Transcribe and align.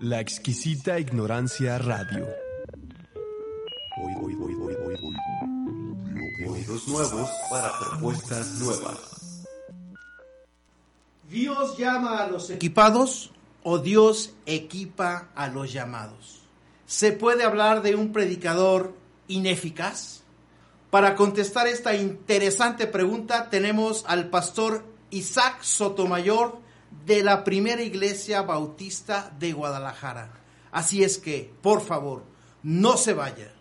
La 0.00 0.20
exquisita 0.20 0.98
ignorancia 0.98 1.78
radio. 1.78 2.26
Oídos 6.48 6.88
nuevos 6.88 7.30
para 7.50 7.78
propuestas 7.78 8.58
nuevas. 8.60 9.44
¿Dios 11.28 11.78
llama 11.78 12.22
a 12.22 12.26
los 12.26 12.50
equipados 12.50 13.32
o 13.62 13.78
Dios 13.78 14.34
equipa 14.44 15.28
a 15.34 15.48
los 15.48 15.72
llamados? 15.72 16.42
¿Se 16.86 17.12
puede 17.12 17.44
hablar 17.44 17.82
de 17.82 17.94
un 17.94 18.12
predicador 18.12 18.94
ineficaz? 19.28 20.22
Para 20.90 21.14
contestar 21.14 21.68
esta 21.68 21.94
interesante 21.94 22.86
pregunta 22.86 23.48
tenemos 23.50 24.04
al 24.08 24.28
pastor 24.28 24.84
Isaac 25.10 25.62
Sotomayor 25.62 26.61
de 27.04 27.22
la 27.22 27.44
primera 27.44 27.82
iglesia 27.82 28.42
bautista 28.42 29.32
de 29.38 29.52
Guadalajara. 29.52 30.30
Así 30.70 31.02
es 31.02 31.18
que, 31.18 31.52
por 31.60 31.80
favor, 31.80 32.22
no 32.62 32.96
se 32.96 33.12
vaya. 33.12 33.52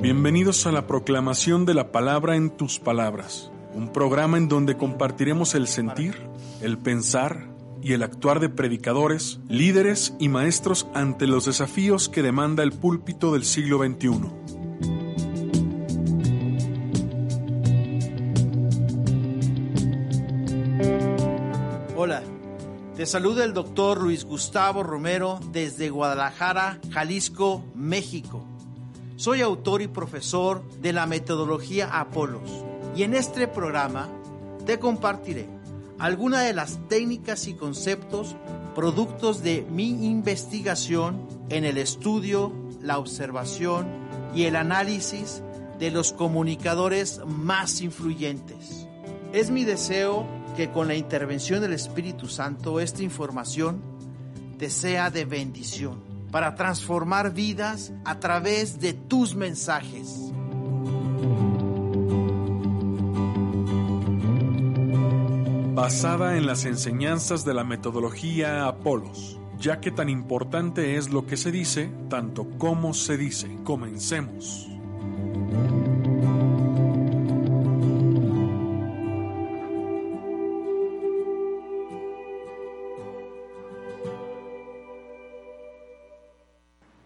Bienvenidos 0.00 0.66
a 0.66 0.72
la 0.72 0.88
proclamación 0.88 1.64
de 1.64 1.74
la 1.74 1.92
palabra 1.92 2.34
en 2.34 2.50
tus 2.50 2.80
palabras, 2.80 3.52
un 3.72 3.92
programa 3.92 4.36
en 4.36 4.48
donde 4.48 4.76
compartiremos 4.76 5.54
el 5.54 5.68
sentir, 5.68 6.16
el 6.60 6.76
pensar 6.76 7.51
y 7.82 7.94
el 7.94 8.02
actuar 8.02 8.38
de 8.40 8.48
predicadores, 8.48 9.40
líderes 9.48 10.14
y 10.18 10.28
maestros 10.28 10.86
ante 10.94 11.26
los 11.26 11.46
desafíos 11.46 12.08
que 12.08 12.22
demanda 12.22 12.62
el 12.62 12.72
púlpito 12.72 13.32
del 13.32 13.44
siglo 13.44 13.78
XXI. 13.78 14.30
Hola, 21.96 22.22
te 22.96 23.04
saluda 23.06 23.44
el 23.44 23.52
doctor 23.52 24.00
Luis 24.00 24.24
Gustavo 24.24 24.82
Romero 24.82 25.40
desde 25.50 25.90
Guadalajara, 25.90 26.80
Jalisco, 26.90 27.64
México. 27.74 28.44
Soy 29.16 29.40
autor 29.40 29.82
y 29.82 29.88
profesor 29.88 30.62
de 30.80 30.92
la 30.92 31.06
metodología 31.06 31.88
Apolos 31.98 32.64
y 32.96 33.02
en 33.02 33.14
este 33.14 33.48
programa 33.48 34.08
te 34.66 34.78
compartiré 34.78 35.61
algunas 36.02 36.44
de 36.44 36.52
las 36.52 36.80
técnicas 36.88 37.46
y 37.46 37.54
conceptos 37.54 38.34
productos 38.74 39.44
de 39.44 39.64
mi 39.70 40.04
investigación 40.04 41.28
en 41.48 41.64
el 41.64 41.78
estudio, 41.78 42.52
la 42.80 42.98
observación 42.98 43.86
y 44.34 44.46
el 44.46 44.56
análisis 44.56 45.44
de 45.78 45.92
los 45.92 46.12
comunicadores 46.12 47.20
más 47.24 47.82
influyentes. 47.82 48.88
Es 49.32 49.52
mi 49.52 49.62
deseo 49.62 50.26
que 50.56 50.72
con 50.72 50.88
la 50.88 50.96
intervención 50.96 51.60
del 51.60 51.72
Espíritu 51.72 52.26
Santo 52.26 52.80
esta 52.80 53.04
información 53.04 53.80
te 54.58 54.70
sea 54.70 55.08
de 55.08 55.24
bendición 55.24 56.02
para 56.32 56.56
transformar 56.56 57.32
vidas 57.32 57.92
a 58.04 58.18
través 58.18 58.80
de 58.80 58.92
tus 58.92 59.36
mensajes. 59.36 60.31
Basada 65.82 66.36
en 66.36 66.46
las 66.46 66.64
enseñanzas 66.64 67.44
de 67.44 67.54
la 67.54 67.64
metodología 67.64 68.68
Apolos, 68.68 69.40
ya 69.58 69.80
que 69.80 69.90
tan 69.90 70.08
importante 70.08 70.96
es 70.96 71.10
lo 71.10 71.26
que 71.26 71.36
se 71.36 71.50
dice, 71.50 71.90
tanto 72.08 72.48
como 72.56 72.94
se 72.94 73.16
dice. 73.16 73.58
Comencemos. 73.64 74.71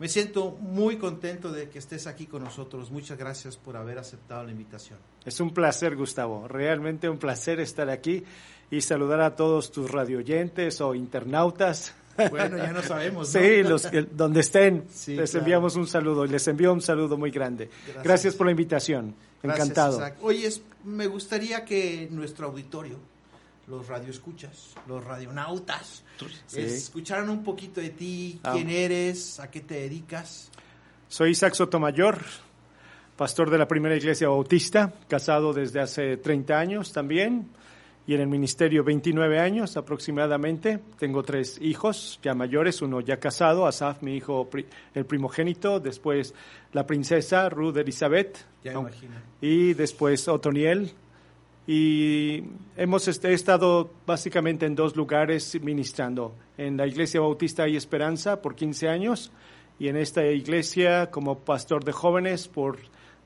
Me 0.07 0.11
siento 0.11 0.57
muy 0.61 0.99
contento 0.99 1.51
de 1.51 1.69
que 1.69 1.81
estés 1.81 2.07
aquí 2.07 2.27
con 2.27 2.45
nosotros. 2.45 2.93
Muchas 2.93 3.19
gracias 3.19 3.57
por 3.57 3.77
haber 3.77 3.99
aceptado 3.99 4.45
la 4.45 4.53
invitación. 4.53 5.01
Es 5.25 5.41
un 5.41 5.53
placer, 5.53 5.97
Gustavo. 5.97 6.47
Realmente 6.47 7.09
un 7.09 7.19
placer 7.19 7.59
estar 7.59 7.91
aquí 7.91 8.23
y 8.71 8.83
saludar 8.83 9.21
a 9.21 9.35
todos 9.35 9.73
tus 9.73 9.91
radioyentes 9.91 10.81
o 10.81 10.95
internautas. 10.95 11.93
Bueno, 12.31 12.57
ya 12.57 12.73
no 12.73 12.83
sabemos. 12.83 13.35
¿no? 13.35 13.41
Sí, 13.41 13.65
los 13.65 13.89
donde 14.13 14.43
estén, 14.43 14.85
sí, 14.93 15.17
les 15.17 15.33
claro. 15.33 15.45
enviamos 15.45 15.75
un 15.75 15.89
saludo 15.89 16.25
y 16.25 16.29
les 16.29 16.47
envío 16.47 16.73
un 16.73 16.83
saludo 16.83 17.19
muy 17.19 17.33
grande. 17.33 17.69
Gracias, 17.69 18.05
Gracias 18.05 18.35
por 18.37 18.47
la 18.47 18.53
invitación. 18.53 19.13
Gracias, 19.43 19.67
Encantado. 19.67 19.97
Isaac. 19.97 20.19
Oye, 20.23 20.49
me 20.85 21.09
gustaría 21.09 21.65
que 21.65 22.07
nuestro 22.13 22.47
auditorio, 22.47 22.97
los 23.69 23.87
radioescuchas, 23.89 24.75
los 24.87 25.03
radionautas, 25.03 26.05
sí. 26.47 26.61
escucharan 26.61 27.29
un 27.29 27.43
poquito 27.43 27.81
de 27.81 27.91
ti, 27.91 28.41
quién 28.53 28.69
ah. 28.69 28.73
eres, 28.73 29.41
a 29.41 29.51
qué 29.51 29.61
te 29.61 29.75
dedicas. 29.75 30.51
Soy 31.09 31.31
Isaac 31.31 31.55
Sotomayor, 31.55 32.21
pastor 33.17 33.51
de 33.51 33.59
la 33.59 33.67
primera 33.67 33.97
iglesia 33.97 34.29
bautista, 34.29 34.93
casado 35.09 35.53
desde 35.53 35.81
hace 35.81 36.17
30 36.17 36.59
años 36.59 36.93
también 36.93 37.49
y 38.07 38.15
en 38.15 38.21
el 38.21 38.29
ministerio 38.29 38.85
29 38.85 39.41
años 39.41 39.77
aproximadamente. 39.77 40.79
Tengo 40.99 41.23
tres 41.23 41.59
hijos 41.61 42.21
ya 42.23 42.35
mayores, 42.35 42.81
uno 42.83 43.01
ya 43.01 43.19
casado, 43.19 43.67
Asaf, 43.67 44.03
mi 44.03 44.17
hijo, 44.17 44.49
el 44.95 45.07
primogénito, 45.07 45.81
después 45.81 46.35
la 46.73 46.87
princesa 46.87 47.49
Ruth 47.49 47.77
Elizabeth, 47.77 48.39
ya 48.63 48.75
¿no? 48.75 48.81
imagino. 48.83 49.15
y 49.41 49.75
después 49.75 50.29
Otoniel. 50.29 50.93
Y 51.67 52.45
hemos 52.77 53.09
este, 53.09 53.33
estado 53.33 53.91
básicamente 54.07 54.67
en 54.67 54.77
dos 54.77 54.95
lugares 54.95 55.61
ministrando. 55.61 56.35
En 56.57 56.77
la 56.77 56.87
iglesia 56.87 57.21
bautista 57.21 57.67
y 57.69 57.77
Esperanza 57.77 58.41
por 58.41 58.55
15 58.55 58.89
años 58.89 59.33
y 59.79 59.89
en 59.89 59.97
esta 59.97 60.25
iglesia 60.27 61.11
como 61.11 61.41
pastor 61.41 61.85
de 61.85 61.93
jóvenes 61.93 62.49
por 62.49 62.79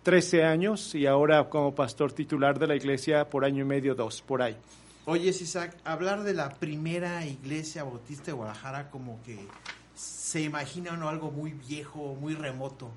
13 0.03 0.45
años 0.45 0.95
y 0.95 1.06
ahora 1.06 1.49
como 1.49 1.75
pastor 1.75 2.12
titular 2.12 2.59
de 2.59 2.67
la 2.67 2.77
iglesia 2.77 3.28
por 3.28 3.45
año 3.45 3.62
y 3.62 3.67
medio, 3.67 3.95
dos, 3.95 4.23
por 4.23 4.41
ahí. 4.41 4.57
Oye, 5.05 5.28
Isaac, 5.28 5.77
hablar 5.84 6.22
de 6.22 6.34
la 6.34 6.51
primera 6.51 7.25
iglesia 7.27 7.84
bautista 7.84 8.27
de 8.27 8.33
Guadalajara 8.33 8.91
como 8.91 9.22
que 9.22 9.39
se 9.95 10.41
imagina 10.41 10.93
uno 10.95 11.09
algo 11.09 11.31
muy 11.31 11.53
viejo, 11.53 12.17
muy 12.19 12.34
remoto. 12.34 12.91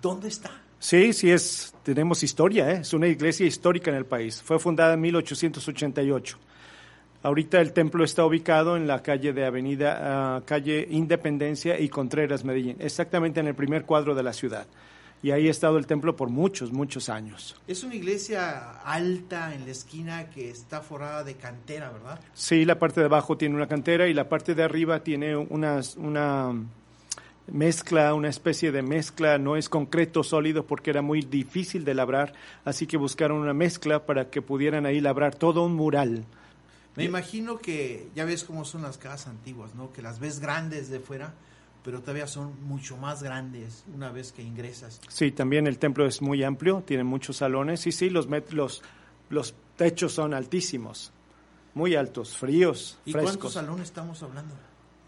¿Dónde 0.00 0.28
está? 0.28 0.50
Sí, 0.78 1.12
sí, 1.12 1.30
es, 1.30 1.74
tenemos 1.82 2.22
historia, 2.22 2.70
¿eh? 2.70 2.78
es 2.82 2.92
una 2.92 3.08
iglesia 3.08 3.46
histórica 3.46 3.90
en 3.90 3.96
el 3.96 4.06
país. 4.06 4.40
Fue 4.42 4.58
fundada 4.58 4.94
en 4.94 5.00
1888. 5.00 6.38
Ahorita 7.22 7.60
el 7.60 7.72
templo 7.72 8.04
está 8.04 8.24
ubicado 8.24 8.76
en 8.76 8.86
la 8.86 9.02
calle 9.02 9.32
de 9.32 9.44
Avenida, 9.44 10.38
uh, 10.38 10.44
calle 10.44 10.86
Independencia 10.88 11.78
y 11.80 11.88
Contreras, 11.88 12.44
Medellín, 12.44 12.76
exactamente 12.78 13.40
en 13.40 13.48
el 13.48 13.56
primer 13.56 13.84
cuadro 13.84 14.14
de 14.14 14.22
la 14.22 14.32
ciudad 14.32 14.68
y 15.22 15.30
ahí 15.30 15.48
ha 15.48 15.50
estado 15.50 15.78
el 15.78 15.86
templo 15.86 16.16
por 16.16 16.28
muchos, 16.28 16.72
muchos 16.72 17.08
años. 17.08 17.56
Es 17.66 17.82
una 17.82 17.94
iglesia 17.94 18.80
alta 18.80 19.54
en 19.54 19.64
la 19.64 19.72
esquina 19.72 20.30
que 20.30 20.50
está 20.50 20.80
forrada 20.80 21.24
de 21.24 21.34
cantera, 21.34 21.90
¿verdad? 21.90 22.20
Sí, 22.34 22.64
la 22.64 22.78
parte 22.78 23.00
de 23.00 23.06
abajo 23.06 23.36
tiene 23.36 23.56
una 23.56 23.66
cantera 23.66 24.06
y 24.08 24.14
la 24.14 24.28
parte 24.28 24.54
de 24.54 24.62
arriba 24.62 25.02
tiene 25.02 25.36
una, 25.36 25.80
una 25.96 26.54
mezcla, 27.52 28.14
una 28.14 28.28
especie 28.28 28.72
de 28.72 28.82
mezcla, 28.82 29.38
no 29.38 29.56
es 29.56 29.68
concreto 29.68 30.22
sólido 30.22 30.66
porque 30.66 30.90
era 30.90 31.02
muy 31.02 31.22
difícil 31.22 31.84
de 31.84 31.94
labrar, 31.94 32.34
así 32.64 32.86
que 32.86 32.96
buscaron 32.96 33.38
una 33.38 33.54
mezcla 33.54 34.06
para 34.06 34.30
que 34.30 34.42
pudieran 34.42 34.86
ahí 34.86 35.00
labrar 35.00 35.34
todo 35.34 35.64
un 35.64 35.74
mural. 35.74 36.24
Me 36.96 37.04
imagino 37.04 37.58
que 37.58 38.08
ya 38.16 38.24
ves 38.24 38.42
cómo 38.44 38.64
son 38.64 38.82
las 38.82 38.98
casas 38.98 39.28
antiguas, 39.28 39.74
¿no? 39.74 39.92
Que 39.92 40.02
las 40.02 40.18
ves 40.18 40.40
grandes 40.40 40.88
de 40.90 40.98
fuera, 40.98 41.32
pero 41.84 42.00
todavía 42.00 42.26
son 42.26 42.54
mucho 42.64 42.96
más 42.96 43.22
grandes 43.22 43.84
una 43.94 44.10
vez 44.10 44.32
que 44.32 44.42
ingresas. 44.42 45.00
Sí, 45.08 45.30
también 45.30 45.66
el 45.68 45.78
templo 45.78 46.06
es 46.06 46.20
muy 46.20 46.42
amplio, 46.42 46.82
tiene 46.84 47.04
muchos 47.04 47.36
salones 47.36 47.86
y 47.86 47.92
sí, 47.92 48.10
los, 48.10 48.26
los, 48.50 48.82
los 49.30 49.54
techos 49.76 50.12
son 50.12 50.34
altísimos, 50.34 51.12
muy 51.74 51.94
altos, 51.94 52.36
fríos, 52.36 52.98
¿Y 53.04 53.12
frescos. 53.12 53.32
cuántos 53.32 53.52
salones 53.52 53.84
estamos 53.86 54.20
hablando? 54.24 54.54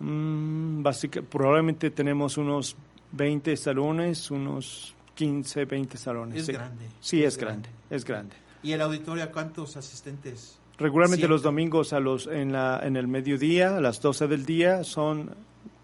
Mm, 0.01 0.83
básica, 0.83 1.23
probablemente 1.23 1.91
tenemos 1.91 2.39
unos 2.39 2.77
20 3.13 3.57
salones, 3.57 4.31
unos 4.31 4.95
15, 5.15 5.67
20 5.67 5.97
salones. 5.99 6.39
Es 6.39 6.47
sí. 6.47 6.53
grande. 6.53 6.87
Sí, 7.01 7.23
es, 7.23 7.35
es 7.35 7.39
grande, 7.39 7.69
grande, 7.69 7.97
es 7.97 8.05
grande. 8.05 8.37
¿Y 8.63 8.73
el 8.73 8.81
auditorio 8.81 9.25
a 9.25 9.27
cuántos 9.29 9.77
asistentes? 9.77 10.59
Regularmente 10.79 11.23
Siempre. 11.23 11.35
los 11.35 11.43
domingos 11.43 11.93
a 11.93 12.01
los, 12.01 12.27
en, 12.27 12.53
la, 12.53 12.81
en 12.83 12.97
el 12.97 13.07
mediodía, 13.07 13.77
a 13.77 13.81
las 13.81 14.01
12 14.01 14.27
del 14.29 14.47
día, 14.47 14.83
son 14.85 15.35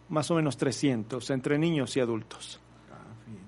más 0.09 0.31
o 0.31 0.35
menos 0.35 0.57
300 0.57 1.31
entre 1.31 1.59
niños 1.59 1.95
y 1.97 2.01
adultos. 2.01 2.61
Ah, 2.91 2.97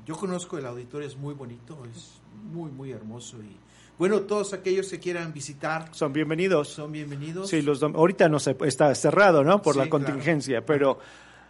Yo 0.07 0.15
conozco 0.17 0.59
el 0.59 0.67
auditorio, 0.67 1.09
es 1.09 1.17
muy 1.17 1.33
bonito, 1.33 1.83
es 1.87 2.18
muy, 2.43 2.71
muy 2.71 2.93
hermoso 2.93 3.39
y 3.43 3.57
bueno, 3.99 4.21
todos 4.21 4.53
aquellos 4.53 4.89
que 4.89 5.01
quieran 5.01 5.33
visitar 5.33 5.89
son 5.91 6.13
bienvenidos. 6.13 6.69
Son 6.69 6.93
bienvenidos. 6.93 7.51
Sí, 7.51 7.63
los 7.63 7.83
ahorita 7.83 8.29
no 8.29 8.39
se 8.39 8.57
está 8.65 8.95
cerrado, 8.95 9.43
¿no? 9.43 9.61
Por 9.61 9.75
sí, 9.75 9.81
la 9.81 9.89
contingencia, 9.89 10.65
claro. 10.65 10.67
pero 10.67 10.99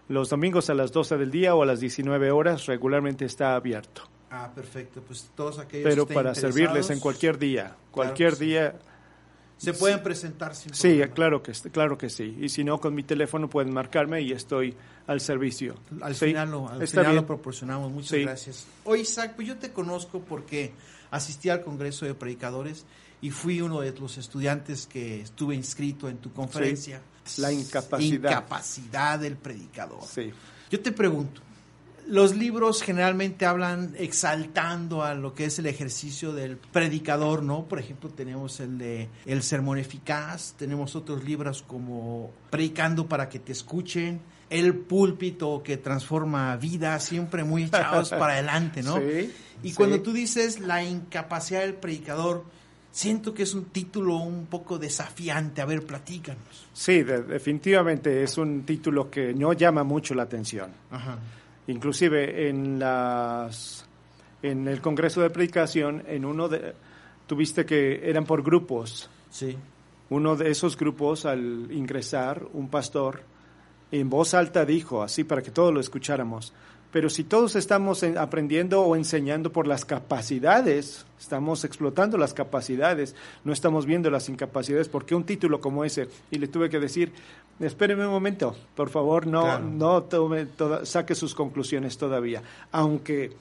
los 0.08 0.31
domingos 0.31 0.70
a 0.70 0.75
las 0.75 0.90
12 0.90 1.19
del 1.19 1.31
día 1.31 1.55
o 1.55 1.62
a 1.62 1.67
las 1.67 1.81
19 1.81 2.31
horas 2.31 2.64
regularmente 2.64 3.26
está 3.26 3.55
abierto. 3.55 4.08
Ah, 4.31 4.50
perfecto. 4.55 5.02
Pues 5.06 5.31
todos 5.35 5.58
aquellos 5.58 5.85
Pero 5.85 6.06
que 6.06 6.12
estén 6.12 6.14
para 6.14 6.35
servirles 6.35 6.88
en 6.88 7.00
cualquier 7.00 7.38
día, 7.38 7.76
cualquier 7.91 8.34
sí. 8.37 8.56
Se 9.58 9.75
pueden 9.75 10.02
presentar 10.02 10.55
sin 10.55 10.72
Sí, 10.72 11.00
claro 11.14 11.43
que, 11.43 11.52
claro 11.70 11.99
que 11.99 12.08
sí. 12.08 12.37
Y 12.40 12.49
si 12.49 12.64
no, 12.64 12.78
con 12.81 12.94
mi 12.94 13.02
teléfono 13.02 13.50
pueden 13.50 13.72
marcarme 13.72 14.22
y 14.22 14.32
estoy 14.32 14.75
al 15.06 15.20
servicio. 15.20 15.75
Al 16.00 16.14
Sí, 16.14 16.26
final, 16.26 16.50
lo, 16.50 16.69
al 16.69 16.87
final 16.87 17.16
lo 17.16 17.26
proporcionamos. 17.26 17.90
Muchas 17.93 18.10
Sí. 18.10 18.22
gracias. 18.22 18.66
Oye, 18.84 19.02
Isaac, 19.02 19.32
pues 19.34 19.49
yo 19.49 19.56
te 19.56 19.72
conozco 19.72 20.20
porque 20.20 20.72
asistí 21.10 21.49
al 21.50 21.62
Congreso 21.62 22.06
de 22.06 22.14
Predicadores 22.14 22.87
y 23.20 23.31
fui 23.31 23.60
uno 23.60 23.81
de 23.81 23.93
los 23.99 24.16
estudiantes 24.16 24.87
que 24.87 25.20
estuve 25.22 25.55
inscrito 25.56 26.08
en 26.08 26.19
tu 26.19 26.32
conferencia. 26.32 27.02
La 27.38 27.50
incapacidad. 27.52 28.31
Incapacidad 28.31 29.19
del 29.19 29.37
predicador. 29.37 30.00
Sí. 30.08 30.32
Yo 30.70 30.81
te 30.81 30.93
pregunto, 30.93 31.40
los 32.08 32.34
libros 32.37 32.82
generalmente 32.82 33.44
hablan 33.46 33.94
exaltando 33.99 35.02
a 35.02 35.14
lo 35.14 35.34
que 35.34 35.44
es 35.44 35.58
el 35.58 35.66
ejercicio 35.66 36.32
del 36.32 36.56
predicador, 36.56 37.43
¿no? 37.43 37.64
Por 37.69 37.78
ejemplo, 37.78 38.08
tenemos 38.10 38.60
el 38.60 38.78
de 38.78 39.08
El 39.26 39.43
Sermón 39.43 39.78
Eficaz, 39.78 40.55
tenemos 40.58 40.96
otros 40.96 41.22
libros 41.25 41.62
como 41.62 42.31
Predicando 42.50 43.06
para 43.06 43.28
que 43.28 43.38
te 43.38 43.52
escuchen, 43.52 44.20
El 44.50 44.75
Púlpito 44.75 45.62
que 45.62 45.76
transforma 45.76 46.56
vidas, 46.56 47.05
siempre 47.05 47.44
muy 47.44 47.64
echados 47.64 48.10
para 48.10 48.34
adelante, 48.34 48.82
¿no? 48.82 48.96
Sí, 49.00 49.32
y 49.62 49.70
sí. 49.70 49.75
cuando 49.75 50.00
tú 50.02 50.12
dices 50.12 50.60
la 50.60 50.84
incapacidad 50.84 51.60
del 51.62 51.75
predicador, 51.75 52.44
siento 52.93 53.34
que 53.34 53.43
es 53.43 53.55
un 53.55 53.66
título 53.66 54.16
un 54.16 54.46
poco 54.46 54.78
desafiante. 54.78 55.60
A 55.60 55.64
ver, 55.66 55.84
platícanos. 55.84 56.66
Sí, 56.72 57.02
de- 57.02 57.22
definitivamente 57.22 58.22
es 58.22 58.38
un 58.38 58.62
título 58.64 59.10
que 59.10 59.34
no 59.34 59.52
llama 59.52 59.82
mucho 59.84 60.14
la 60.14 60.22
atención. 60.22 60.70
Ajá. 60.90 61.19
Inclusive 61.69 62.49
en 62.49 62.79
las 62.79 63.87
en 64.43 64.69
el 64.69 64.81
Congreso 64.81 65.20
de 65.20 65.31
Predicación, 65.31 66.03
en 66.06 66.25
uno 66.25 66.49
de 66.49 66.75
tuviste 67.26 67.65
que 67.65 68.09
eran 68.09 68.25
por 68.25 68.43
grupos. 68.43 69.09
Sí. 69.31 69.56
Uno 70.11 70.37
de 70.37 70.50
esos 70.50 70.76
grupos 70.76 71.26
al 71.26 71.69
ingresar, 71.70 72.47
un 72.55 72.69
pastor 72.69 73.23
en 73.91 74.11
voz 74.11 74.35
alta 74.35 74.65
dijo, 74.65 75.03
así 75.03 75.25
para 75.25 75.43
que 75.43 75.50
todos 75.50 75.73
lo 75.73 75.81
escucháramos, 75.81 76.53
pero 76.90 77.11
si 77.11 77.25
todos 77.25 77.55
estamos 77.56 78.02
en- 78.02 78.17
aprendiendo 78.19 78.82
o 78.82 78.96
enseñando 78.96 79.52
por 79.52 79.67
las 79.67 79.85
capacidades, 79.85 81.05
estamos 81.20 81.64
explotando 81.64 82.17
las 82.19 82.32
capacidades, 82.35 83.14
no 83.44 83.52
estamos 83.52 83.85
viendo 83.87 84.11
las 84.11 84.29
incapacidades, 84.29 84.88
¿por 84.88 85.05
qué 85.05 85.14
un 85.14 85.25
título 85.25 85.61
como 85.61 85.85
ese? 85.85 86.08
Y 86.31 86.38
le 86.38 86.49
tuve 86.49 86.70
que 86.70 86.79
decir, 86.79 87.12
espéreme 87.61 88.06
un 88.06 88.12
momento, 88.12 88.56
por 88.75 88.88
favor, 88.88 89.26
no, 89.26 89.43
Claro. 89.43 89.64
no 89.64 90.02
tome 90.05 90.46
toda- 90.46 90.87
saque 90.87 91.14
sus 91.14 91.35
conclusiones 91.35 91.99
todavía, 91.99 92.43
aunque 92.73 93.32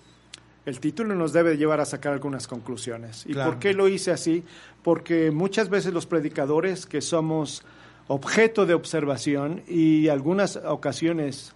el 0.66 0.80
título 0.82 1.16
nos 1.16 1.32
debe 1.32 1.56
llevar 1.56 1.80
a 1.80 1.86
sacar 1.86 2.12
algunas 2.14 2.48
conclusiones. 2.48 3.26
¿Y 3.26 3.34
Claro. 3.34 3.52
por 3.52 3.60
qué 3.60 3.74
lo 3.74 3.88
hice 3.88 4.12
así? 4.12 4.44
Porque 4.84 5.32
muchas 5.32 5.70
veces 5.70 5.94
los 5.94 6.06
predicadores 6.06 6.86
que 6.86 7.00
somos 7.02 7.64
objeto 8.10 8.66
de 8.66 8.74
observación 8.74 9.64
y 9.68 10.10
algunas 10.10 10.58
ocasiones 10.58 11.54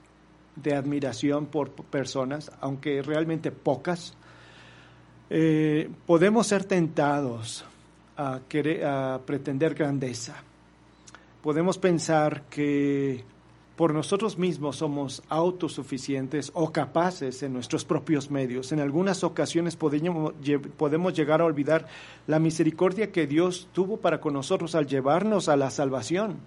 de 0.55 0.75
admiración 0.75 1.45
por 1.45 1.71
personas, 1.71 2.51
aunque 2.59 3.01
realmente 3.01 3.51
pocas, 3.51 4.15
eh, 5.29 5.89
podemos 6.05 6.47
ser 6.47 6.65
tentados 6.65 7.63
a, 8.17 8.41
querer, 8.49 8.85
a 8.85 9.21
pretender 9.25 9.73
grandeza. 9.73 10.43
Podemos 11.41 11.77
pensar 11.77 12.43
que 12.49 13.23
por 13.75 13.93
nosotros 13.93 14.37
mismos 14.37 14.75
somos 14.75 15.23
autosuficientes 15.29 16.51
o 16.53 16.71
capaces 16.71 17.41
en 17.41 17.53
nuestros 17.53 17.83
propios 17.83 18.29
medios. 18.29 18.71
En 18.71 18.79
algunas 18.79 19.23
ocasiones 19.23 19.75
podemos, 19.75 20.33
podemos 20.77 21.13
llegar 21.13 21.41
a 21.41 21.45
olvidar 21.45 21.87
la 22.27 22.37
misericordia 22.37 23.11
que 23.11 23.25
Dios 23.25 23.69
tuvo 23.71 23.97
para 23.97 24.21
con 24.21 24.33
nosotros 24.33 24.75
al 24.75 24.85
llevarnos 24.85 25.49
a 25.49 25.55
la 25.55 25.71
salvación. 25.71 26.37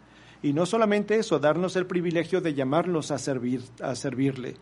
Y 0.45 0.53
no 0.53 0.67
solamente 0.67 1.17
eso, 1.17 1.39
darnos 1.39 1.75
el 1.75 1.87
privilegio 1.87 2.43
de 2.43 2.53
llamarlos 2.53 3.11
a, 3.11 3.17
servir, 3.17 3.63
a 3.81 3.95
servirle. 3.95 4.57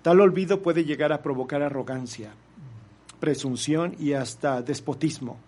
Tal 0.00 0.20
olvido 0.20 0.62
puede 0.62 0.84
llegar 0.84 1.12
a 1.12 1.20
provocar 1.20 1.62
arrogancia, 1.62 2.30
presunción 3.18 3.96
y 3.98 4.12
hasta 4.12 4.62
despotismo, 4.62 5.40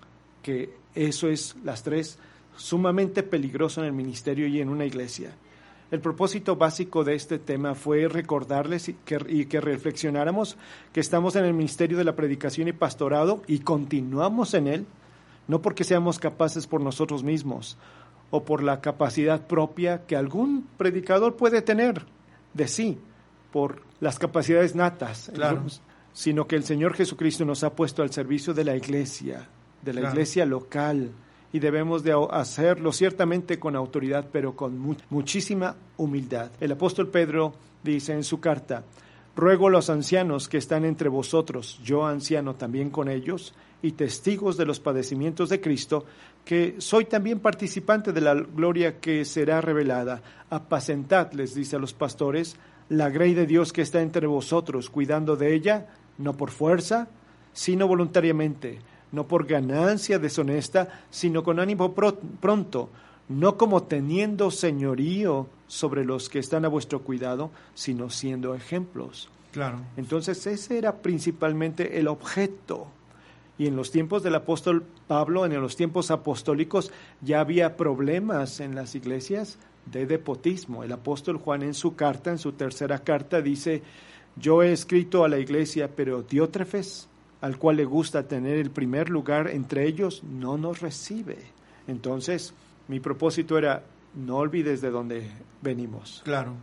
que 0.43 0.75
eso 0.97 1.29
es 1.29 1.55
las 1.63 1.85
tres 1.85 2.19
sumamente 2.57 3.23
peligroso 3.23 3.81
en 3.81 3.87
el 3.87 3.93
ministerio 3.93 4.49
y 4.49 4.61
en 4.61 4.69
una 4.69 4.85
iglesia. 4.85 5.31
El 5.93 6.01
propósito 6.01 6.57
básico 6.57 7.05
de 7.05 7.15
este 7.15 7.39
tema 7.39 7.77
fue 7.77 8.09
recordarles 8.09 8.89
y 8.89 8.95
que, 8.95 9.25
y 9.29 9.45
que 9.45 9.61
reflexionáramos 9.61 10.57
que 10.93 10.99
estamos 10.99 11.37
en 11.37 11.45
el 11.45 11.55
ministerio 11.55 11.97
de 11.97 12.05
la 12.05 12.17
predicación 12.17 12.67
y 12.67 12.73
pastorado 12.73 13.43
y 13.47 13.61
continuamos 13.61 14.55
en 14.55 14.67
él, 14.67 14.87
no 15.47 15.63
porque 15.63 15.85
seamos 15.85 16.19
capaces 16.19 16.67
por 16.67 16.81
nosotros 16.81 17.23
mismos 17.23 17.79
o 18.31 18.45
por 18.45 18.63
la 18.63 18.81
capacidad 18.81 19.47
propia 19.47 20.07
que 20.07 20.17
algún 20.17 20.67
predicador 20.77 21.37
puede 21.37 21.63
tener 21.63 22.05
de 22.55 22.69
sí, 22.69 22.99
por 23.53 23.83
las 24.01 24.19
capacidades 24.19 24.75
natas, 24.75 25.31
Claro. 25.35 25.63
sino 26.13 26.47
que 26.47 26.57
el 26.57 26.65
Señor 26.65 26.95
Jesucristo 26.95 27.45
nos 27.45 27.65
ha 27.65 27.75
puesto 27.75 28.03
al 28.03 28.13
servicio 28.13 28.53
de 28.55 28.65
la 28.65 28.77
iglesia, 28.77 29.49
de 29.83 29.93
la 29.95 30.01
Claro. 30.01 30.15
iglesia 30.15 30.45
local, 30.47 31.11
y 31.53 31.61
debemos 31.61 32.03
de 32.03 32.15
hacerlo 32.31 32.93
ciertamente 32.93 33.59
con 33.59 33.75
autoridad, 33.75 34.27
pero 34.31 34.55
con 34.55 34.79
mu- 34.79 34.97
muchísima 35.09 35.77
humildad. 35.97 36.51
El 36.61 36.73
apóstol 36.73 37.09
Pedro 37.09 37.55
dice 37.83 38.13
en 38.13 38.23
su 38.25 38.39
carta, 38.41 38.85
ruego 39.39 39.69
a 39.69 39.71
los 39.71 39.89
ancianos 39.89 40.49
que 40.49 40.59
están 40.59 40.85
entre 40.85 41.09
vosotros, 41.09 41.81
yo 41.85 42.05
anciano 42.05 42.57
también 42.57 42.91
con 42.91 43.09
ellos, 43.09 43.55
y 43.81 43.93
testigos 43.93 44.57
de 44.57 44.67
los 44.67 44.81
padecimientos 44.81 45.49
de 45.49 45.61
Cristo, 45.61 46.05
que 46.45 46.75
soy 46.79 47.05
también 47.05 47.39
participante 47.39 48.13
de 48.13 48.21
la 48.21 48.35
gloria 48.35 48.99
que 48.99 49.25
será 49.25 49.61
revelada. 49.61 50.21
Apacentad, 50.51 51.33
les 51.35 51.55
dice 51.55 51.77
a 51.77 51.79
los 51.79 51.93
pastores, 51.93 52.57
la 52.89 53.11
grey 53.11 53.35
de 53.35 53.47
Dios 53.47 53.73
que 53.73 53.83
está 53.83 54.03
entre 54.03 54.27
vosotros, 54.27 54.91
cuidando 54.91 55.37
de 55.37 55.55
ella, 55.55 55.87
no 56.19 56.37
por 56.37 56.51
fuerza, 56.51 57.07
sino 57.53 57.87
voluntariamente, 57.87 58.81
no 59.13 59.29
por 59.29 59.47
ganancia 59.47 60.19
deshonesta, 60.19 60.89
sino 61.11 61.45
con 61.45 61.61
ánimo 61.61 61.95
pro- 61.95 62.19
pronto, 62.41 62.91
no 63.29 63.57
como 63.57 63.83
teniendo 63.83 64.51
señorío 64.51 65.47
sobre 65.67 66.05
los 66.05 66.29
que 66.29 66.39
están 66.39 66.65
a 66.65 66.69
vuestro 66.69 67.03
cuidado, 67.03 67.51
sino 67.75 68.11
siendo 68.11 68.55
ejemplos. 68.55 69.29
Claro. 69.53 69.81
Entonces 69.97 70.47
ese 70.47 70.79
era 70.79 70.97
principalmente 70.97 71.99
el 71.99 72.09
objeto. 72.09 72.87
Y 73.59 73.67
en 73.67 73.77
los 73.77 73.91
tiempos 73.91 74.23
del 74.23 74.37
apóstol 74.37 74.85
Pablo, 75.09 75.45
en 75.45 75.61
los 75.61 75.77
tiempos 75.77 76.11
apostólicos, 76.11 76.93
ya 77.21 77.41
había 77.41 77.77
problemas 77.77 78.61
en 78.61 78.75
las 78.75 78.95
iglesias 78.95 79.59
de 79.87 80.07
depotismo. 80.07 80.85
El 80.85 80.93
apóstol 80.93 81.39
Juan 81.39 81.63
en 81.63 81.75
su 81.75 81.97
carta, 81.97 82.31
en 82.31 82.39
su 82.39 82.53
tercera 82.53 83.01
carta, 83.01 83.43
dice, 83.43 83.83
yo 84.37 84.63
he 84.63 84.73
escrito 84.73 85.25
a 85.25 85.29
la 85.29 85.39
iglesia, 85.39 85.91
pero 85.95 86.23
Diótrefes, 86.23 87.09
al 87.41 87.59
cual 87.59 87.77
le 87.77 87.85
gusta 87.85 88.29
tener 88.29 88.59
el 88.59 88.71
primer 88.71 89.11
lugar 89.11 89.49
entre 89.49 89.87
ellos, 89.87 90.23
no 90.23 90.57
nos 90.57 90.81
recibe. 90.81 91.39
Entonces, 91.89 92.55
mi 92.89 93.01
propósito 93.01 93.57
era, 93.57 93.85
no 94.15 94.37
olvides 94.37 94.81
de 94.81 94.91
dónde 94.91 95.31
venimos. 95.63 96.23
Claro. 96.25 96.55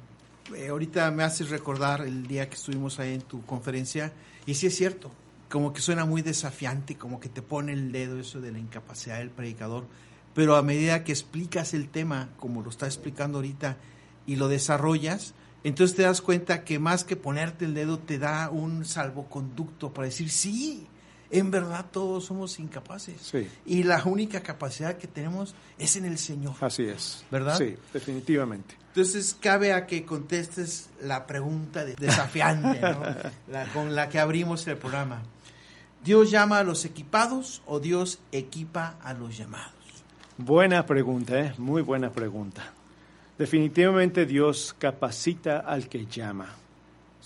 Eh, 0.55 0.67
ahorita 0.67 1.09
me 1.11 1.23
haces 1.23 1.49
recordar 1.49 2.01
el 2.01 2.27
día 2.27 2.49
que 2.49 2.55
estuvimos 2.55 2.99
ahí 2.99 3.13
en 3.13 3.21
tu 3.21 3.43
conferencia 3.45 4.13
y 4.45 4.55
sí 4.55 4.67
es 4.67 4.75
cierto, 4.75 5.11
como 5.49 5.73
que 5.73 5.81
suena 5.81 6.05
muy 6.05 6.21
desafiante, 6.21 6.97
como 6.97 7.19
que 7.19 7.29
te 7.29 7.41
pone 7.41 7.73
el 7.73 7.91
dedo 7.91 8.19
eso 8.19 8.41
de 8.41 8.51
la 8.51 8.59
incapacidad 8.59 9.17
del 9.17 9.29
predicador, 9.29 9.85
pero 10.33 10.55
a 10.55 10.61
medida 10.61 11.03
que 11.03 11.11
explicas 11.11 11.73
el 11.73 11.89
tema, 11.89 12.29
como 12.37 12.61
lo 12.61 12.69
está 12.69 12.85
explicando 12.85 13.39
ahorita, 13.39 13.77
y 14.27 14.35
lo 14.35 14.47
desarrollas, 14.47 15.33
entonces 15.63 15.95
te 15.95 16.03
das 16.03 16.21
cuenta 16.21 16.63
que 16.63 16.77
más 16.77 17.03
que 17.03 17.15
ponerte 17.15 17.65
el 17.65 17.73
dedo 17.73 17.97
te 17.97 18.19
da 18.19 18.49
un 18.49 18.85
salvoconducto 18.85 19.93
para 19.93 20.07
decir, 20.07 20.29
sí, 20.29 20.87
en 21.31 21.51
verdad 21.51 21.85
todos 21.91 22.25
somos 22.25 22.59
incapaces. 22.59 23.19
Sí. 23.21 23.47
Y 23.65 23.83
la 23.83 24.01
única 24.05 24.41
capacidad 24.41 24.97
que 24.97 25.07
tenemos 25.07 25.55
es 25.77 25.95
en 25.95 26.05
el 26.05 26.17
Señor. 26.17 26.55
Así 26.61 26.83
es. 26.83 27.25
¿Verdad? 27.31 27.57
Sí, 27.57 27.75
definitivamente. 27.93 28.75
Entonces 28.89 29.35
cabe 29.39 29.73
a 29.73 29.85
que 29.87 30.05
contestes 30.05 30.89
la 31.01 31.27
pregunta 31.27 31.83
de- 31.83 31.95
desafiante, 31.95 32.79
¿no? 32.79 33.01
La- 33.51 33.65
con 33.73 33.93
la 33.95 34.07
que 34.09 34.19
abrimos 34.19 34.65
el 34.67 34.77
programa. 34.77 35.21
¿Dios 36.03 36.29
llama 36.31 36.59
a 36.59 36.63
los 36.63 36.85
equipados 36.85 37.61
o 37.65 37.79
Dios 37.79 38.19
equipa 38.31 38.95
a 39.01 39.13
los 39.13 39.35
llamados? 39.37 39.73
Buena 40.37 40.85
pregunta, 40.85 41.39
¿eh? 41.39 41.53
muy 41.57 41.81
buena 41.81 42.11
pregunta. 42.11 42.71
Definitivamente 43.37 44.25
Dios 44.25 44.75
capacita 44.79 45.59
al 45.59 45.89
que 45.89 46.05
llama. 46.05 46.47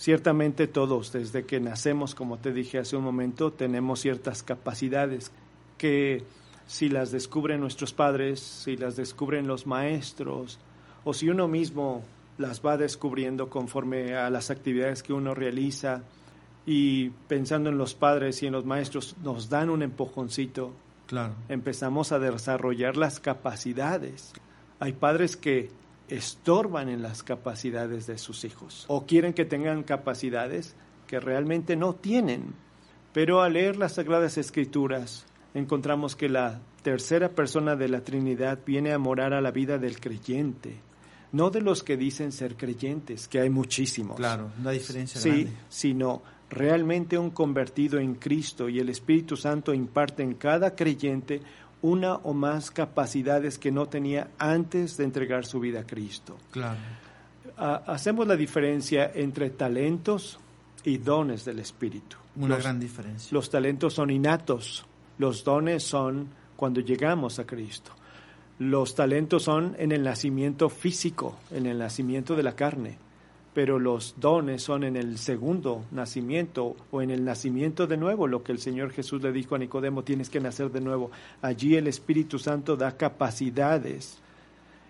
Ciertamente 0.00 0.66
todos, 0.66 1.12
desde 1.12 1.44
que 1.44 1.60
nacemos, 1.60 2.14
como 2.14 2.38
te 2.38 2.54
dije 2.54 2.78
hace 2.78 2.96
un 2.96 3.04
momento, 3.04 3.52
tenemos 3.52 4.00
ciertas 4.00 4.42
capacidades 4.42 5.30
que 5.76 6.24
si 6.66 6.88
las 6.88 7.10
descubren 7.10 7.60
nuestros 7.60 7.92
padres, 7.92 8.40
si 8.40 8.78
las 8.78 8.96
descubren 8.96 9.46
los 9.46 9.66
maestros, 9.66 10.58
o 11.04 11.12
si 11.12 11.28
uno 11.28 11.48
mismo 11.48 12.02
las 12.38 12.64
va 12.64 12.78
descubriendo 12.78 13.50
conforme 13.50 14.14
a 14.14 14.30
las 14.30 14.50
actividades 14.50 15.02
que 15.02 15.12
uno 15.12 15.34
realiza 15.34 16.00
y 16.64 17.10
pensando 17.28 17.68
en 17.68 17.76
los 17.76 17.94
padres 17.94 18.42
y 18.42 18.46
en 18.46 18.54
los 18.54 18.64
maestros, 18.64 19.16
nos 19.22 19.50
dan 19.50 19.68
un 19.68 19.82
empujoncito. 19.82 20.72
Claro. 21.08 21.34
Empezamos 21.50 22.10
a 22.12 22.18
desarrollar 22.18 22.96
las 22.96 23.20
capacidades. 23.20 24.32
Hay 24.78 24.94
padres 24.94 25.36
que 25.36 25.68
estorban 26.10 26.88
en 26.88 27.02
las 27.02 27.22
capacidades 27.22 28.06
de 28.06 28.18
sus 28.18 28.44
hijos 28.44 28.84
o 28.88 29.06
quieren 29.06 29.32
que 29.32 29.44
tengan 29.44 29.82
capacidades 29.82 30.74
que 31.06 31.20
realmente 31.20 31.76
no 31.76 31.94
tienen. 31.94 32.54
Pero 33.12 33.42
al 33.42 33.54
leer 33.54 33.76
las 33.76 33.94
Sagradas 33.94 34.38
Escrituras 34.38 35.26
encontramos 35.54 36.14
que 36.16 36.28
la 36.28 36.60
tercera 36.82 37.30
persona 37.30 37.74
de 37.76 37.88
la 37.88 38.02
Trinidad 38.02 38.58
viene 38.64 38.92
a 38.92 38.98
morar 38.98 39.34
a 39.34 39.40
la 39.40 39.50
vida 39.50 39.78
del 39.78 39.98
creyente, 40.00 40.76
no 41.32 41.50
de 41.50 41.60
los 41.60 41.82
que 41.82 41.96
dicen 41.96 42.32
ser 42.32 42.56
creyentes, 42.56 43.26
que 43.28 43.40
hay 43.40 43.50
muchísimos. 43.50 44.16
Claro, 44.16 44.50
una 44.60 44.70
diferencia 44.70 45.20
Sí, 45.20 45.28
grande. 45.30 45.52
sino 45.68 46.22
realmente 46.48 47.18
un 47.18 47.30
convertido 47.30 47.98
en 47.98 48.14
Cristo 48.14 48.68
y 48.68 48.78
el 48.78 48.88
Espíritu 48.88 49.36
Santo 49.36 49.74
imparte 49.74 50.22
en 50.22 50.34
cada 50.34 50.74
creyente 50.74 51.40
una 51.82 52.14
o 52.16 52.34
más 52.34 52.70
capacidades 52.70 53.58
que 53.58 53.70
no 53.70 53.86
tenía 53.86 54.28
antes 54.38 54.96
de 54.96 55.04
entregar 55.04 55.46
su 55.46 55.60
vida 55.60 55.80
a 55.80 55.86
Cristo. 55.86 56.36
Claro. 56.50 56.78
Ah, 57.56 57.82
hacemos 57.86 58.26
la 58.26 58.36
diferencia 58.36 59.10
entre 59.14 59.50
talentos 59.50 60.38
y 60.84 60.98
dones 60.98 61.44
del 61.44 61.58
Espíritu. 61.58 62.16
Una 62.36 62.54
los, 62.54 62.64
gran 62.64 62.80
diferencia. 62.80 63.28
los 63.32 63.50
talentos 63.50 63.94
son 63.94 64.10
innatos, 64.10 64.86
los 65.18 65.44
dones 65.44 65.82
son 65.82 66.28
cuando 66.56 66.80
llegamos 66.80 67.38
a 67.38 67.46
Cristo. 67.46 67.92
Los 68.58 68.94
talentos 68.94 69.44
son 69.44 69.74
en 69.78 69.90
el 69.90 70.02
nacimiento 70.02 70.68
físico, 70.68 71.38
en 71.50 71.66
el 71.66 71.78
nacimiento 71.78 72.36
de 72.36 72.42
la 72.42 72.54
carne, 72.54 72.98
pero 73.60 73.78
los 73.78 74.14
dones 74.16 74.62
son 74.62 74.84
en 74.84 74.96
el 74.96 75.18
segundo 75.18 75.84
nacimiento 75.90 76.76
o 76.90 77.02
en 77.02 77.10
el 77.10 77.26
nacimiento 77.26 77.86
de 77.86 77.98
nuevo, 77.98 78.26
lo 78.26 78.42
que 78.42 78.52
el 78.52 78.58
Señor 78.58 78.90
Jesús 78.90 79.20
le 79.20 79.32
dijo 79.32 79.54
a 79.54 79.58
Nicodemo, 79.58 80.02
tienes 80.02 80.30
que 80.30 80.40
nacer 80.40 80.70
de 80.70 80.80
nuevo. 80.80 81.10
Allí 81.42 81.76
el 81.76 81.86
Espíritu 81.86 82.38
Santo 82.38 82.74
da 82.74 82.96
capacidades 82.96 84.16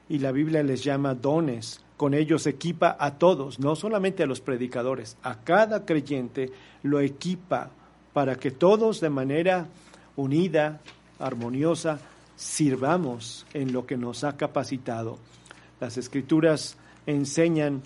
y 0.09 0.21
la 0.21 0.31
Biblia 0.31 0.63
les 0.63 0.85
llama 0.85 1.17
dones. 1.17 1.81
Con 1.97 2.15
ellos 2.15 2.47
equipa 2.47 2.97
a 2.97 3.19
todos, 3.19 3.59
no 3.59 3.75
solamente 3.75 4.23
a 4.23 4.27
los 4.27 4.41
predicadores, 4.41 5.17
a 5.25 5.41
cada 5.41 5.85
creyente 5.85 6.53
lo 6.85 7.01
equipa 7.01 7.71
para 8.13 8.37
que 8.37 8.53
todos 8.53 9.01
de 9.01 9.11
manera 9.11 9.67
unida, 10.15 10.81
armoniosa, 11.19 11.99
sirvamos 12.37 13.47
en 13.53 13.73
lo 13.73 13.85
que 13.85 13.97
nos 13.97 14.23
ha 14.23 14.37
capacitado. 14.37 15.19
Las 15.81 15.97
escrituras 15.97 16.77
enseñan 17.07 17.83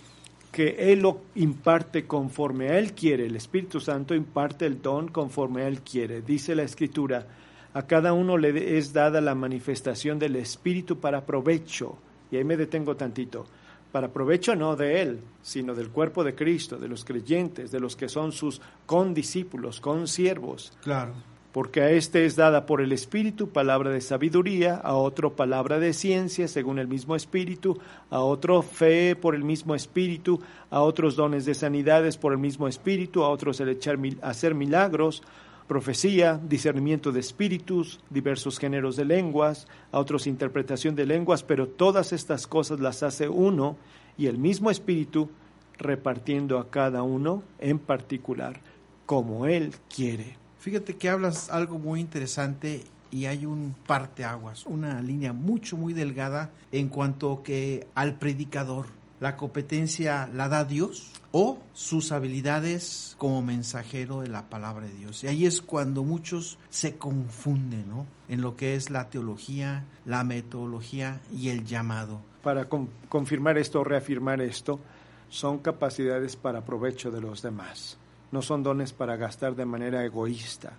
que 0.54 0.92
Él 0.92 1.00
lo 1.00 1.22
imparte 1.34 2.06
conforme 2.06 2.68
a 2.68 2.78
Él 2.78 2.92
quiere. 2.92 3.26
El 3.26 3.34
Espíritu 3.34 3.80
Santo 3.80 4.14
imparte 4.14 4.66
el 4.66 4.80
don 4.80 5.08
conforme 5.08 5.62
a 5.62 5.66
Él 5.66 5.80
quiere. 5.80 6.22
Dice 6.22 6.54
la 6.54 6.62
escritura, 6.62 7.26
a 7.72 7.82
cada 7.88 8.12
uno 8.12 8.38
le 8.38 8.78
es 8.78 8.92
dada 8.92 9.20
la 9.20 9.34
manifestación 9.34 10.16
del 10.16 10.36
Espíritu 10.36 11.00
para 11.00 11.26
provecho. 11.26 11.98
Y 12.30 12.36
ahí 12.36 12.44
me 12.44 12.56
detengo 12.56 12.94
tantito. 12.94 13.46
Para 13.90 14.12
provecho 14.12 14.54
no 14.54 14.76
de 14.76 15.02
Él, 15.02 15.20
sino 15.42 15.74
del 15.74 15.88
cuerpo 15.88 16.22
de 16.22 16.36
Cristo, 16.36 16.78
de 16.78 16.86
los 16.86 17.04
creyentes, 17.04 17.72
de 17.72 17.80
los 17.80 17.96
que 17.96 18.08
son 18.08 18.30
sus 18.30 18.60
condiscípulos, 18.86 19.80
consiervos 19.80 20.72
Claro. 20.84 21.14
Porque 21.54 21.82
a 21.82 21.90
este 21.92 22.26
es 22.26 22.34
dada 22.34 22.66
por 22.66 22.80
el 22.80 22.90
Espíritu 22.90 23.50
palabra 23.50 23.90
de 23.90 24.00
sabiduría, 24.00 24.74
a 24.74 24.94
otro 24.94 25.36
palabra 25.36 25.78
de 25.78 25.92
ciencia 25.92 26.48
según 26.48 26.80
el 26.80 26.88
mismo 26.88 27.14
Espíritu, 27.14 27.78
a 28.10 28.18
otro 28.18 28.60
fe 28.60 29.14
por 29.14 29.36
el 29.36 29.44
mismo 29.44 29.76
Espíritu, 29.76 30.40
a 30.68 30.80
otros 30.80 31.14
dones 31.14 31.44
de 31.44 31.54
sanidades 31.54 32.16
por 32.16 32.32
el 32.32 32.40
mismo 32.40 32.66
Espíritu, 32.66 33.22
a 33.22 33.28
otros 33.28 33.60
el 33.60 33.68
echar 33.68 34.00
hacer 34.22 34.56
milagros, 34.56 35.22
profecía, 35.68 36.40
discernimiento 36.42 37.12
de 37.12 37.20
espíritus, 37.20 38.00
diversos 38.10 38.58
géneros 38.58 38.96
de 38.96 39.04
lenguas, 39.04 39.68
a 39.92 40.00
otros 40.00 40.26
interpretación 40.26 40.96
de 40.96 41.06
lenguas, 41.06 41.44
pero 41.44 41.68
todas 41.68 42.12
estas 42.12 42.48
cosas 42.48 42.80
las 42.80 43.04
hace 43.04 43.28
uno 43.28 43.76
y 44.18 44.26
el 44.26 44.38
mismo 44.38 44.72
Espíritu 44.72 45.30
repartiendo 45.78 46.58
a 46.58 46.68
cada 46.68 47.04
uno 47.04 47.44
en 47.60 47.78
particular 47.78 48.60
como 49.06 49.46
Él 49.46 49.72
quiere. 49.88 50.43
Fíjate 50.64 50.96
que 50.96 51.10
hablas 51.10 51.50
algo 51.50 51.78
muy 51.78 52.00
interesante 52.00 52.84
y 53.10 53.26
hay 53.26 53.44
un 53.44 53.74
parteaguas, 53.86 54.64
una 54.64 55.02
línea 55.02 55.34
mucho, 55.34 55.76
muy 55.76 55.92
delgada 55.92 56.52
en 56.72 56.88
cuanto 56.88 57.42
que 57.42 57.86
al 57.94 58.18
predicador 58.18 58.86
la 59.20 59.36
competencia 59.36 60.26
la 60.32 60.48
da 60.48 60.64
Dios 60.64 61.10
o 61.32 61.58
sus 61.74 62.12
habilidades 62.12 63.14
como 63.18 63.42
mensajero 63.42 64.22
de 64.22 64.28
la 64.28 64.48
palabra 64.48 64.86
de 64.86 64.94
Dios. 64.94 65.22
Y 65.22 65.26
ahí 65.26 65.44
es 65.44 65.60
cuando 65.60 66.02
muchos 66.02 66.56
se 66.70 66.96
confunden, 66.96 67.86
¿no? 67.86 68.06
En 68.30 68.40
lo 68.40 68.56
que 68.56 68.74
es 68.74 68.88
la 68.88 69.10
teología, 69.10 69.84
la 70.06 70.24
metodología 70.24 71.20
y 71.30 71.50
el 71.50 71.66
llamado. 71.66 72.22
Para 72.42 72.70
con- 72.70 72.88
confirmar 73.10 73.58
esto 73.58 73.80
o 73.80 73.84
reafirmar 73.84 74.40
esto, 74.40 74.80
son 75.28 75.58
capacidades 75.58 76.36
para 76.36 76.64
provecho 76.64 77.10
de 77.10 77.20
los 77.20 77.42
demás. 77.42 77.98
No 78.34 78.42
son 78.42 78.64
dones 78.64 78.92
para 78.92 79.14
gastar 79.14 79.54
de 79.54 79.64
manera 79.64 80.04
egoísta. 80.04 80.72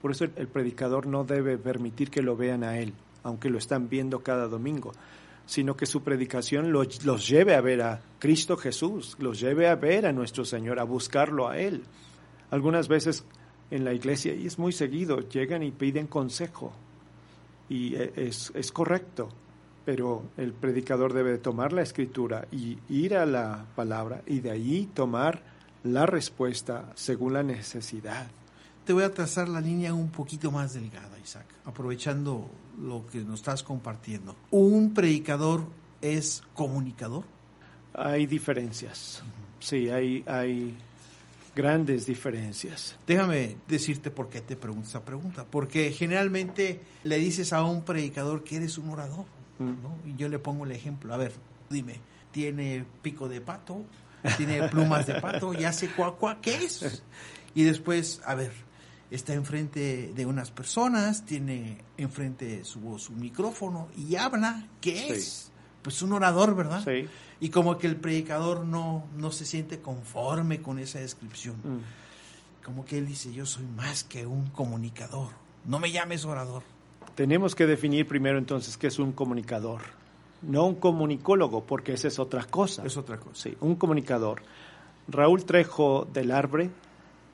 Por 0.00 0.12
eso 0.12 0.24
el, 0.24 0.48
predicador 0.48 1.06
no 1.06 1.22
debe 1.24 1.58
permitir 1.58 2.08
que 2.10 2.22
lo 2.22 2.34
vean 2.34 2.64
a 2.64 2.78
él, 2.78 2.94
aunque 3.22 3.50
lo 3.50 3.58
están 3.58 3.90
viendo 3.90 4.20
cada 4.22 4.48
domingo, 4.48 4.92
sino 5.44 5.76
que 5.76 5.84
su 5.84 6.02
predicación 6.02 6.72
lo- 6.72 6.82
los 7.04 7.28
lleve 7.28 7.54
a 7.56 7.60
ver 7.60 7.82
a 7.82 8.00
Cristo 8.18 8.56
Jesús, 8.56 9.16
los 9.18 9.38
lleve 9.38 9.68
a 9.68 9.74
ver 9.74 10.06
a 10.06 10.12
nuestro 10.14 10.46
Señor, 10.46 10.80
a 10.80 10.84
buscarlo 10.84 11.46
a 11.46 11.58
Él. 11.58 11.82
Algunas 12.50 12.88
veces 12.88 13.26
en 13.70 13.84
la 13.84 13.92
iglesia, 13.92 14.34
y 14.34 14.46
es 14.46 14.58
muy 14.58 14.72
seguido, 14.72 15.20
llegan 15.28 15.62
y 15.62 15.72
piden 15.72 16.06
consejo, 16.06 16.72
y 17.68 17.96
e- 17.96 18.12
es, 18.16 18.50
es 18.54 18.72
correcto, 18.72 19.28
pero 19.84 20.22
el 20.38 20.54
predicador 20.54 21.12
debe 21.12 21.36
tomar 21.36 21.74
la 21.74 21.82
escritura 21.82 22.46
y 22.50 22.78
ir 22.88 23.14
a 23.14 23.26
la 23.26 23.66
palabra 23.76 24.22
y 24.26 24.40
de 24.40 24.50
ahí 24.52 24.88
tomar 24.94 25.52
la 25.84 26.06
respuesta 26.06 26.90
según 26.94 27.34
la 27.34 27.42
necesidad. 27.42 28.26
Te 28.84 28.92
voy 28.92 29.04
a 29.04 29.12
trazar 29.14 29.48
la 29.48 29.60
línea 29.60 29.94
un 29.94 30.10
poquito 30.10 30.50
más 30.50 30.74
delgada, 30.74 31.18
Isaac, 31.22 31.46
aprovechando 31.64 32.50
lo 32.80 33.06
que 33.06 33.20
nos 33.20 33.40
estás 33.40 33.62
compartiendo. 33.62 34.34
¿Un 34.50 34.92
predicador 34.92 35.66
es 36.02 36.42
comunicador? 36.54 37.24
Hay 37.94 38.26
diferencias, 38.26 39.22
sí, 39.60 39.88
hay, 39.88 40.24
hay 40.26 40.76
grandes 41.54 42.06
diferencias. 42.06 42.96
Déjame 43.06 43.56
decirte 43.68 44.10
por 44.10 44.28
qué 44.28 44.40
te 44.40 44.56
pregunto 44.56 44.88
esa 44.88 45.04
pregunta. 45.04 45.46
Porque 45.48 45.92
generalmente 45.92 46.80
le 47.04 47.18
dices 47.18 47.52
a 47.52 47.62
un 47.62 47.84
predicador 47.84 48.42
que 48.42 48.56
eres 48.56 48.76
un 48.78 48.90
orador. 48.90 49.24
¿no? 49.58 49.96
Y 50.04 50.16
yo 50.16 50.28
le 50.28 50.38
pongo 50.38 50.64
el 50.64 50.72
ejemplo. 50.72 51.14
A 51.14 51.16
ver, 51.16 51.32
dime, 51.70 52.00
¿tiene 52.32 52.84
pico 53.02 53.28
de 53.28 53.40
pato? 53.40 53.84
¿Tiene 54.36 54.68
plumas 54.68 55.06
de 55.06 55.20
pato? 55.20 55.52
¿Ya 55.52 55.72
sé 55.72 55.88
cuá, 55.90 56.16
cuá, 56.16 56.40
qué 56.40 56.54
es? 56.64 57.02
Y 57.54 57.62
después, 57.64 58.20
a 58.24 58.34
ver, 58.34 58.52
está 59.10 59.34
enfrente 59.34 60.12
de 60.14 60.26
unas 60.26 60.50
personas, 60.50 61.24
tiene 61.24 61.78
enfrente 61.96 62.64
su 62.64 62.80
voz 62.80 63.10
un 63.10 63.20
micrófono 63.20 63.88
y 63.96 64.16
habla. 64.16 64.66
¿Qué 64.80 64.96
Sí. 64.96 65.12
es? 65.12 65.50
Pues 65.82 66.00
un 66.02 66.12
orador, 66.14 66.56
¿verdad? 66.56 66.82
Sí. 66.84 67.06
Y 67.40 67.50
como 67.50 67.76
que 67.76 67.86
el 67.86 67.96
predicador 67.96 68.64
no, 68.64 69.04
no 69.16 69.30
se 69.30 69.44
siente 69.44 69.80
conforme 69.80 70.62
con 70.62 70.78
esa 70.78 70.98
descripción. 71.00 71.56
Mm. 71.62 72.64
Como 72.64 72.86
que 72.86 72.96
él 72.96 73.06
dice, 73.06 73.32
yo 73.34 73.44
soy 73.44 73.66
más 73.66 74.02
que 74.04 74.24
un 74.26 74.46
comunicador. 74.48 75.28
No 75.66 75.78
me 75.78 75.92
llames 75.92 76.24
orador. 76.24 76.62
Tenemos 77.14 77.54
que 77.54 77.66
definir 77.66 78.08
primero 78.08 78.38
entonces 78.38 78.78
qué 78.78 78.86
es 78.86 78.98
un 78.98 79.12
comunicador, 79.12 79.82
no 80.46 80.66
un 80.66 80.76
comunicólogo, 80.76 81.64
porque 81.64 81.92
esa 81.92 82.08
es 82.08 82.18
otra 82.18 82.44
cosa. 82.44 82.84
Es 82.84 82.96
otra 82.96 83.18
cosa. 83.18 83.34
Sí, 83.34 83.56
un 83.60 83.76
comunicador. 83.76 84.42
Raúl 85.08 85.44
Trejo 85.44 86.06
del 86.12 86.30
Arbre, 86.30 86.70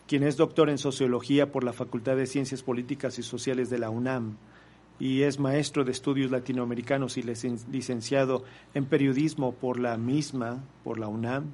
quien 0.07 0.23
es 0.25 0.37
doctor 0.37 0.71
en 0.71 0.79
sociología 0.79 1.53
por 1.53 1.63
la 1.63 1.73
Facultad 1.73 2.17
de 2.17 2.27
Ciencias 2.27 2.63
Políticas 2.63 3.19
y 3.19 3.23
Sociales 3.23 3.71
de 3.71 3.79
la 3.79 3.91
UNAM 3.91 4.37
y 4.99 5.23
es 5.23 5.39
maestro 5.39 5.83
de 5.85 5.93
estudios 5.93 6.31
latinoamericanos 6.31 7.17
y 7.17 7.23
licen- 7.23 7.65
licenciado 7.71 8.45
en 8.75 8.85
periodismo 8.85 9.53
por 9.53 9.81
la 9.81 9.97
misma, 9.97 10.63
por 10.85 10.99
la 10.99 11.09
UNAM. 11.09 11.53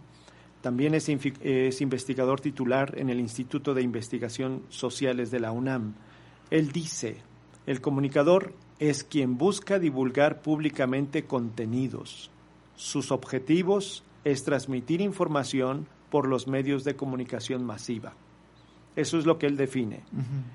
También 0.63 0.95
es, 0.95 1.09
es 1.09 1.81
investigador 1.81 2.41
titular 2.41 2.99
en 2.99 3.09
el 3.09 3.21
Instituto 3.21 3.73
de 3.73 3.83
Investigación 3.83 4.63
Sociales 4.69 5.31
de 5.31 5.39
la 5.39 5.53
UNAM. 5.53 5.95
Él 6.51 6.73
dice, 6.73 7.19
el 7.67 7.81
comunicador 7.81 8.53
es 8.79 9.05
quien 9.05 9.39
busca 9.39 9.79
divulgar 9.79 10.43
públicamente 10.43 11.25
contenidos. 11.25 12.31
Sus 12.77 13.11
objetivos 13.11 14.05
es 14.25 14.45
transmitir 14.45 15.01
información 15.01 15.87
por 16.11 16.29
los 16.29 16.47
medios 16.47 16.85
de 16.85 16.97
comunicación 16.97 17.65
masiva. 17.65 18.15
Eso 18.97 19.19
es 19.19 19.27
lo 19.27 19.39
que 19.39 19.47
él 19.47 19.57
define. 19.57 20.03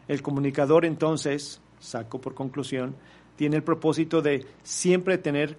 El 0.07 0.21
comunicador 0.21 0.85
entonces, 0.85 1.61
saco 1.79 2.19
por 2.19 2.33
conclusión, 2.33 2.95
tiene 3.35 3.57
el 3.57 3.63
propósito 3.63 4.21
de 4.21 4.45
siempre 4.63 5.17
tener 5.17 5.57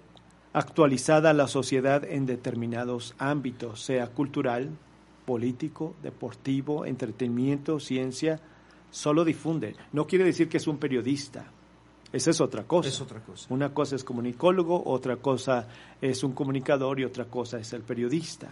actualizada 0.51 1.33
la 1.33 1.47
sociedad 1.47 2.03
en 2.03 2.25
determinados 2.25 3.15
ámbitos, 3.17 3.81
sea 3.81 4.07
cultural, 4.07 4.69
político, 5.25 5.95
deportivo, 6.03 6.85
entretenimiento, 6.85 7.79
ciencia, 7.79 8.39
solo 8.91 9.25
difunde. 9.25 9.75
No 9.91 10.05
quiere 10.05 10.25
decir 10.25 10.49
que 10.49 10.57
es 10.57 10.67
un 10.67 10.77
periodista. 10.77 11.45
Esa 12.13 12.29
es 12.29 12.39
otra 12.39 12.63
cosa. 12.63 12.89
Es 12.89 13.01
otra 13.01 13.19
cosa. 13.21 13.47
Una 13.49 13.73
cosa 13.73 13.95
es 13.95 14.03
comunicólogo, 14.03 14.83
otra 14.85 15.17
cosa 15.17 15.67
es 15.99 16.23
un 16.23 16.33
comunicador 16.33 16.99
y 16.99 17.05
otra 17.05 17.25
cosa 17.25 17.57
es 17.57 17.73
el 17.73 17.81
periodista. 17.81 18.51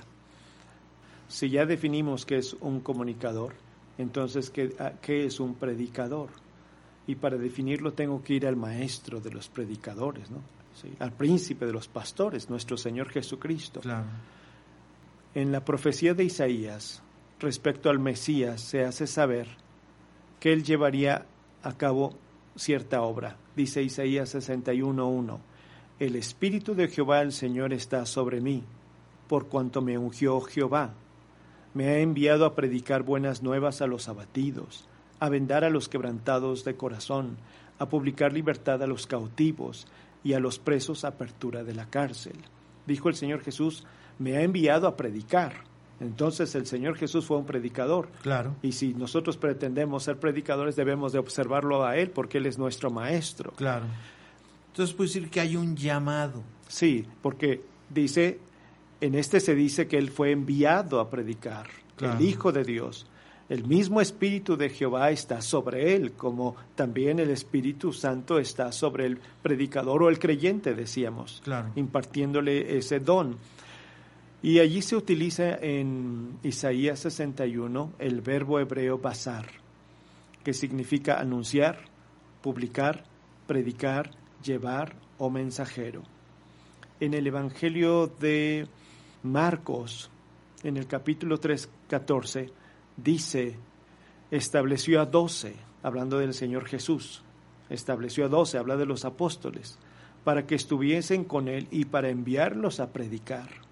Si 1.28 1.50
ya 1.50 1.66
definimos 1.66 2.26
qué 2.26 2.38
es 2.38 2.56
un 2.60 2.82
comunicador, 2.82 3.54
entonces 4.00 4.50
¿qué, 4.50 4.76
qué 5.02 5.26
es 5.26 5.40
un 5.40 5.54
predicador? 5.54 6.30
Y 7.06 7.16
para 7.16 7.38
definirlo 7.38 7.94
tengo 7.94 8.24
que 8.24 8.34
ir 8.34 8.48
al 8.48 8.56
maestro 8.56 9.22
de 9.22 9.32
los 9.32 9.48
predicadores, 9.48 10.32
¿no? 10.32 10.40
Sí, 10.74 10.92
al 11.00 11.12
príncipe 11.12 11.66
de 11.66 11.74
los 11.74 11.88
pastores, 11.88 12.50
nuestro 12.50 12.78
Señor 12.78 13.10
Jesucristo. 13.10 13.82
Claro. 13.82 14.06
En 15.36 15.52
la 15.52 15.64
profecía 15.64 16.14
de 16.14 16.24
Isaías 16.24 17.04
respecto 17.40 17.90
al 17.90 18.00
Mesías 18.00 18.62
se 18.62 18.84
hace 18.84 19.06
saber 19.06 19.48
que 20.40 20.52
él 20.52 20.64
llevaría 20.64 21.26
a 21.62 21.74
cabo 21.78 22.16
cierta 22.56 23.02
obra. 23.02 23.38
Dice 23.56 23.84
Isaías 23.84 24.34
61.1, 24.34 25.40
El 26.00 26.16
Espíritu 26.16 26.74
de 26.74 26.88
Jehová 26.88 27.22
el 27.22 27.34
Señor 27.34 27.74
está 27.74 28.06
sobre 28.06 28.40
mí, 28.40 28.64
por 29.28 29.48
cuanto 29.48 29.82
me 29.82 29.98
ungió 29.98 30.40
Jehová. 30.40 30.94
Me 31.74 31.90
ha 31.90 32.00
enviado 32.00 32.46
a 32.46 32.56
predicar 32.56 33.04
buenas 33.04 33.44
nuevas 33.44 33.82
a 33.82 33.88
los 33.88 34.08
abatidos, 34.08 34.88
a 35.20 35.28
vendar 35.28 35.66
a 35.66 35.70
los 35.70 35.90
quebrantados 35.90 36.64
de 36.64 36.76
corazón, 36.76 37.38
a 37.78 37.90
publicar 37.90 38.32
libertad 38.32 38.82
a 38.84 38.88
los 38.88 39.06
cautivos 39.06 39.86
y 40.24 40.34
a 40.34 40.40
los 40.40 40.58
presos 40.58 41.04
apertura 41.04 41.64
de 41.64 41.74
la 41.74 41.90
cárcel. 41.90 42.38
Dijo 42.88 43.10
el 43.10 43.16
Señor 43.16 43.42
Jesús, 43.42 43.86
me 44.18 44.38
ha 44.38 44.44
enviado 44.44 44.88
a 44.88 44.96
predicar. 44.96 45.71
Entonces 46.02 46.54
el 46.56 46.66
Señor 46.66 46.98
Jesús 46.98 47.26
fue 47.26 47.38
un 47.38 47.46
predicador. 47.46 48.10
Claro. 48.24 48.56
Y 48.62 48.72
si 48.72 48.94
nosotros 48.94 49.38
pretendemos 49.38 50.04
ser 50.04 50.18
predicadores, 50.18 50.76
debemos 50.76 51.14
de 51.14 51.20
observarlo 51.20 51.86
a 51.86 51.96
Él 51.98 52.10
porque 52.10 52.40
Él 52.40 52.48
es 52.48 52.58
nuestro 52.58 52.90
maestro. 52.90 53.52
Claro. 53.52 53.86
Entonces 54.72 54.96
puede 54.96 55.10
decir 55.10 55.30
que 55.30 55.40
hay 55.42 55.56
un 55.56 55.76
llamado. 55.76 56.42
Sí, 56.68 57.06
porque 57.22 57.62
dice, 57.90 58.40
en 59.00 59.16
este 59.16 59.40
se 59.40 59.54
dice 59.54 59.88
que 59.88 59.98
Él 59.98 60.10
fue 60.10 60.32
enviado 60.32 61.00
a 61.00 61.10
predicar, 61.10 61.68
Claro. 61.96 62.18
el 62.18 62.26
Hijo 62.26 62.52
de 62.52 62.64
Dios. 62.64 63.06
El 63.50 63.66
mismo 63.66 64.00
Espíritu 64.00 64.56
de 64.56 64.70
Jehová 64.70 65.12
está 65.12 65.42
sobre 65.42 65.94
Él, 65.94 66.14
como 66.14 66.56
también 66.76 67.20
el 67.20 67.30
Espíritu 67.32 67.92
Santo 67.92 68.40
está 68.40 68.72
sobre 68.72 69.06
el 69.06 69.20
predicador 69.44 70.04
o 70.04 70.10
el 70.10 70.20
creyente, 70.20 70.74
decíamos, 70.74 71.42
Claro. 71.44 71.70
impartiéndole 71.76 72.78
ese 72.78 73.02
don. 73.02 73.36
Y 74.44 74.60
allí 74.60 74.82
se 74.82 74.96
utiliza 74.96 75.56
en 75.56 76.40
Isaías 76.42 77.00
61 77.02 77.94
el 78.00 78.22
verbo 78.22 78.60
hebreo 78.60 78.98
basar, 78.98 79.46
que 80.44 80.54
significa 80.54 81.20
anunciar, 81.20 81.86
publicar, 82.42 83.04
predicar, 83.46 84.10
llevar 84.44 84.96
o 85.20 85.30
mensajero. 85.30 86.02
En 87.00 87.14
el 87.14 87.28
Evangelio 87.28 88.08
de 88.08 88.68
Marcos, 89.22 90.10
en 90.64 90.78
el 90.78 90.88
capítulo 90.88 91.40
3, 91.40 91.70
14, 91.88 92.50
dice, 92.98 93.58
estableció 94.32 95.02
a 95.02 95.06
doce, 95.06 95.56
hablando 95.84 96.18
del 96.18 96.34
Señor 96.34 96.66
Jesús, 96.66 97.22
estableció 97.70 98.26
a 98.26 98.30
doce, 98.30 98.58
habla 98.58 98.76
de 98.76 98.88
los 98.88 99.06
apóstoles, 99.06 99.78
para 100.24 100.48
que 100.48 100.56
estuviesen 100.56 101.26
con 101.26 101.48
él 101.48 101.68
y 101.70 101.86
para 101.86 102.10
enviarlos 102.10 102.80
a 102.80 102.92
predicar. 102.92 103.71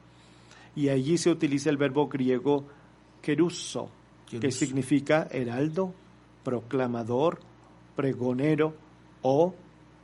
Y 0.75 0.89
allí 0.89 1.17
se 1.17 1.29
utiliza 1.29 1.69
el 1.69 1.77
verbo 1.77 2.07
griego 2.07 2.65
keruso, 3.21 3.89
que 4.29 4.39
Keruso. 4.39 4.59
significa 4.59 5.27
heraldo, 5.31 5.93
proclamador, 6.43 7.39
pregonero 7.95 8.73
o 9.21 9.53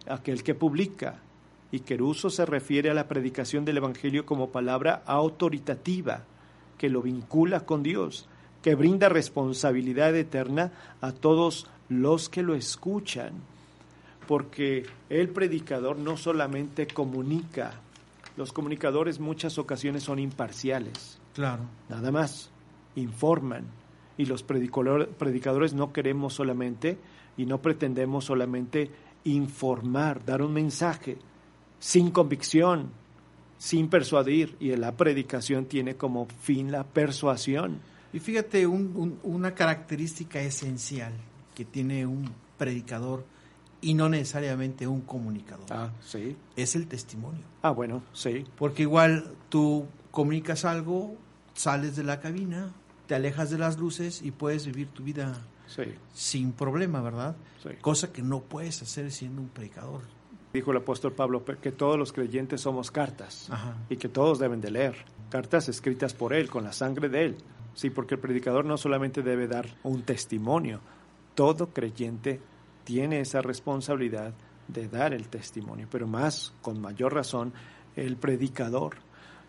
aquel 0.08 0.44
que 0.44 0.56
publica. 0.56 1.22
Y 1.72 1.80
queruso 1.82 2.30
se 2.30 2.46
refiere 2.46 2.90
a 2.90 2.94
la 2.94 3.08
predicación 3.08 3.66
del 3.66 3.78
Evangelio 3.78 4.26
como 4.26 4.50
palabra 4.50 5.04
autoritativa, 5.06 6.24
que 6.78 6.90
lo 6.90 7.02
vincula 7.02 7.62
con 7.62 7.84
Dios, 7.84 8.28
que 8.62 8.76
brinda 8.76 9.10
responsabilidad 9.10 10.16
eterna 10.16 10.72
a 11.02 11.12
todos 11.12 11.68
los 11.90 12.30
que 12.30 12.44
lo 12.44 12.56
escuchan. 12.56 13.34
Porque 14.28 14.86
el 15.10 15.30
predicador 15.30 15.98
no 15.98 16.18
solamente 16.18 16.88
comunica, 16.88 17.82
los 18.38 18.52
comunicadores 18.54 19.20
muchas 19.20 19.58
ocasiones 19.58 20.04
son 20.04 20.20
imparciales, 20.20 21.20
Claro. 21.34 21.64
nada 21.90 22.12
más, 22.12 22.52
informan. 22.96 23.66
Y 24.18 24.26
los 24.26 24.46
predicador- 24.48 25.08
predicadores 25.10 25.74
no 25.74 25.92
queremos 25.92 26.34
solamente 26.34 26.98
y 27.38 27.46
no 27.46 27.62
pretendemos 27.62 28.26
solamente 28.26 28.90
informar, 29.26 30.24
dar 30.26 30.42
un 30.42 30.54
mensaje 30.54 31.18
sin 31.80 32.12
convicción, 32.12 32.90
sin 33.58 33.90
persuadir. 33.90 34.56
Y 34.60 34.76
la 34.76 34.96
predicación 34.96 35.66
tiene 35.66 35.96
como 35.96 36.28
fin 36.42 36.72
la 36.72 36.84
persuasión. 36.86 37.80
Y 38.14 38.20
fíjate, 38.20 38.66
un- 38.68 38.94
un- 38.96 39.20
una 39.24 39.54
característica 39.54 40.40
esencial 40.42 41.14
que 41.54 41.66
tiene 41.66 42.06
un 42.06 42.32
predicador 42.58 43.26
y 43.86 43.94
no 43.94 44.10
necesariamente 44.10 44.88
un 44.88 45.02
comunicador 45.02 45.66
Ah, 45.72 45.92
sí. 46.02 46.36
es 46.56 46.76
el 46.76 46.88
testimonio. 46.88 47.44
Ah, 47.62 47.70
bueno, 47.72 48.02
sí. 48.14 48.44
Porque 48.58 48.82
igual 48.82 49.34
tú 49.50 49.86
comunicas 50.12 50.66
algo, 50.66 51.16
sales 51.54 51.96
de 51.96 52.04
la 52.04 52.20
cabina, 52.20 52.72
te 53.08 53.16
alejas 53.16 53.50
de 53.52 53.58
las 53.60 53.78
luces 53.78 54.22
y 54.24 54.32
puedes 54.32 54.66
vivir 54.66 54.88
tu 54.90 55.04
vida 55.04 55.38
Sí, 55.68 55.84
sin 56.14 56.52
problema, 56.52 57.02
¿verdad? 57.02 57.36
sí. 57.64 57.70
Cosa 57.82 58.12
que 58.12 58.22
no 58.22 58.40
puedes 58.42 58.82
hacer 58.82 59.12
siendo 59.12 59.42
un 59.42 59.50
predicador. 59.50 60.02
Dijo 60.54 60.72
el 60.72 60.78
apóstol 60.78 61.12
Pablo 61.14 61.44
que 61.44 61.72
todos 61.72 61.98
los 61.98 62.14
creyentes 62.14 62.62
somos 62.62 62.90
cartas 62.92 63.50
Ajá. 63.52 63.76
y 63.90 63.98
que 63.98 64.08
todos 64.10 64.40
deben 64.40 64.62
de 64.62 64.72
leer. 64.72 64.96
Cartas 65.30 65.68
escritas 65.70 66.14
por 66.14 66.34
él, 66.34 66.50
con 66.50 66.64
la 66.64 66.72
sangre 66.72 67.10
de 67.10 67.26
él. 67.26 67.38
Sí, 67.74 67.90
porque 67.90 68.16
el 68.16 68.22
predicador 68.22 68.64
no 68.66 68.78
solamente 68.78 69.22
debe 69.22 69.48
dar 69.48 69.68
un 69.84 70.04
testimonio, 70.04 70.80
todo 71.36 71.68
creyente 71.74 72.40
tiene 72.86 73.20
esa 73.20 73.42
responsabilidad 73.42 74.34
de 74.70 74.88
dar 74.88 75.14
el 75.14 75.28
testimonio, 75.28 75.88
pero 75.92 76.08
más, 76.08 76.54
con 76.62 76.80
mayor 76.80 77.14
razón, 77.14 77.52
el 77.98 78.16
predicador. 78.16 78.96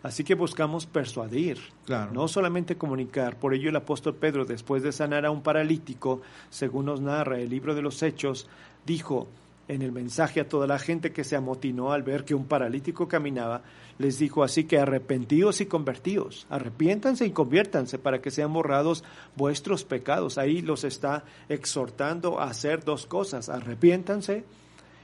Así 0.03 0.23
que 0.23 0.35
buscamos 0.35 0.85
persuadir, 0.85 1.57
Claro. 1.85 2.11
no 2.13 2.27
solamente 2.27 2.77
comunicar. 2.77 3.37
Por 3.39 3.53
ello 3.53 3.69
el 3.69 3.75
apóstol 3.75 4.15
Pedro, 4.15 4.45
después 4.45 4.83
de 4.83 4.91
sanar 4.91 5.25
a 5.25 5.31
un 5.31 5.41
paralítico, 5.41 6.21
según 6.49 6.85
nos 6.85 7.01
narra 7.01 7.39
el 7.39 7.49
libro 7.49 7.73
de 7.73 7.81
los 7.81 8.03
Hechos, 8.03 8.47
dijo 8.85 9.27
en 9.67 9.81
el 9.81 9.91
mensaje 9.91 10.39
a 10.39 10.47
toda 10.47 10.67
la 10.67 10.79
gente 10.79 11.11
que 11.11 11.23
se 11.23 11.35
amotinó 11.35 11.91
al 11.91 12.03
ver 12.03 12.23
que 12.23 12.35
un 12.35 12.45
paralítico 12.45 13.07
caminaba, 13.07 13.63
les 13.97 14.17
dijo 14.19 14.43
así 14.43 14.63
que 14.63 14.79
arrepentíos 14.79 15.59
y 15.61 15.65
convertíos, 15.65 16.47
arrepiéntanse 16.49 17.25
y 17.25 17.31
conviértanse 17.31 17.99
para 17.99 18.21
que 18.21 18.31
sean 18.31 18.53
borrados 18.53 19.03
vuestros 19.35 19.83
pecados. 19.83 20.37
Ahí 20.37 20.61
los 20.61 20.83
está 20.83 21.25
exhortando 21.49 22.39
a 22.39 22.45
hacer 22.45 22.83
dos 22.83 23.05
cosas, 23.05 23.49
arrepiéntanse 23.49 24.45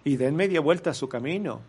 y 0.03 0.17
den 0.17 0.35
media 0.35 0.61
vuelta 0.61 0.91
a 0.91 0.93
su 0.93 1.09
camino. 1.09 1.61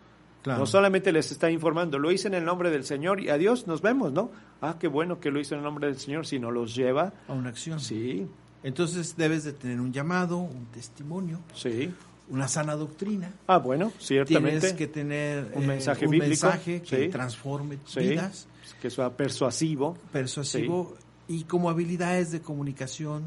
Claro. 0.43 0.59
No 0.59 0.65
solamente 0.67 1.11
les 1.11 1.31
está 1.31 1.49
informando, 1.49 1.97
lo 1.97 2.11
hice 2.11 2.27
en 2.27 2.35
el 2.35 2.45
nombre 2.45 2.69
del 2.69 2.85
Señor 2.85 3.19
y 3.19 3.29
adiós, 3.29 3.65
nos 3.65 3.81
vemos, 3.81 4.13
¿no? 4.13 4.29
Ah, 4.61 4.77
qué 4.79 4.87
bueno 4.87 5.19
que 5.19 5.31
lo 5.31 5.39
hizo 5.39 5.55
en 5.55 5.59
el 5.59 5.63
nombre 5.65 5.87
del 5.87 5.97
Señor, 5.97 6.27
sino 6.27 6.51
los 6.51 6.75
lleva. 6.75 7.13
a 7.27 7.33
una 7.33 7.49
acción. 7.49 7.79
Sí, 7.79 8.27
Entonces 8.61 9.17
debes 9.17 9.43
de 9.43 9.53
tener 9.53 9.79
un 9.79 9.91
llamado, 9.91 10.37
un 10.37 10.67
testimonio, 10.67 11.39
sí. 11.55 11.91
Una 12.29 12.47
sana 12.47 12.75
doctrina. 12.75 13.31
Ah, 13.47 13.57
bueno, 13.59 13.91
ciertamente. 13.99 14.59
Tienes 14.59 14.73
que 14.77 14.87
tener 14.87 15.51
Un 15.53 15.63
eh, 15.63 15.67
mensaje 15.67 16.05
un 16.05 16.11
bíblico, 16.11 16.29
mensaje 16.47 16.81
que 16.81 17.05
sí. 17.05 17.09
transforme 17.11 17.77
Sí, 17.85 17.99
vidas, 18.01 18.47
que 18.81 18.89
sea 18.89 19.09
persuasivo. 19.11 19.97
persuasivo 20.11 20.95
y 21.27 21.43
como 21.43 21.69
habilidades 21.69 22.31
de 22.31 22.41
comunicación. 22.41 23.23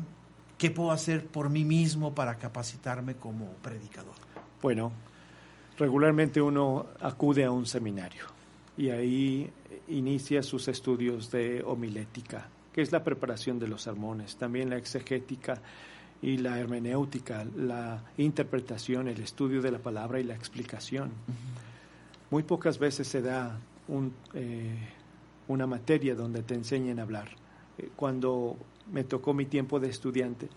¿Qué 0.59 0.73
puedo 0.73 0.91
hacer 0.91 1.25
por 1.27 1.51
mí 1.51 1.65
mismo 1.65 2.15
para 2.17 2.37
capacitarme 2.37 3.15
como 3.15 3.47
predicador? 3.63 4.15
Bueno, 4.61 4.91
regularmente 5.79 6.43
uno 6.43 6.87
acude 7.01 7.45
a 7.45 7.53
un 7.53 7.65
seminario 7.65 8.25
y 8.77 8.91
ahí 8.91 9.51
inicia 9.87 10.43
sus 10.43 10.67
estudios 10.67 11.31
de 11.31 11.63
homilética, 11.65 12.49
que 12.73 12.83
es 12.83 12.91
la 12.91 13.05
preparación 13.05 13.61
de 13.61 13.69
los 13.69 13.83
sermones, 13.83 14.37
también 14.37 14.69
la 14.71 14.77
exegética 14.79 15.61
y 16.23 16.37
la 16.39 16.59
hermenéutica, 16.59 17.47
la 17.57 18.03
interpretación, 18.17 19.09
el 19.09 19.21
estudio 19.21 19.63
de 19.63 19.71
la 19.71 19.79
palabra 19.79 20.19
y 20.21 20.25
la 20.25 20.35
explicación. 20.35 21.11
Muy 22.31 22.43
pocas 22.43 22.79
veces 22.79 23.07
se 23.09 23.23
da 23.23 23.59
un, 23.87 24.13
eh, 24.35 24.77
una 25.49 25.67
materia 25.67 26.15
donde 26.15 26.43
te 26.43 26.55
enseñen 26.55 26.99
a 26.99 27.03
hablar. 27.03 27.29
Eh, 27.79 27.89
Cuando 27.97 28.57
me 28.93 29.05
tocó 29.05 29.33
mi 29.33 29.47
tiempo 29.47 29.79
de 29.81 29.89
estudiante, 29.89 30.49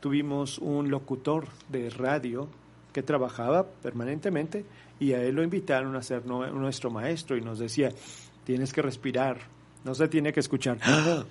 tuvimos 0.00 0.58
un 0.58 0.90
locutor 0.90 1.48
de 1.70 1.88
radio 1.90 2.48
que 2.92 3.02
trabajaba 3.02 3.64
permanentemente 3.66 4.64
y 5.00 5.12
a 5.12 5.22
él 5.22 5.34
lo 5.34 5.42
invitaron 5.42 5.96
a 5.96 6.02
ser 6.02 6.26
no- 6.26 6.46
nuestro 6.50 6.90
maestro 6.90 7.36
y 7.36 7.40
nos 7.40 7.58
decía, 7.58 7.90
tienes 8.44 8.72
que 8.72 8.82
respirar, 8.82 9.38
No 9.84 9.94
se 9.94 10.08
tiene 10.08 10.32
que 10.32 10.40
escuchar. 10.40 10.78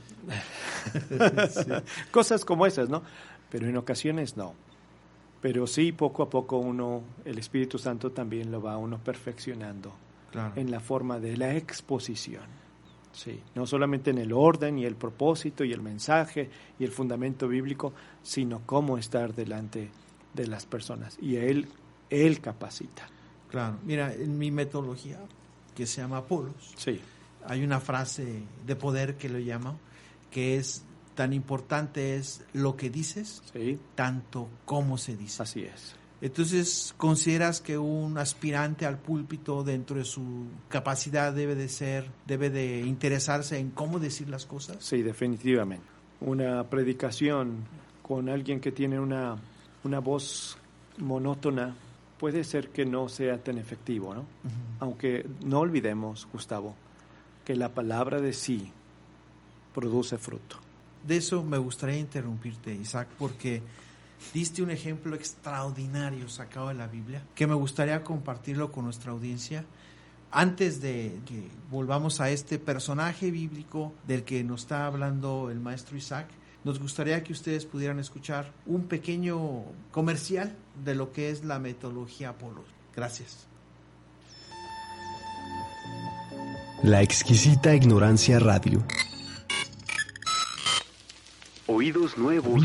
Cosas 2.11 2.45
como 2.45 2.65
esas, 2.65 2.89
¿no? 2.89 3.03
Pero 3.55 3.69
en 3.69 3.77
ocasiones 3.77 4.35
no. 4.35 4.53
Pero 5.39 5.65
sí, 5.65 5.93
poco 5.93 6.23
a 6.23 6.29
poco 6.29 6.57
uno, 6.57 7.03
el 7.23 7.37
Espíritu 7.39 7.77
Santo 7.77 8.11
también 8.11 8.51
lo 8.51 8.61
va 8.61 8.77
uno 8.77 8.97
perfeccionando 8.97 9.93
Claro. 10.29 10.51
en 10.57 10.69
la 10.69 10.81
forma 10.81 11.19
de 11.21 11.37
la 11.37 11.55
exposición. 11.55 12.43
Sí, 13.13 13.39
no 13.55 13.65
solamente 13.65 14.09
en 14.09 14.17
el 14.17 14.33
orden 14.33 14.77
y 14.77 14.83
el 14.83 14.97
propósito 14.97 15.63
y 15.63 15.71
el 15.71 15.81
mensaje 15.81 16.49
y 16.77 16.83
el 16.83 16.91
fundamento 16.91 17.47
bíblico, 17.47 17.93
sino 18.21 18.59
cómo 18.65 18.97
estar 18.97 19.33
delante 19.33 19.89
de 20.33 20.47
las 20.47 20.65
personas. 20.65 21.17
Y 21.21 21.37
él, 21.37 21.69
él 22.09 22.41
capacita. 22.41 23.07
Claro. 23.49 23.77
Mira, 23.85 24.13
en 24.13 24.37
mi 24.37 24.51
metodología, 24.51 25.19
que 25.73 25.85
se 25.85 26.01
llama 26.01 26.17
Apolos, 26.17 26.73
Sí, 26.75 26.99
hay 27.47 27.63
una 27.63 27.79
frase 27.79 28.43
de 28.65 28.75
poder 28.75 29.15
que 29.15 29.29
lo 29.29 29.37
llamo, 29.39 29.79
que 30.29 30.57
es 30.57 30.83
tan 31.15 31.33
importante 31.33 32.15
es 32.15 32.43
lo 32.53 32.75
que 32.75 32.89
dices, 32.89 33.41
sí, 33.53 33.79
tanto 33.95 34.49
como 34.65 34.97
se 34.97 35.15
dice. 35.15 35.41
así 35.43 35.61
es. 35.63 35.95
Entonces, 36.21 36.93
¿consideras 36.97 37.61
que 37.61 37.77
un 37.77 38.17
aspirante 38.17 38.85
al 38.85 38.97
púlpito 38.97 39.63
dentro 39.63 39.97
de 39.97 40.05
su 40.05 40.47
capacidad 40.69 41.33
debe 41.33 41.55
de 41.55 41.67
ser, 41.67 42.09
debe 42.25 42.49
de 42.49 42.81
interesarse 42.81 43.59
en 43.59 43.71
cómo 43.71 43.99
decir 43.99 44.29
las 44.29 44.45
cosas? 44.45 44.77
Sí, 44.79 45.01
definitivamente. 45.01 45.85
Una 46.21 46.63
predicación 46.69 47.65
con 48.01 48.29
alguien 48.29 48.59
que 48.59 48.71
tiene 48.71 48.99
una, 48.99 49.37
una 49.83 49.99
voz 49.99 50.57
monótona 50.97 51.75
puede 52.17 52.43
ser 52.43 52.69
que 52.69 52.85
no 52.85 53.09
sea 53.09 53.43
tan 53.43 53.57
efectivo, 53.57 54.15
¿no? 54.15 54.25
Aunque 54.79 55.25
no 55.43 55.59
olvidemos, 55.59 56.27
Gustavo, 56.31 56.75
que 57.43 57.55
la 57.55 57.69
palabra 57.69 58.21
de 58.21 58.33
sí 58.33 58.71
produce 59.73 60.17
fruto. 60.17 60.64
De 61.05 61.17
eso 61.17 61.43
me 61.43 61.57
gustaría 61.57 61.97
interrumpirte, 61.97 62.73
Isaac, 62.73 63.07
porque 63.19 63.61
diste 64.33 64.63
un 64.63 64.71
ejemplo 64.71 65.15
extraordinario 65.15 66.27
sacado 66.29 66.69
de 66.69 66.73
la 66.73 66.87
Biblia, 66.87 67.21
que 67.35 67.47
me 67.47 67.53
gustaría 67.53 68.03
compartirlo 68.03 68.71
con 68.71 68.85
nuestra 68.85 69.11
audiencia. 69.11 69.65
Antes 70.31 70.81
de 70.81 71.19
que 71.25 71.47
volvamos 71.69 72.19
a 72.19 72.29
este 72.29 72.57
personaje 72.57 73.31
bíblico 73.31 73.93
del 74.07 74.23
que 74.23 74.43
nos 74.43 74.61
está 74.61 74.87
hablando 74.87 75.49
el 75.51 75.59
maestro 75.59 75.95
Isaac, 75.95 76.27
nos 76.63 76.79
gustaría 76.79 77.23
que 77.23 77.31
ustedes 77.31 77.65
pudieran 77.65 77.99
escuchar 77.99 78.51
un 78.65 78.87
pequeño 78.87 79.63
comercial 79.91 80.55
de 80.83 80.95
lo 80.95 81.11
que 81.11 81.29
es 81.29 81.45
la 81.45 81.59
metodología 81.59 82.29
Apolo. 82.29 82.63
Gracias. 82.95 83.47
La 86.81 87.01
exquisita 87.01 87.75
ignorancia 87.75 88.39
radio. 88.39 88.83
Oídos 91.67 92.15
nuevos 92.15 92.61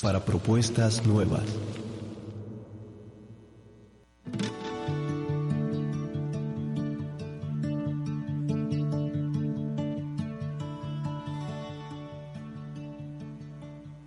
Para 0.00 0.24
propuestas 0.24 1.04
nuevas. 1.04 1.44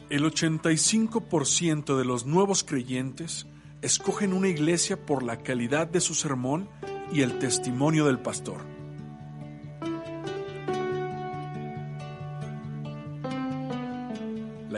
El 0.10 0.24
85% 0.24 1.96
de 1.96 2.06
los 2.06 2.26
nuevos 2.26 2.64
creyentes 2.64 3.46
escogen 3.84 4.34
una 4.34 4.48
iglesia 4.48 5.06
por 5.06 5.22
la 5.22 5.44
calidad 5.44 5.86
de 5.86 6.02
su 6.02 6.16
sermón 6.16 6.68
y 7.14 7.22
el 7.22 7.38
testimonio 7.38 8.08
del 8.08 8.18
pastor. 8.18 8.77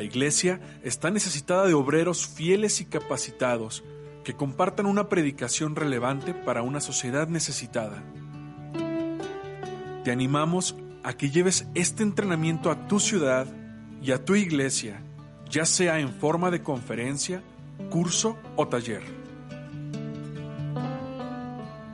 Iglesia 0.09 0.59
está 0.83 1.11
necesitada 1.11 1.65
de 1.67 1.73
obreros 1.73 2.27
fieles 2.27 2.81
y 2.81 2.85
capacitados 2.85 3.83
que 4.23 4.33
compartan 4.35 4.85
una 4.85 5.07
predicación 5.07 5.75
relevante 5.75 6.33
para 6.33 6.61
una 6.61 6.81
sociedad 6.81 7.27
necesitada. 7.27 8.03
Te 10.03 10.11
animamos 10.11 10.75
a 11.03 11.13
que 11.13 11.29
lleves 11.29 11.67
este 11.75 12.03
entrenamiento 12.03 12.71
a 12.71 12.87
tu 12.87 12.99
ciudad 12.99 13.47
y 14.01 14.11
a 14.11 14.25
tu 14.25 14.35
iglesia, 14.35 15.01
ya 15.49 15.65
sea 15.65 15.99
en 15.99 16.09
forma 16.09 16.51
de 16.51 16.63
conferencia, 16.63 17.43
curso 17.89 18.37
o 18.55 18.67
taller. 18.67 19.03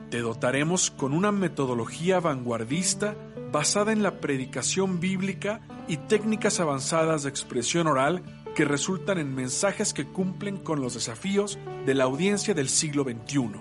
Te 0.10 0.22
dotaremos 0.22 0.92
con 0.92 1.14
una 1.14 1.32
metodología 1.32 2.20
vanguardista 2.20 3.16
basada 3.52 3.92
en 3.92 4.04
la 4.04 4.20
predicación 4.20 5.00
bíblica 5.00 5.62
y 5.88 5.98
técnicas 5.98 6.60
avanzadas 6.60 7.24
de 7.24 7.30
expresión 7.30 7.88
oral 7.88 8.22
que 8.56 8.66
resultan 8.66 9.18
en 9.18 9.36
mensajes 9.36 9.94
que 9.94 10.06
cumplen 10.06 10.58
con 10.58 10.82
los 10.82 10.94
desafíos 10.94 11.60
de 11.86 11.94
la 11.94 12.06
audiencia 12.06 12.54
del 12.54 12.70
siglo 12.70 13.04
XXI. 13.04 13.52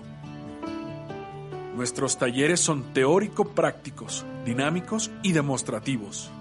Nuestros 1.75 2.17
talleres 2.17 2.61
son 2.61 2.93
teórico-prácticos, 2.93 4.25
dinámicos 4.45 5.11
y 5.23 5.33
demostrativos. 5.33 6.31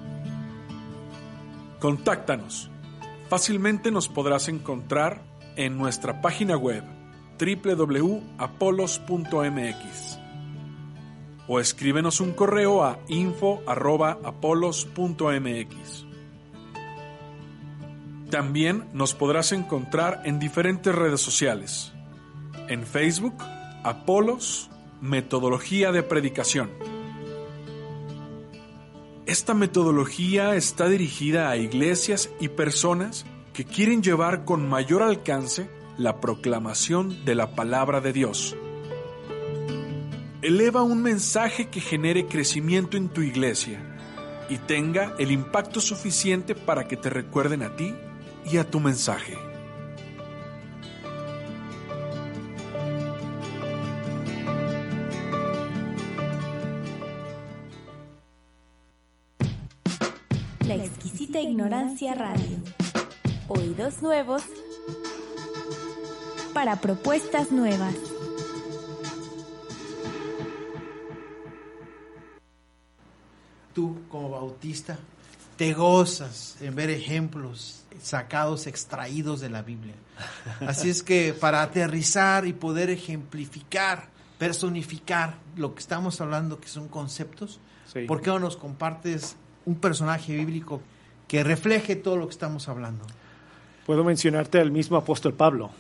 Contáctanos. 1.80 2.70
Fácilmente 3.28 3.90
nos 3.90 4.08
podrás 4.08 4.48
encontrar 4.48 5.22
en 5.56 5.76
nuestra 5.76 6.22
página 6.22 6.56
web 6.56 6.84
www.apolos.mx 7.38 10.23
o 11.46 11.61
escríbenos 11.61 12.20
un 12.20 12.33
correo 12.33 12.85
a 12.85 12.98
info.apolos.mx. 13.09 16.07
También 18.30 18.85
nos 18.92 19.14
podrás 19.14 19.52
encontrar 19.52 20.22
en 20.24 20.38
diferentes 20.38 20.94
redes 20.94 21.20
sociales. 21.20 21.92
En 22.68 22.87
Facebook, 22.87 23.35
Apolos, 23.83 24.70
Metodología 25.00 25.92
de 25.92 26.02
Predicación. 26.02 26.70
Esta 29.26 29.54
metodología 29.54 30.54
está 30.54 30.88
dirigida 30.88 31.48
a 31.48 31.57
iglesias 31.57 32.30
y 32.40 32.48
personas 32.48 33.24
que 33.52 33.64
quieren 33.64 34.02
llevar 34.02 34.44
con 34.44 34.68
mayor 34.68 35.02
alcance 35.02 35.70
la 35.96 36.20
proclamación 36.20 37.24
de 37.24 37.35
la 37.35 37.54
palabra 37.54 38.00
de 38.00 38.12
Dios. 38.12 38.57
Eleva 40.44 40.83
un 40.83 41.00
mensaje 41.00 41.70
que 41.70 41.80
genere 41.80 42.26
crecimiento 42.26 42.98
en 42.98 43.09
tu 43.09 43.22
iglesia 43.22 43.80
y 44.50 44.59
tenga 44.59 45.14
el 45.18 45.30
impacto 45.30 45.80
suficiente 45.80 46.54
para 46.54 46.87
que 46.87 46.98
te 46.98 47.09
recuerden 47.09 47.62
a 47.62 47.74
ti 47.76 47.94
y 48.44 48.59
a 48.59 48.70
tu 48.70 48.78
mensaje. 48.78 49.38
La 60.68 60.74
exquisita 60.74 61.40
ignorancia 61.40 62.14
radio. 62.14 62.59
Oídos 63.48 64.02
nuevos 64.02 64.42
para 66.52 66.83
propuestas 66.83 67.50
nuevas. 67.50 68.13
Tú, 73.74 73.98
como 74.08 74.30
bautista, 74.30 74.98
te 75.56 75.72
gozas 75.74 76.56
en 76.60 76.74
ver 76.74 76.90
ejemplos 76.90 77.82
sacados, 78.00 78.66
extraídos 78.66 79.40
de 79.40 79.50
la 79.50 79.62
Biblia. 79.62 79.94
Así 80.66 80.88
es 80.90 81.02
que 81.02 81.32
para 81.32 81.62
aterrizar 81.62 82.46
y 82.46 82.52
poder 82.52 82.90
ejemplificar, 82.90 84.08
personificar 84.38 85.34
lo 85.56 85.74
que 85.74 85.80
estamos 85.80 86.20
hablando, 86.20 86.60
que 86.60 86.68
son 86.68 86.88
conceptos, 86.88 87.60
Sí. 87.92 88.06
¿por 88.06 88.22
qué 88.22 88.30
no 88.30 88.38
nos 88.38 88.56
compartes 88.56 89.37
un 89.66 89.76
personaje 89.76 90.34
bíblico 90.34 90.80
que 91.28 91.44
refleje 91.44 91.96
todo 91.96 92.16
lo 92.16 92.26
que 92.26 92.32
estamos 92.32 92.68
hablando? 92.68 93.04
Puedo 93.87 94.02
mencionarte 94.04 94.58
al 94.58 94.70
mismo 94.70 94.96
apóstol 94.96 95.34
Pablo. 95.34 95.70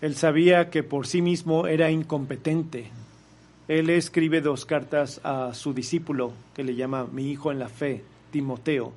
Él 0.00 0.16
sabía 0.16 0.68
que 0.70 0.82
por 0.82 1.06
sí 1.06 1.22
mismo 1.22 1.66
era 1.66 1.90
incompetente. 1.90 2.90
Él 3.68 3.90
escribe 3.90 4.40
dos 4.40 4.66
cartas 4.66 5.20
a 5.24 5.54
su 5.54 5.72
discípulo, 5.72 6.32
que 6.54 6.64
le 6.64 6.74
llama 6.74 7.06
mi 7.10 7.30
hijo 7.30 7.50
en 7.50 7.58
la 7.58 7.68
fe, 7.68 8.04
Timoteo. 8.30 8.92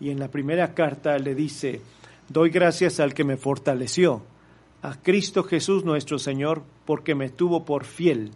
Y 0.00 0.10
en 0.10 0.18
la 0.18 0.28
primera 0.28 0.74
carta 0.74 1.18
le 1.18 1.34
dice, 1.34 1.80
doy 2.28 2.50
gracias 2.50 3.00
al 3.00 3.14
que 3.14 3.24
me 3.24 3.36
fortaleció, 3.36 4.22
a 4.82 4.96
Cristo 5.00 5.44
Jesús 5.44 5.84
nuestro 5.84 6.18
Señor, 6.18 6.62
porque 6.86 7.14
me 7.14 7.28
tuvo 7.28 7.64
por 7.64 7.84
fiel, 7.84 8.30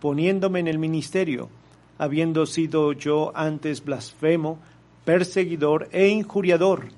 poniéndome 0.00 0.60
en 0.60 0.68
el 0.68 0.78
ministerio, 0.78 1.50
habiendo 1.98 2.46
sido 2.46 2.92
yo 2.92 3.32
antes 3.34 3.84
blasfemo, 3.84 4.58
perseguidor 5.04 5.88
e 5.92 6.08
injuriador 6.08 6.90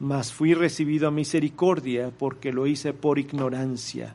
mas 0.00 0.32
fui 0.32 0.54
recibido 0.54 1.06
a 1.08 1.10
misericordia 1.10 2.10
porque 2.18 2.52
lo 2.52 2.66
hice 2.66 2.94
por 2.94 3.18
ignorancia. 3.18 4.14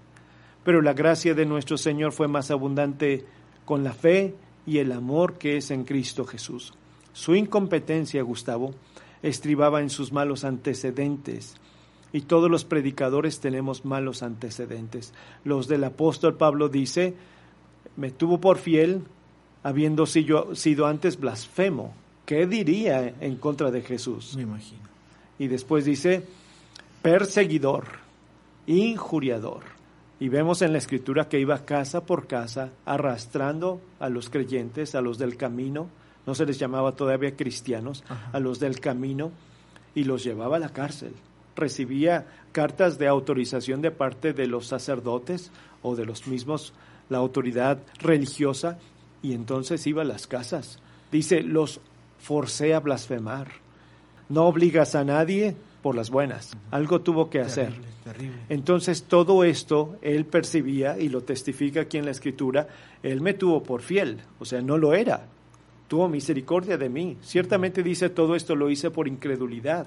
Pero 0.63 0.81
la 0.81 0.93
gracia 0.93 1.35
de 1.35 1.45
nuestro 1.45 1.77
Señor 1.77 2.11
fue 2.11 2.27
más 2.27 2.49
abundante 2.49 3.23
con 3.65 3.83
la 3.83 3.93
fe 3.93 4.35
y 4.65 4.77
el 4.79 4.91
amor 4.91 5.37
que 5.37 5.57
es 5.57 5.71
en 5.71 5.83
Cristo 5.83 6.25
Jesús. 6.25 6.73
Su 7.13 7.35
incompetencia, 7.35 8.21
Gustavo, 8.23 8.73
estribaba 9.23 9.81
en 9.81 9.89
sus 9.89 10.11
malos 10.11 10.43
antecedentes. 10.43 11.55
Y 12.13 12.21
todos 12.21 12.49
los 12.49 12.63
predicadores 12.63 13.39
tenemos 13.39 13.85
malos 13.85 14.23
antecedentes. 14.23 15.13
Los 15.43 15.67
del 15.67 15.83
apóstol 15.83 16.35
Pablo 16.35 16.69
dice, 16.69 17.15
me 17.97 18.11
tuvo 18.11 18.39
por 18.39 18.57
fiel, 18.57 19.03
habiendo 19.63 20.05
sido, 20.05 20.55
sido 20.55 20.87
antes 20.87 21.19
blasfemo. 21.19 21.93
¿Qué 22.25 22.47
diría 22.47 23.15
en 23.19 23.35
contra 23.35 23.71
de 23.71 23.81
Jesús? 23.81 24.35
Me 24.35 24.43
imagino. 24.43 24.83
Y 25.37 25.47
después 25.47 25.85
dice, 25.85 26.25
perseguidor, 27.01 27.85
injuriador. 28.67 29.74
Y 30.19 30.29
vemos 30.29 30.61
en 30.61 30.71
la 30.71 30.77
escritura 30.77 31.27
que 31.27 31.39
iba 31.39 31.65
casa 31.65 32.05
por 32.05 32.27
casa 32.27 32.71
arrastrando 32.85 33.81
a 33.99 34.09
los 34.09 34.29
creyentes, 34.29 34.95
a 34.95 35.01
los 35.01 35.17
del 35.17 35.35
camino, 35.35 35.89
no 36.25 36.33
se 36.33 36.45
les 36.45 36.57
llamaba 36.57 36.93
todavía 36.93 37.35
cristianos, 37.35 38.03
a 38.31 38.39
los 38.39 38.59
del 38.59 38.79
camino, 38.79 39.31
y 39.93 40.03
los 40.03 40.23
llevaba 40.23 40.55
a 40.55 40.59
la 40.59 40.69
cárcel. 40.69 41.13
Recibía 41.55 42.25
cartas 42.51 42.97
de 42.97 43.07
autorización 43.07 43.81
de 43.81 43.91
parte 43.91 44.33
de 44.33 44.47
los 44.47 44.67
sacerdotes 44.67 45.51
o 45.83 45.95
de 45.95 46.05
los 46.05 46.27
mismos, 46.27 46.73
la 47.09 47.19
autoridad 47.19 47.79
religiosa, 47.99 48.79
y 49.21 49.33
entonces 49.33 49.85
iba 49.87 50.01
a 50.01 50.05
las 50.05 50.27
casas. 50.27 50.79
Dice, 51.11 51.41
los 51.41 51.79
forcé 52.19 52.73
a 52.73 52.79
blasfemar. 52.79 53.47
No 54.27 54.45
obligas 54.45 54.95
a 54.95 55.03
nadie 55.03 55.55
por 55.85 55.95
las 55.95 56.09
buenas. 56.09 56.57
Algo 56.71 57.01
tuvo 57.01 57.29
que 57.29 57.41
hacer. 57.41 57.67
Terrible, 57.67 57.87
terrible. 58.03 58.37
Entonces 58.49 59.03
todo 59.03 59.43
esto 59.43 59.99
él 60.01 60.25
percibía 60.25 60.97
y 60.97 61.09
lo 61.09 61.21
testifica 61.21 61.81
aquí 61.81 61.99
en 61.99 62.05
la 62.05 62.09
escritura, 62.09 62.67
él 63.03 63.21
me 63.21 63.35
tuvo 63.35 63.61
por 63.61 63.83
fiel, 63.83 64.19
o 64.39 64.45
sea, 64.45 64.63
no 64.63 64.79
lo 64.79 64.95
era, 64.95 65.27
tuvo 65.87 66.09
misericordia 66.09 66.79
de 66.79 66.89
mí. 66.89 67.17
Ciertamente 67.21 67.83
dice 67.83 68.09
todo 68.09 68.35
esto 68.35 68.55
lo 68.55 68.71
hice 68.71 68.89
por 68.89 69.07
incredulidad, 69.07 69.85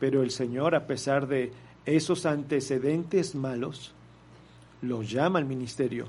pero 0.00 0.22
el 0.22 0.30
Señor, 0.30 0.74
a 0.74 0.86
pesar 0.86 1.26
de 1.26 1.52
esos 1.84 2.24
antecedentes 2.24 3.34
malos, 3.34 3.92
lo 4.80 5.02
llama 5.02 5.40
al 5.40 5.44
ministerio. 5.44 6.06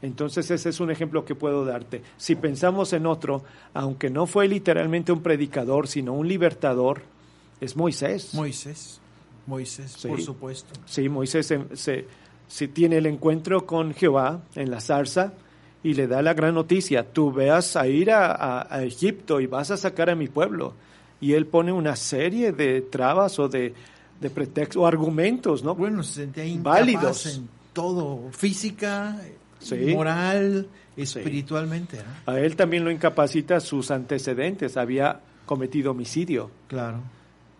Entonces 0.00 0.50
ese 0.50 0.70
es 0.70 0.80
un 0.80 0.90
ejemplo 0.90 1.26
que 1.26 1.34
puedo 1.34 1.66
darte. 1.66 2.00
Si 2.16 2.36
pensamos 2.36 2.94
en 2.94 3.04
otro, 3.04 3.44
aunque 3.74 4.08
no 4.08 4.26
fue 4.26 4.48
literalmente 4.48 5.12
un 5.12 5.22
predicador, 5.22 5.88
sino 5.88 6.14
un 6.14 6.26
libertador, 6.26 7.02
es 7.60 7.76
Moisés. 7.76 8.34
Moisés. 8.34 9.00
Moisés, 9.46 9.92
Sí. 9.96 10.08
por 10.08 10.20
supuesto. 10.20 10.72
Sí, 10.86 11.08
Moisés 11.08 11.46
se, 11.46 11.76
se- 11.76 12.06
se 12.48 12.68
tiene 12.68 12.98
el 12.98 13.06
encuentro 13.06 13.64
con 13.66 13.94
Jehová 13.94 14.40
en 14.54 14.70
la 14.70 14.80
zarza 14.80 15.32
y 15.82 15.94
le 15.94 16.06
da 16.08 16.20
la 16.22 16.34
gran 16.34 16.54
noticia, 16.54 17.04
tú 17.12 17.32
veas 17.32 17.76
a 17.76 17.86
ir 17.86 18.10
a, 18.10 18.32
a- 18.32 18.66
a 18.74 18.82
Egipto 18.82 19.40
y 19.40 19.46
vas 19.46 19.70
a 19.70 19.76
sacar 19.76 20.10
a 20.10 20.14
mi 20.16 20.26
pueblo. 20.28 20.74
Y 21.20 21.32
él 21.34 21.46
pone 21.46 21.72
una 21.72 21.96
serie 21.96 22.52
de 22.52 22.82
trabas 22.82 23.38
o 23.38 23.48
de, 23.48 23.72
de 24.20 24.30
pretextos 24.30 24.82
o 24.82 24.86
argumentos, 24.86 25.62
¿no? 25.62 25.74
Bueno, 25.74 26.02
se 26.02 26.26
Válidos. 26.60 27.26
en 27.26 27.48
todo, 27.72 28.30
física, 28.32 29.16
Sí. 29.60 29.76
moral, 29.94 30.68
espiritualmente. 30.96 31.98
¿no? 32.26 32.32
A 32.32 32.40
él 32.40 32.56
también 32.56 32.84
lo 32.84 32.90
incapacita 32.90 33.60
sus 33.60 33.90
antecedentes, 33.90 34.76
había 34.76 35.20
cometido 35.46 35.92
homicidio. 35.92 36.50
Claro. 36.68 36.98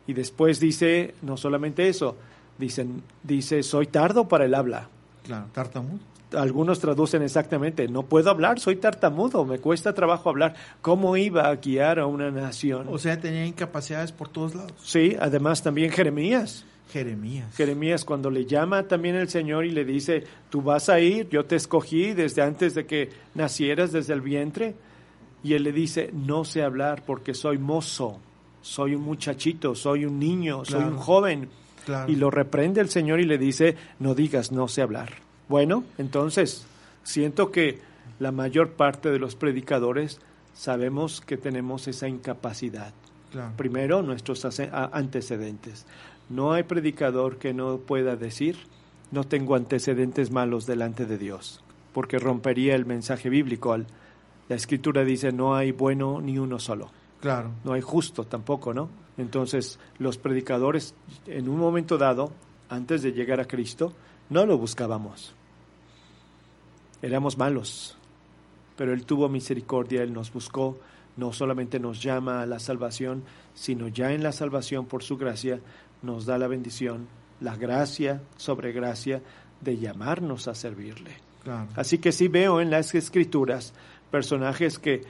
Y 0.06 0.12
después 0.12 0.60
dice, 0.60 1.14
no 1.22 1.36
solamente 1.36 1.88
eso, 1.88 2.16
dicen, 2.58 3.02
dice, 3.22 3.62
soy 3.62 3.86
tardo 3.86 4.28
para 4.28 4.44
el 4.44 4.54
habla. 4.54 4.88
Claro, 5.24 5.46
tartamudo. 5.52 5.98
algunos 6.34 6.78
traducen 6.78 7.22
exactamente, 7.22 7.88
no 7.88 8.04
puedo 8.04 8.30
hablar, 8.30 8.60
soy 8.60 8.76
tartamudo, 8.76 9.44
me 9.44 9.58
cuesta 9.58 9.92
trabajo 9.94 10.28
hablar. 10.30 10.54
¿Cómo 10.82 11.16
iba 11.16 11.48
a 11.48 11.56
guiar 11.56 11.98
a 11.98 12.06
una 12.06 12.30
nación? 12.30 12.86
O 12.90 12.98
sea, 12.98 13.20
tenía 13.20 13.44
incapacidades 13.46 14.12
por 14.12 14.28
todos 14.28 14.54
lados. 14.54 14.72
sí, 14.84 15.16
además 15.18 15.62
también 15.62 15.90
Jeremías. 15.90 16.64
Jeremías. 16.92 17.54
Jeremías 17.56 18.04
cuando 18.04 18.30
le 18.30 18.46
llama 18.46 18.84
también 18.84 19.16
el 19.16 19.28
Señor 19.28 19.64
y 19.64 19.70
le 19.70 19.84
dice, 19.84 20.22
tú 20.50 20.62
vas 20.62 20.88
a 20.88 21.00
ir, 21.00 21.28
yo 21.28 21.44
te 21.44 21.56
escogí 21.56 22.14
desde 22.14 22.42
antes 22.42 22.74
de 22.74 22.86
que 22.86 23.10
nacieras, 23.34 23.90
desde 23.90 24.12
el 24.12 24.20
vientre. 24.20 24.76
Y 25.42 25.54
él 25.54 25.64
le 25.64 25.72
dice, 25.72 26.10
no 26.12 26.44
sé 26.44 26.62
hablar 26.62 27.02
porque 27.04 27.34
soy 27.34 27.58
mozo, 27.58 28.20
soy 28.66 28.96
un 28.96 29.02
muchachito, 29.02 29.76
soy 29.76 30.04
un 30.04 30.18
niño, 30.18 30.64
soy 30.64 30.80
Claro. 30.80 30.88
un 30.96 30.98
joven. 30.98 31.48
Claro. 31.84 32.10
Y 32.10 32.16
lo 32.16 32.32
reprende 32.32 32.80
el 32.80 32.88
Señor 32.88 33.20
y 33.20 33.24
le 33.24 33.38
dice, 33.38 33.76
no 34.00 34.16
digas, 34.16 34.50
no 34.50 34.66
sé 34.66 34.82
hablar. 34.82 35.12
Bueno, 35.48 35.84
entonces, 35.98 36.66
siento 37.04 37.52
que 37.52 37.78
la 38.18 38.32
mayor 38.32 38.72
parte 38.72 39.10
de 39.10 39.20
los 39.20 39.36
predicadores 39.36 40.18
sabemos 40.52 41.20
que 41.20 41.36
tenemos 41.36 41.86
esa 41.86 42.08
incapacidad. 42.08 42.92
Claro. 43.30 43.52
Primero, 43.56 44.02
nuestros 44.02 44.44
antecedentes. 44.44 45.86
No 46.28 46.52
hay 46.52 46.64
predicador 46.64 47.38
que 47.38 47.54
no 47.54 47.78
pueda 47.78 48.16
decir, 48.16 48.56
no 49.12 49.22
tengo 49.22 49.54
antecedentes 49.54 50.32
malos 50.32 50.66
delante 50.66 51.06
de 51.06 51.18
Dios, 51.18 51.62
porque 51.92 52.18
rompería 52.18 52.74
el 52.74 52.84
mensaje 52.84 53.28
bíblico. 53.30 53.76
La 54.48 54.56
escritura 54.56 55.04
dice, 55.04 55.30
no 55.30 55.54
hay 55.54 55.70
bueno 55.70 56.20
ni 56.20 56.36
uno 56.38 56.58
solo 56.58 56.90
Claro. 57.20 57.52
no 57.64 57.72
hay 57.72 57.80
justo 57.80 58.24
tampoco, 58.24 58.74
¿no? 58.74 58.88
Entonces, 59.18 59.78
los 59.98 60.18
predicadores, 60.18 60.94
en 61.26 61.48
un 61.48 61.58
momento 61.58 61.96
dado, 61.96 62.32
antes 62.68 63.02
de 63.02 63.12
llegar 63.12 63.40
a 63.40 63.46
Cristo, 63.46 63.92
no 64.28 64.44
lo 64.44 64.58
buscábamos. 64.58 65.34
Éramos 67.02 67.38
malos, 67.38 67.96
pero 68.76 68.92
Él 68.92 69.04
tuvo 69.04 69.28
misericordia, 69.28 70.02
Él 70.02 70.12
nos 70.12 70.32
buscó, 70.32 70.78
no 71.16 71.32
solamente 71.32 71.78
nos 71.78 72.02
llama 72.02 72.42
a 72.42 72.46
la 72.46 72.58
salvación, 72.58 73.24
sino 73.54 73.88
ya 73.88 74.12
en 74.12 74.22
la 74.22 74.32
salvación, 74.32 74.86
por 74.86 75.02
su 75.02 75.16
gracia, 75.16 75.60
nos 76.02 76.26
da 76.26 76.36
la 76.36 76.46
bendición, 76.46 77.06
la 77.40 77.56
gracia 77.56 78.22
sobre 78.36 78.72
gracia 78.72 79.22
de 79.60 79.78
llamarnos 79.78 80.48
a 80.48 80.54
servirle. 80.54 81.12
Claro. 81.42 81.68
Así 81.76 81.98
que 81.98 82.12
sí 82.12 82.28
veo 82.28 82.60
en 82.60 82.70
las 82.70 82.94
escrituras 82.94 83.72
personajes 84.10 84.78
que 84.78 85.02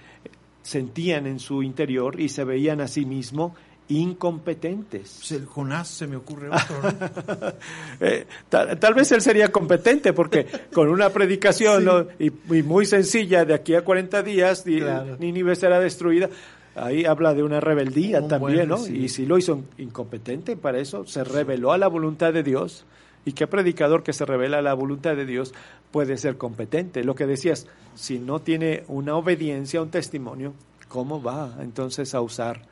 sentían 0.66 1.28
en 1.28 1.38
su 1.38 1.62
interior 1.62 2.20
y 2.20 2.28
se 2.28 2.42
veían 2.42 2.80
a 2.80 2.88
sí 2.88 3.04
mismos 3.06 3.52
incompetentes. 3.88 5.18
Pues 5.20 5.30
el 5.30 5.46
Jonás 5.46 5.86
se 5.86 6.08
me 6.08 6.16
ocurre 6.16 6.48
otro, 6.48 6.82
¿no? 6.82 7.52
Eh, 8.00 8.26
tal, 8.48 8.78
tal 8.80 8.94
vez 8.94 9.12
él 9.12 9.22
sería 9.22 9.52
competente 9.52 10.12
porque 10.12 10.44
con 10.72 10.88
una 10.88 11.10
predicación 11.10 11.84
¿no? 11.84 12.06
y, 12.18 12.32
y 12.52 12.62
muy 12.64 12.84
sencilla 12.84 13.44
de 13.44 13.54
aquí 13.54 13.74
a 13.74 13.82
40 13.82 14.22
días 14.22 14.64
Claro. 14.64 15.16
Nínive 15.20 15.54
será 15.54 15.78
destruida. 15.78 16.28
Ahí 16.74 17.04
habla 17.04 17.32
de 17.32 17.44
una 17.44 17.60
rebeldía 17.60 18.20
Un 18.20 18.28
también, 18.28 18.68
buen 18.68 18.68
¿no? 18.68 18.86
Y 18.88 19.08
si 19.08 19.24
lo 19.24 19.38
hizo 19.38 19.62
incompetente 19.78 20.56
para 20.56 20.78
eso, 20.78 21.06
se 21.06 21.22
rebeló 21.22 21.72
a 21.72 21.78
la 21.78 21.86
voluntad 21.86 22.32
de 22.32 22.42
Dios. 22.42 22.84
¿Y 23.26 23.32
qué 23.32 23.48
predicador 23.48 24.04
que 24.04 24.12
se 24.12 24.24
revela 24.24 24.62
la 24.62 24.72
voluntad 24.72 25.16
de 25.16 25.26
Dios 25.26 25.52
puede 25.90 26.16
ser 26.16 26.38
competente? 26.38 27.02
Lo 27.02 27.16
que 27.16 27.26
decías, 27.26 27.66
si 27.96 28.20
no 28.20 28.38
tiene 28.38 28.84
una 28.86 29.16
obediencia, 29.16 29.82
un 29.82 29.90
testimonio, 29.90 30.54
¿cómo 30.88 31.20
va 31.20 31.56
entonces 31.60 32.14
a 32.14 32.20
usar 32.20 32.62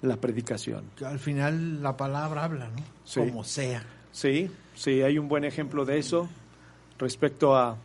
la 0.00 0.16
predicación? 0.16 0.84
Que 0.96 1.04
al 1.04 1.18
final 1.18 1.82
la 1.82 1.94
palabra 1.98 2.44
habla, 2.44 2.68
¿no? 2.68 2.82
Sí. 3.04 3.20
Como 3.20 3.44
sea. 3.44 3.84
Sí, 4.10 4.50
sí, 4.74 5.02
hay 5.02 5.18
un 5.18 5.28
buen 5.28 5.44
ejemplo 5.44 5.84
de 5.84 5.98
eso 5.98 6.26
respecto 6.98 7.54
a 7.54 7.76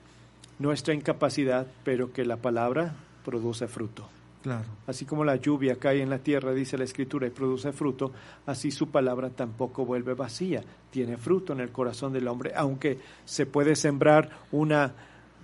nuestra 0.60 0.94
incapacidad, 0.94 1.68
pero 1.84 2.14
que 2.14 2.24
la 2.24 2.38
palabra 2.38 2.94
produce 3.26 3.68
fruto. 3.68 4.08
Claro. 4.44 4.66
Así 4.88 5.06
como 5.06 5.24
la 5.24 5.38
lluvia 5.38 5.78
cae 5.78 6.02
en 6.02 6.10
la 6.10 6.20
tierra, 6.20 6.54
dice 6.54 6.78
la 6.78 6.84
Escritura, 6.84 7.26
y 7.26 7.30
produce 7.30 7.72
fruto, 7.72 8.12
así 8.46 8.72
su 8.72 8.90
palabra 8.90 9.30
tampoco 9.30 9.86
vuelve 9.86 10.14
vacía, 10.14 10.62
tiene 10.92 11.16
fruto 11.16 11.54
en 11.54 11.62
el 11.62 11.72
corazón 11.72 12.12
del 12.12 12.28
hombre, 12.28 12.52
aunque 12.54 13.00
se 13.24 13.46
puede 13.46 13.78
sembrar 13.78 14.30
una 14.52 14.94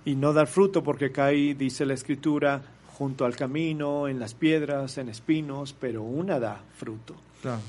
y 0.04 0.14
no 0.16 0.34
dar 0.34 0.46
fruto 0.46 0.82
porque 0.82 1.10
cae, 1.12 1.54
dice 1.54 1.86
la 1.86 1.94
Escritura, 1.94 2.62
junto 2.92 3.24
al 3.24 3.34
camino, 3.34 4.06
en 4.06 4.20
las 4.20 4.34
piedras, 4.34 4.98
en 4.98 5.08
espinos, 5.08 5.74
pero 5.78 6.02
una 6.02 6.38
da 6.38 6.62
fruto. 6.74 7.14
Claro. 7.40 7.62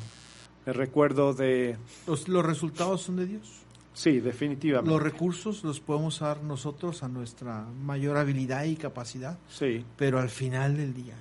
Me 0.66 0.74
recuerdo 0.74 1.34
de... 1.34 1.78
Los, 2.06 2.28
los 2.28 2.46
resultados 2.46 3.02
son 3.02 3.16
de 3.16 3.26
Dios. 3.26 3.62
Sí, 3.94 4.20
definitivamente. 4.22 4.90
Los 4.92 5.02
recursos 5.04 5.64
los 5.64 5.80
podemos 5.80 6.20
dar 6.20 6.42
nosotros 6.44 7.04
a 7.04 7.08
nuestra 7.10 7.66
mayor 7.84 8.18
habilidad 8.18 8.64
y 8.64 8.76
capacidad, 8.76 9.38
Sí. 9.50 9.84
pero 9.98 10.20
al 10.20 10.30
final 10.30 10.78
del 10.78 10.94
día, 10.94 11.16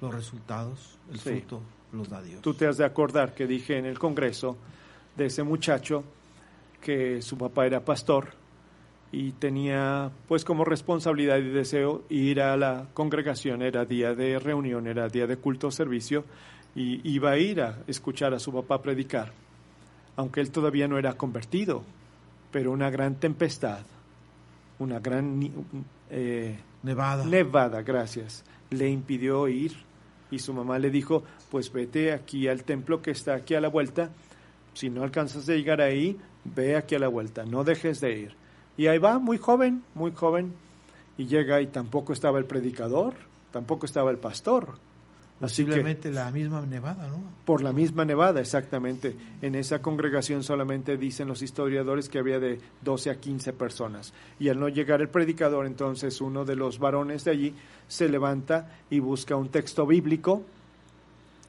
los 0.00 0.14
resultados, 0.14 0.98
el 1.10 1.18
Sí. 1.18 1.30
fruto, 1.30 1.60
los 1.92 2.08
da 2.08 2.22
Dios. 2.22 2.40
Tú 2.40 2.54
te 2.54 2.66
has 2.66 2.76
de 2.76 2.84
acordar 2.84 3.34
que 3.34 3.46
dije 3.46 3.78
en 3.78 3.86
el 3.86 3.98
Congreso 3.98 4.56
de 5.16 5.26
ese 5.26 5.42
muchacho 5.42 6.04
que 6.80 7.20
su 7.22 7.36
papá 7.38 7.66
era 7.66 7.84
pastor 7.84 8.28
y 9.10 9.32
tenía 9.32 10.10
pues 10.28 10.44
como 10.44 10.64
responsabilidad 10.64 11.38
y 11.38 11.48
deseo 11.50 12.02
ir 12.10 12.40
a 12.40 12.56
la 12.56 12.88
congregación, 12.94 13.62
era 13.62 13.84
día 13.84 14.14
de 14.14 14.38
reunión, 14.38 14.86
era 14.86 15.08
día 15.08 15.26
de 15.26 15.36
culto 15.36 15.68
o 15.68 15.70
servicio, 15.70 16.24
y 16.74 17.00
iba 17.08 17.30
a 17.30 17.38
ir 17.38 17.60
a 17.60 17.78
escuchar 17.86 18.34
a 18.34 18.40
su 18.40 18.52
papá 18.52 18.82
predicar, 18.82 19.32
aunque 20.16 20.40
él 20.40 20.50
todavía 20.50 20.88
no 20.88 20.98
era 20.98 21.12
convertido, 21.14 21.84
pero 22.54 22.70
una 22.70 22.88
gran 22.88 23.16
tempestad, 23.16 23.80
una 24.78 25.00
gran 25.00 25.40
eh, 26.08 26.56
Nevada. 26.84 27.24
nevada, 27.24 27.82
gracias, 27.82 28.44
le 28.70 28.88
impidió 28.88 29.48
ir 29.48 29.72
Y 30.30 30.38
su 30.38 30.54
mamá 30.54 30.78
le 30.78 30.88
dijo, 30.90 31.24
pues 31.50 31.72
vete 31.72 32.12
aquí 32.12 32.46
al 32.46 32.62
templo 32.62 33.02
que 33.02 33.10
está 33.10 33.34
aquí 33.34 33.56
a 33.56 33.60
la 33.60 33.66
vuelta. 33.66 34.10
Si 34.72 34.88
no 34.88 35.02
alcanzas 35.02 35.48
a 35.48 35.52
llegar 35.52 35.80
ahí, 35.80 36.16
ve 36.44 36.76
aquí 36.76 36.94
a 36.94 37.00
la 37.00 37.08
vuelta, 37.08 37.44
no 37.44 37.64
dejes 37.64 38.00
de 38.00 38.20
ir. 38.20 38.36
Y 38.76 38.86
ahí 38.86 38.98
va, 38.98 39.18
muy 39.18 39.38
joven, 39.38 39.82
muy 39.92 40.12
joven, 40.12 40.54
y 41.18 41.26
llega 41.26 41.60
y 41.60 41.66
tampoco 41.66 42.12
estaba 42.12 42.38
el 42.38 42.44
predicador, 42.44 43.14
tampoco 43.50 43.84
estaba 43.84 44.12
el 44.12 44.18
pastor. 44.18 44.78
Que 45.44 45.50
Posiblemente 45.50 46.10
la 46.10 46.30
misma 46.30 46.64
nevada, 46.66 47.08
¿no? 47.08 47.34
por 47.44 47.62
la 47.62 47.72
misma 47.72 48.04
nevada, 48.04 48.40
exactamente. 48.40 49.14
En 49.42 49.54
esa 49.54 49.82
congregación 49.82 50.42
solamente 50.42 50.96
dicen 50.96 51.28
los 51.28 51.42
historiadores 51.42 52.08
que 52.08 52.18
había 52.18 52.38
de 52.40 52.58
12 52.82 53.10
a 53.10 53.20
15 53.20 53.52
personas. 53.52 54.14
Y 54.38 54.48
al 54.48 54.58
no 54.58 54.68
llegar 54.68 55.00
el 55.02 55.08
predicador, 55.08 55.66
entonces 55.66 56.20
uno 56.20 56.44
de 56.44 56.56
los 56.56 56.78
varones 56.78 57.24
de 57.24 57.30
allí 57.32 57.54
se 57.86 58.08
levanta 58.08 58.78
y 58.88 58.98
busca 59.00 59.36
un 59.36 59.48
texto 59.48 59.86
bíblico, 59.86 60.42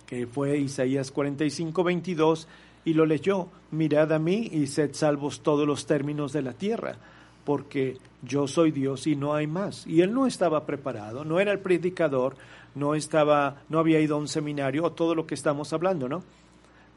que 0.05 0.27
fue 0.27 0.57
Isaías 0.57 1.11
45, 1.11 1.83
22, 1.83 2.47
y 2.83 2.93
lo 2.93 3.05
leyó. 3.05 3.47
Mirad 3.71 4.11
a 4.11 4.19
mí 4.19 4.49
y 4.51 4.67
sed 4.67 4.93
salvos 4.93 5.41
todos 5.41 5.65
los 5.65 5.85
términos 5.85 6.33
de 6.33 6.41
la 6.41 6.53
tierra, 6.53 6.97
porque 7.45 7.97
yo 8.23 8.47
soy 8.47 8.71
Dios 8.71 9.07
y 9.07 9.15
no 9.15 9.33
hay 9.33 9.47
más. 9.47 9.85
Y 9.87 10.01
él 10.01 10.13
no 10.13 10.27
estaba 10.27 10.65
preparado, 10.65 11.23
no 11.23 11.39
era 11.39 11.51
el 11.53 11.59
predicador, 11.59 12.35
no 12.73 12.95
estaba, 12.95 13.61
no 13.69 13.79
había 13.79 14.01
ido 14.01 14.15
a 14.15 14.19
un 14.19 14.27
seminario 14.27 14.83
o 14.83 14.91
todo 14.91 15.15
lo 15.15 15.25
que 15.25 15.35
estamos 15.35 15.71
hablando, 15.71 16.09
¿no? 16.09 16.23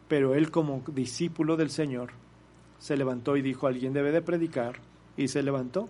Pero 0.09 0.35
él 0.35 0.51
como 0.51 0.83
discípulo 0.89 1.57
del 1.57 1.71
Señor 1.71 2.11
se 2.79 2.97
levantó 2.97 3.37
y 3.37 3.43
dijo, 3.43 3.67
alguien 3.67 3.93
debe 3.93 4.11
de 4.11 4.23
predicar, 4.23 4.77
y 5.17 5.29
se 5.29 5.43
levantó. 5.43 5.89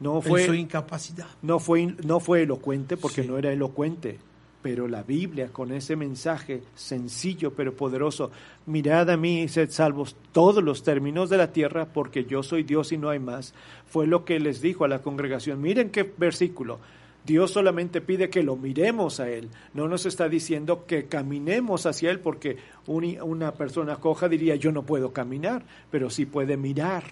No 0.00 0.16
En 0.16 0.22
su 0.22 0.28
fue, 0.28 0.56
incapacidad. 0.56 1.26
no 1.42 1.58
fue, 1.58 1.94
no 2.04 2.18
fue 2.20 2.42
elocuente 2.42 2.96
porque 2.96 3.22
Sí. 3.22 3.28
no 3.28 3.36
era 3.38 3.52
elocuente, 3.52 4.18
pero 4.62 4.88
la 4.88 5.02
Biblia 5.02 5.48
con 5.52 5.72
ese 5.72 5.94
mensaje 5.96 6.62
sencillo 6.74 7.52
pero 7.54 7.74
poderoso, 7.74 8.30
mirad 8.66 9.08
a 9.10 9.16
mí 9.16 9.42
y 9.42 9.48
sed 9.48 9.70
salvos 9.70 10.16
todos 10.32 10.62
los 10.64 10.82
términos 10.82 11.30
de 11.30 11.36
la 11.36 11.52
tierra 11.52 11.86
porque 11.86 12.24
yo 12.24 12.42
soy 12.42 12.64
Dios 12.64 12.90
y 12.92 12.98
no 12.98 13.08
hay 13.10 13.18
más, 13.20 13.54
fue 13.86 14.06
lo 14.06 14.24
que 14.24 14.40
les 14.40 14.60
dijo 14.60 14.84
a 14.84 14.88
la 14.88 15.00
congregación. 15.02 15.60
Miren 15.60 15.90
qué 15.90 16.02
versículo. 16.16 16.78
Dios 17.24 17.50
solamente 17.50 18.00
pide 18.00 18.30
que 18.30 18.42
lo 18.42 18.56
miremos 18.56 19.20
a 19.20 19.28
Él, 19.28 19.48
no 19.74 19.86
nos 19.86 20.06
está 20.06 20.28
diciendo 20.30 20.86
que 20.86 21.06
caminemos 21.06 21.84
hacia 21.84 22.10
Él 22.10 22.20
porque 22.20 22.56
un- 22.86 23.20
una 23.20 23.52
persona 23.52 23.96
coja 23.96 24.28
diría 24.28 24.56
yo 24.56 24.72
no 24.72 24.82
puedo 24.84 25.12
caminar, 25.12 25.62
pero 25.90 26.08
sí 26.10 26.24
puede 26.26 26.56
mirar. 26.56 27.04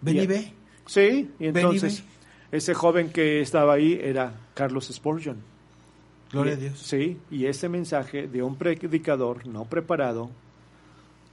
Ven 0.00 0.16
y 0.18 0.26
ve. 0.26 0.52
Sí, 0.86 1.00
y 1.00 1.44
Ven 1.50 1.56
y 1.56 1.58
entonces 1.58 2.04
ese 2.52 2.72
joven 2.74 3.10
que 3.10 3.40
estaba 3.40 3.74
ahí 3.74 3.98
era 4.00 4.32
Carlos 4.54 4.88
Spurgeon. 4.92 5.36
Gloria 6.32 6.52
Y- 6.54 6.56
a 6.56 6.58
Dios. 6.60 6.78
Sí, 6.78 7.18
y 7.30 7.46
ese 7.46 7.68
mensaje 7.68 8.26
de 8.28 8.42
un 8.42 8.56
predicador 8.56 9.46
no 9.46 9.64
preparado, 9.64 10.30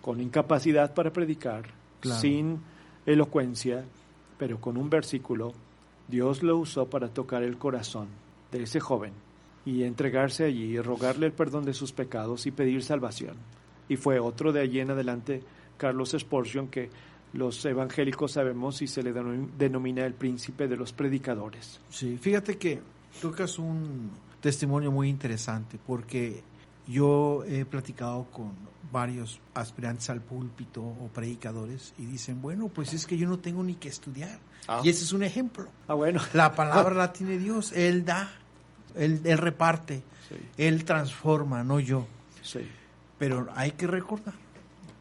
con 0.01 0.19
incapacidad 0.21 0.93
para 0.93 1.11
predicar, 1.13 1.63
Claro. 2.01 2.19
sin 2.19 2.59
elocuencia, 3.05 3.85
pero 4.37 4.59
con 4.59 4.77
un 4.77 4.89
versículo, 4.89 5.53
Dios 6.07 6.43
lo 6.43 6.57
usó 6.57 6.89
para 6.89 7.07
tocar 7.09 7.43
el 7.43 7.57
corazón 7.57 8.07
de 8.51 8.63
ese 8.63 8.79
joven 8.79 9.13
y 9.65 9.83
entregarse 9.83 10.43
allí 10.43 10.63
y 10.75 10.79
rogarle 10.81 11.27
el 11.27 11.31
perdón 11.31 11.63
de 11.65 11.73
sus 11.73 11.93
pecados 11.93 12.45
y 12.45 12.51
pedir 12.51 12.83
salvación. 12.83 13.35
Y 13.87 13.95
fue 13.95 14.19
otro 14.19 14.51
de 14.51 14.59
allí 14.61 14.79
en 14.81 14.91
adelante, 14.91 15.41
Carlos 15.77 16.15
Spurgeon, 16.17 16.67
que 16.67 16.89
los 17.33 17.63
evangélicos 17.65 18.33
sabemos 18.33 18.81
y 18.81 18.87
se 18.87 19.01
le 19.01 19.13
denom- 19.13 19.49
denomina 19.57 20.05
el 20.05 20.13
príncipe 20.13 20.67
de 20.67 20.75
los 20.77 20.91
predicadores. 20.93 21.79
Sí, 21.89 22.17
fíjate 22.17 22.57
que 22.57 22.79
tocas 23.21 23.57
un 23.57 24.11
testimonio 24.43 24.91
muy 24.91 25.07
interesante 25.07 25.79
porque 25.87 26.43
yo 26.85 27.45
he 27.47 27.63
platicado 27.63 28.25
con 28.25 28.51
varios 28.91 29.39
aspirantes 29.53 30.09
al 30.09 30.19
púlpito 30.19 30.83
o 30.83 31.07
predicadores 31.07 31.93
y 31.97 32.05
dicen, 32.05 32.41
bueno, 32.41 32.67
pues 32.67 32.93
es 32.93 33.07
que 33.07 33.17
yo 33.17 33.27
no 33.27 33.39
tengo 33.39 33.63
ni 33.63 33.75
que 33.75 33.87
estudiar. 33.87 34.37
Ah. 34.67 34.81
Y 34.83 34.89
ese 34.89 35.05
es 35.05 35.13
un 35.13 35.23
ejemplo. 35.23 35.69
Ah, 35.87 35.93
bueno. 35.93 36.21
La 36.33 36.53
palabra 36.53 36.93
la 37.03 37.13
tiene 37.13 37.37
Dios, 37.37 37.71
Él 37.71 38.03
da, 38.03 38.29
Él, 38.95 39.21
él 39.23 39.37
reparte, 39.37 40.03
Sí, 40.29 40.35
Él 40.57 40.83
transforma, 40.85 41.63
no 41.63 41.79
yo. 41.79 42.05
sí. 42.43 42.59
Pero 43.17 43.47
hay 43.55 43.71
que 43.71 43.87
recordar 43.87 44.33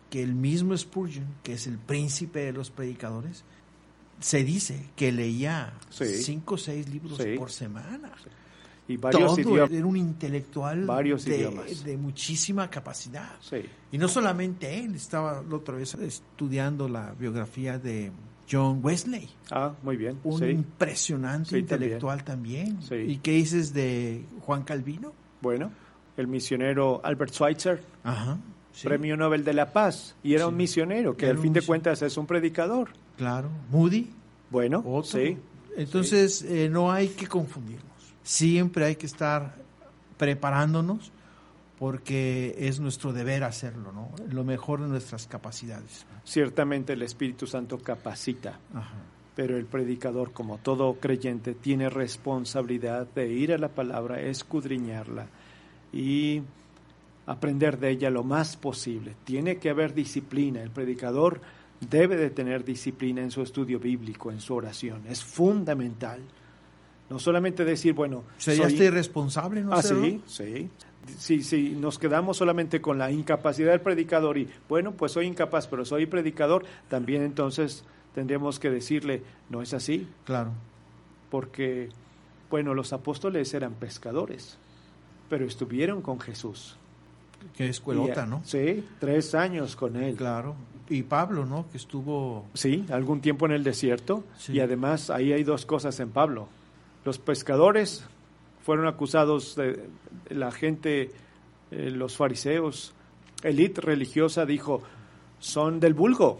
que 0.08 0.22
el 0.22 0.34
mismo 0.34 0.76
Spurgeon, 0.76 1.26
que 1.42 1.54
es 1.54 1.66
el 1.66 1.78
príncipe 1.78 2.40
de 2.40 2.52
los 2.52 2.70
predicadores, 2.70 3.42
se 4.20 4.44
dice 4.44 4.86
que 4.94 5.10
leía 5.10 5.72
Sí. 5.90 6.04
cinco 6.22 6.54
o 6.54 6.58
seis 6.58 6.88
libros 6.88 7.18
por 7.36 7.50
semana. 7.50 8.12
Y 8.88 8.96
varios 8.96 9.36
Todo, 9.36 9.40
idiomas. 9.40 9.70
era 9.70 9.86
un 9.86 9.96
intelectual 9.96 10.84
Varios 10.86 11.24
de, 11.24 11.36
idiomas. 11.38 11.84
de 11.84 11.96
muchísima 11.96 12.68
capacidad. 12.68 13.30
Sí, 13.40 13.62
Y 13.92 13.98
no 13.98 14.08
solamente 14.08 14.78
él, 14.80 14.94
estaba 14.96 15.42
la 15.48 15.56
otra 15.56 15.76
vez 15.76 15.94
estudiando 15.94 16.88
la 16.88 17.12
biografía 17.12 17.78
de 17.78 18.10
John 18.50 18.80
Wesley, 18.82 19.30
ah, 19.52 19.72
muy 19.82 19.96
bien. 19.96 20.18
un 20.24 20.40
Sí. 20.40 20.46
impresionante 20.46 21.50
Sí, 21.50 21.58
intelectual 21.58 22.24
también. 22.24 22.78
¿Y 22.90 23.18
qué 23.18 23.30
dices 23.32 23.72
de 23.72 24.24
Juan 24.40 24.62
Calvino? 24.64 25.12
Bueno, 25.40 25.70
el 26.16 26.26
misionero 26.26 27.00
Albert 27.04 27.32
Schweitzer, 27.32 27.82
Ajá. 28.02 28.38
sí, 28.72 28.86
premio 28.88 29.16
Nobel 29.16 29.44
de 29.44 29.54
la 29.54 29.72
Paz, 29.72 30.16
y 30.24 30.34
era 30.34 30.44
Sí. 30.44 30.48
un 30.50 30.56
misionero 30.56 31.16
que 31.16 31.26
Era 31.26 31.34
al 31.34 31.38
fin 31.40 31.52
de 31.52 31.62
cuentas 31.62 32.02
es 32.02 32.16
un 32.16 32.26
predicador. 32.26 32.90
Claro. 33.16 33.48
Moody, 33.70 34.10
Bueno, 34.50 34.80
otro. 34.80 35.04
sí, 35.04 35.38
Entonces, 35.76 36.42
eh, 36.42 36.68
no 36.68 36.92
hay 36.92 37.08
que 37.08 37.26
confundirnos. 37.26 37.91
Siempre 38.22 38.84
hay 38.84 38.96
que 38.96 39.06
estar 39.06 39.54
preparándonos 40.16 41.12
porque 41.78 42.54
es 42.58 42.78
nuestro 42.78 43.12
deber 43.12 43.42
hacerlo, 43.42 43.90
¿no? 43.92 44.10
Lo 44.30 44.44
mejor 44.44 44.80
de 44.80 44.88
nuestras 44.88 45.26
capacidades. 45.26 46.06
ciertamente 46.24 46.92
el 46.92 47.02
Espíritu 47.02 47.46
Santo 47.48 47.78
capacita, 47.78 48.60
Ajá. 48.72 48.94
pero 49.34 49.56
el 49.56 49.66
predicador, 49.66 50.32
como 50.32 50.58
todo 50.58 50.94
creyente, 51.00 51.54
tiene 51.54 51.90
responsabilidad 51.90 53.08
de 53.14 53.32
ir 53.32 53.52
a 53.52 53.58
la 53.58 53.68
palabra, 53.68 54.20
escudriñarla 54.20 55.26
y 55.92 56.42
aprender 57.26 57.78
de 57.80 57.90
ella 57.90 58.10
lo 58.10 58.22
más 58.22 58.56
posible. 58.56 59.16
Tiene 59.24 59.56
que 59.56 59.70
haber 59.70 59.92
disciplina. 59.94 60.62
El 60.62 60.70
predicador 60.70 61.40
debe 61.80 62.16
de 62.16 62.30
tener 62.30 62.64
disciplina 62.64 63.22
en 63.22 63.32
su 63.32 63.42
estudio 63.42 63.80
bíblico, 63.80 64.30
en 64.30 64.40
su 64.40 64.54
oración. 64.54 65.02
Es 65.08 65.24
fundamental. 65.24 66.20
No 67.12 67.18
solamente 67.18 67.64
decir, 67.64 67.92
bueno, 67.92 68.24
Sería 68.38 68.64
soy- 68.64 68.72
este 68.72 68.84
irresponsable, 68.86 69.62
¿no? 69.62 69.72
Ah, 69.74 69.82
sí, 69.82 70.22
sí. 70.26 70.70
Si, 71.18 71.42
si 71.42 71.70
nos 71.70 71.98
quedamos 71.98 72.36
solamente 72.38 72.80
con 72.80 72.96
la 72.96 73.10
incapacidad 73.10 73.72
del 73.72 73.80
predicador 73.80 74.38
y, 74.38 74.48
bueno, 74.68 74.92
pues 74.92 75.12
soy 75.12 75.26
incapaz, 75.26 75.66
pero 75.66 75.84
soy 75.84 76.06
predicador, 76.06 76.64
también 76.88 77.22
entonces 77.22 77.84
tendríamos 78.14 78.58
que 78.58 78.70
decirle, 78.70 79.22
no 79.50 79.60
es 79.62 79.74
así, 79.74 80.06
Claro. 80.24 80.52
porque, 81.30 81.88
bueno, 82.50 82.72
los 82.74 82.92
apóstoles 82.92 83.52
eran 83.54 83.74
pescadores, 83.74 84.56
pero 85.28 85.44
estuvieron 85.44 86.02
con 86.02 86.20
Jesús. 86.20 86.76
Que 87.56 87.68
escuelota, 87.68 88.24
Y, 88.26 88.30
¿no? 88.30 88.42
Sí, 88.44 88.84
tres 89.00 89.34
años 89.34 89.74
con 89.74 89.96
él. 89.96 90.14
Claro. 90.14 90.54
Y 90.88 91.02
Pablo, 91.02 91.44
¿no? 91.44 91.66
Que 91.70 91.78
estuvo... 91.78 92.46
Sí, 92.54 92.84
algún 92.90 93.20
tiempo 93.20 93.46
en 93.46 93.52
el 93.52 93.64
desierto. 93.64 94.24
Sí. 94.38 94.52
Y 94.52 94.60
además 94.60 95.10
ahí 95.10 95.32
hay 95.32 95.42
dos 95.42 95.66
cosas 95.66 95.98
en 96.00 96.10
Pablo. 96.10 96.48
Los 97.04 97.18
pescadores 97.18 98.04
fueron 98.64 98.86
acusados 98.86 99.56
de 99.56 99.88
la 100.28 100.52
gente, 100.52 101.10
eh, 101.70 101.90
los 101.90 102.16
fariseos, 102.16 102.94
élite 103.42 103.80
religiosa 103.80 104.46
dijo, 104.46 104.82
son 105.38 105.80
del 105.80 105.94
vulgo, 105.94 106.38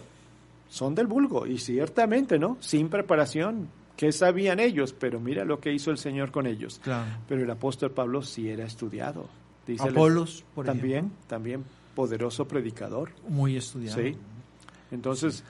son 0.69 0.95
del 0.95 1.07
vulgo. 1.07 1.47
Y 1.47 1.59
ciertamente, 1.59 2.39
¿no? 2.39 2.57
Sin 2.61 2.89
preparación. 2.89 3.69
¿Qué 3.97 4.13
sabían 4.13 4.59
ellos? 4.59 4.95
Pero 4.99 5.21
mira 5.21 5.45
lo 5.45 5.61
que 5.61 5.73
hizo 5.73 5.91
el 5.91 5.99
Señor 5.99 6.31
con 6.31 6.47
ellos. 6.47 6.81
Claro. 6.83 7.11
Pero 7.29 7.43
el 7.43 7.51
apóstol 7.51 7.91
Pablo 7.91 8.23
sí 8.23 8.49
era 8.49 8.65
estudiado. 8.65 9.29
Dice 9.67 9.89
Apolos, 9.89 10.45
por 10.55 10.65
también, 10.65 10.99
ejemplo. 10.99 11.27
también 11.29 11.65
poderoso 11.95 12.49
predicador. 12.49 13.11
Muy 13.29 13.57
estudiado. 13.57 14.01
Sí. 14.01 14.17
Entonces, 14.91 15.45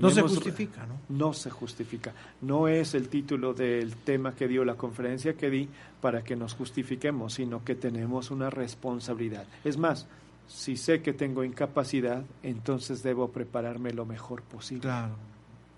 No 0.00 0.10
se 0.10 0.22
justifica, 0.22 0.86
¿no? 0.86 0.98
No 1.08 1.32
se 1.32 1.50
justifica. 1.50 2.12
No 2.40 2.68
es 2.68 2.94
el 2.94 3.08
título 3.08 3.54
del 3.54 3.96
tema 3.96 4.34
que 4.34 4.48
dio 4.48 4.64
la 4.64 4.74
conferencia 4.74 5.34
que 5.34 5.50
di 5.50 5.68
para 6.00 6.22
que 6.22 6.36
nos 6.36 6.54
justifiquemos, 6.54 7.34
sino 7.34 7.64
que 7.64 7.74
tenemos 7.74 8.30
una 8.30 8.50
responsabilidad. 8.50 9.46
Es 9.64 9.76
más, 9.76 10.06
si 10.48 10.76
sé 10.76 11.02
que 11.02 11.12
tengo 11.12 11.44
incapacidad, 11.44 12.24
entonces 12.42 13.02
debo 13.02 13.30
prepararme 13.30 13.92
lo 13.92 14.04
mejor 14.04 14.42
posible. 14.42 14.82
Claro. 14.82 15.14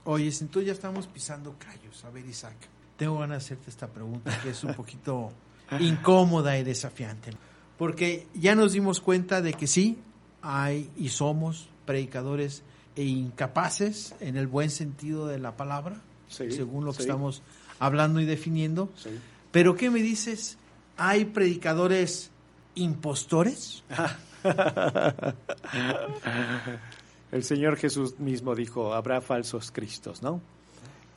Oye, 0.04 0.30
entonces 0.40 0.66
ya 0.66 0.72
estamos 0.72 1.06
pisando 1.06 1.54
callos. 1.58 2.04
A 2.04 2.10
ver, 2.10 2.26
Isaac, 2.26 2.56
tengo 2.96 3.18
ganas 3.18 3.42
de 3.42 3.44
hacerte 3.46 3.70
esta 3.70 3.88
pregunta 3.88 4.38
que 4.42 4.50
es 4.50 4.64
un 4.64 4.74
poquito 4.76 5.30
incómoda 5.80 6.58
y 6.58 6.64
desafiante. 6.64 7.30
Porque 7.78 8.26
ya 8.34 8.54
nos 8.54 8.72
dimos 8.72 9.00
cuenta 9.00 9.40
de 9.40 9.54
que 9.54 9.66
sí, 9.66 9.98
hay 10.42 10.90
y 10.96 11.08
somos 11.08 11.68
predicadores 11.86 12.62
e 12.96 13.04
incapaces 13.04 14.14
en 14.20 14.36
el 14.36 14.46
buen 14.46 14.70
sentido 14.70 15.26
de 15.26 15.38
la 15.38 15.56
palabra, 15.56 15.96
Sí, 16.28 16.50
según 16.50 16.84
lo 16.84 16.92
que 16.92 16.98
sí. 16.98 17.02
estamos 17.02 17.42
hablando 17.78 18.20
y 18.20 18.24
definiendo. 18.24 18.88
Sí. 18.96 19.10
Pero 19.50 19.76
¿qué 19.76 19.90
me 19.90 20.00
dices? 20.02 20.58
Hay 20.96 21.24
predicadores 21.26 22.30
impostores? 22.74 23.82
El 27.32 27.42
Señor 27.42 27.76
Jesús 27.76 28.18
mismo 28.20 28.54
dijo, 28.54 28.94
habrá 28.94 29.20
falsos 29.20 29.70
cristos, 29.72 30.22
¿no? 30.22 30.40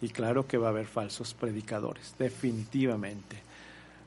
Y 0.01 0.09
claro 0.09 0.47
que 0.47 0.57
va 0.57 0.67
a 0.67 0.69
haber 0.71 0.87
falsos 0.87 1.33
predicadores, 1.33 2.15
definitivamente. 2.17 3.37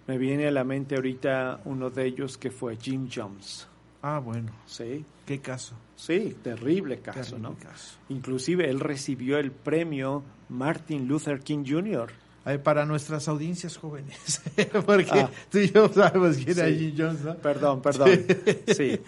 Me 0.07 0.19
viene 0.19 0.49
a 0.49 0.51
la 0.51 0.65
mente 0.65 0.97
ahorita 0.97 1.61
uno 1.65 1.91
de 1.91 2.07
ellos 2.07 2.37
que 2.37 2.51
fue 2.51 2.77
Jim 2.77 3.09
Jones. 3.13 3.67
Ah, 4.03 4.19
bueno. 4.19 4.51
Sí, 4.67 5.05
¿Qué 5.31 5.39
caso? 5.39 5.77
sí, 5.95 6.35
terrible 6.43 6.99
caso, 6.99 7.21
Terrible 7.37 7.41
¿no? 7.51 7.55
caso. 7.55 7.99
Inclusive 8.09 8.69
él 8.69 8.81
recibió 8.81 9.39
el 9.39 9.53
premio 9.53 10.25
Martin 10.49 11.07
Luther 11.07 11.39
King 11.39 11.63
Jr. 11.65 12.11
A 12.45 12.51
ver, 12.51 12.63
para 12.65 12.85
nuestras 12.85 13.29
audiencias 13.29 13.77
jóvenes, 13.77 14.43
porque 14.87 15.07
Ah. 15.21 15.31
tú 15.49 15.59
y 15.59 15.71
yo 15.71 15.89
sabemos 15.93 16.37
quién 16.37 16.59
era 16.59 16.67
Sí. 16.67 16.79
Jim 16.79 16.95
Jones, 16.99 17.21
¿no? 17.21 17.37
Perdón, 17.37 17.81
perdón. 17.81 18.11
Sí. 18.67 18.99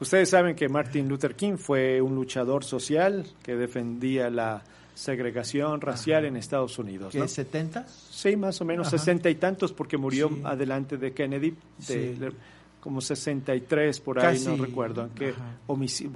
Ustedes 0.00 0.28
saben 0.30 0.56
que 0.56 0.68
Martin 0.68 1.08
Luther 1.08 1.36
King 1.36 1.58
fue 1.58 2.00
un 2.02 2.16
luchador 2.16 2.64
social 2.64 3.24
que 3.44 3.54
defendía 3.54 4.30
la 4.30 4.64
segregación 4.96 5.80
racial 5.80 6.24
en 6.24 6.36
Estados 6.36 6.76
Unidos. 6.80 7.12
¿Qué, 7.12 7.20
¿no? 7.20 7.28
70? 7.28 7.86
Sí, 8.10 8.34
más 8.34 8.60
o 8.60 8.64
menos 8.64 8.88
sesenta 8.90 9.30
y 9.30 9.36
tantos 9.36 9.72
porque 9.72 9.96
murió 9.96 10.28
Sí. 10.28 10.40
adelante 10.44 10.96
de 10.96 11.12
Kennedy, 11.12 11.54
de- 11.86 12.32
como 12.80 13.00
63 13.00 14.00
por 14.00 14.20
ahí, 14.20 14.40
no 14.44 14.56
recuerdo, 14.56 15.08
que 15.14 15.34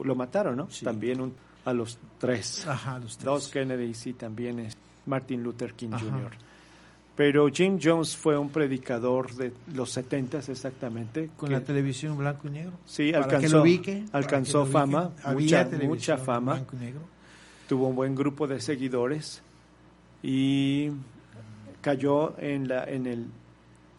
lo 0.05 0.15
mataron, 0.15 0.57
¿no? 0.57 0.71
Sí. 0.71 0.85
También 0.85 1.21
un- 1.21 1.35
a 1.65 1.73
los 1.73 1.99
tres. 2.19 2.67
Ajá, 2.67 2.99
los 2.99 3.17
tres. 3.17 3.25
Dos 3.25 3.49
Kennedy 3.49 3.93
y 4.05 4.13
también 4.15 4.59
es 4.59 4.77
Martin 5.07 5.43
Luther 5.43 5.75
King 5.75 5.91
Ajá. 5.93 6.05
Jr. 6.05 6.31
Pero 7.15 7.49
Jim 7.49 7.79
Jones 7.81 8.17
fue 8.17 8.39
un 8.39 8.49
predicador 8.49 9.35
de 9.35 9.53
los 9.75 9.91
70 9.91 10.39
exactamente. 10.39 11.29
Con 11.37 11.51
que- 11.51 11.55
la 11.57 11.61
televisión 11.61 12.17
blanco 12.17 12.49
y 12.49 12.53
negro. 12.53 12.73
Sí, 12.87 13.13
Para 13.13 13.29
que 13.29 13.35
alcanzó, 13.37 13.57
lo 13.59 13.63
ubique, 13.63 14.05
para 14.11 14.19
alcanzó 14.25 14.53
que 14.53 14.57
lo 14.59 14.63
ubique. 14.65 14.73
fama, 14.73 15.11
mucha, 15.35 15.69
mucha 15.87 16.17
fama, 16.19 16.53
blanco 16.55 16.77
y 16.77 16.79
negro. 16.81 17.01
tuvo 17.69 17.89
un 17.89 17.97
buen 17.97 18.15
grupo 18.15 18.47
de 18.47 18.61
seguidores 18.61 19.43
y 20.23 20.91
cayó 21.81 22.35
en, 22.39 22.67
la, 22.69 22.85
en, 22.85 23.07
el, 23.07 23.27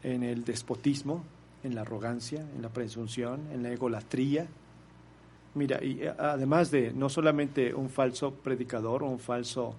en 0.03 0.24
el 0.24 0.43
despotismo, 0.43 1.24
en 1.64 1.76
la 1.76 1.82
arrogancia, 1.82 2.41
en 2.55 2.61
la 2.61 2.70
presunción, 2.70 3.41
en 3.51 3.64
la 3.64 3.72
egolatría. 3.72 4.47
Mira, 5.55 5.84
y 5.84 6.01
eh, 6.01 6.14
además 6.18 6.72
de 6.72 6.91
no 6.93 7.09
solamente 7.09 7.74
un 7.74 7.89
falso 7.89 8.34
predicador 8.34 9.03
o 9.03 9.07
un 9.07 9.20
falso 9.20 9.76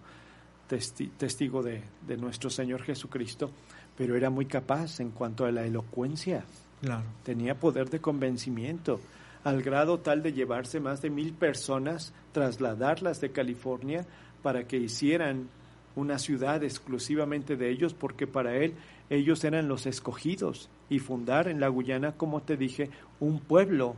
testi- 0.68 1.10
testigo 1.16 1.62
de, 1.62 1.82
de 2.06 2.16
nuestro 2.16 2.48
Señor 2.50 2.82
Jesucristo, 2.82 3.50
pero 3.96 4.16
era 4.16 4.30
muy 4.30 4.46
capaz 4.46 5.00
en 5.00 5.10
cuanto 5.10 5.44
a 5.44 5.52
la 5.52 5.64
elocuencia 5.64 6.44
Claro. 6.80 7.04
tenía 7.22 7.58
poder 7.58 7.88
de 7.90 8.00
convencimiento, 8.00 9.00
al 9.42 9.62
grado 9.62 10.00
tal 10.00 10.22
de 10.22 10.32
llevarse 10.32 10.80
más 10.80 11.00
de 11.02 11.10
mil 11.10 11.32
personas, 11.32 12.12
trasladarlas 12.32 13.20
de 13.20 13.30
California 13.30 14.04
para 14.42 14.66
que 14.66 14.76
hicieran 14.76 15.48
una 15.96 16.18
ciudad 16.18 16.62
exclusivamente 16.64 17.56
de 17.56 17.70
ellos, 17.70 17.94
porque 17.94 18.26
para 18.26 18.56
él 18.56 18.74
ellos 19.10 19.44
eran 19.44 19.68
los 19.68 19.86
escogidos, 19.86 20.68
y 20.90 20.98
fundar 20.98 21.48
en 21.48 21.60
la 21.60 21.68
Guyana, 21.68 22.12
como 22.12 22.42
te 22.42 22.56
dije, 22.56 22.90
un 23.20 23.40
pueblo, 23.40 23.96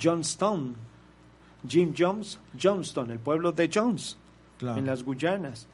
Johnstown, 0.00 0.74
Jim 1.68 1.92
Jones, 1.96 2.38
Johnston, 2.60 3.10
el 3.10 3.18
pueblo 3.18 3.52
de 3.52 3.70
Jones, 3.72 4.16
Claro. 4.58 4.78
en 4.78 4.86
las 4.86 5.02
Guyanas. 5.02 5.66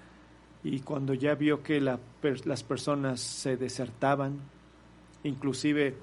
Y 0.65 0.81
cuando 0.81 1.15
ya 1.15 1.35
vio 1.35 1.63
que 1.63 1.81
la 1.81 1.99
per- 2.21 2.47
las 2.47 2.63
personas 2.63 3.21
se 3.21 3.57
desertaban, 3.57 4.39
inclusive 5.25 5.95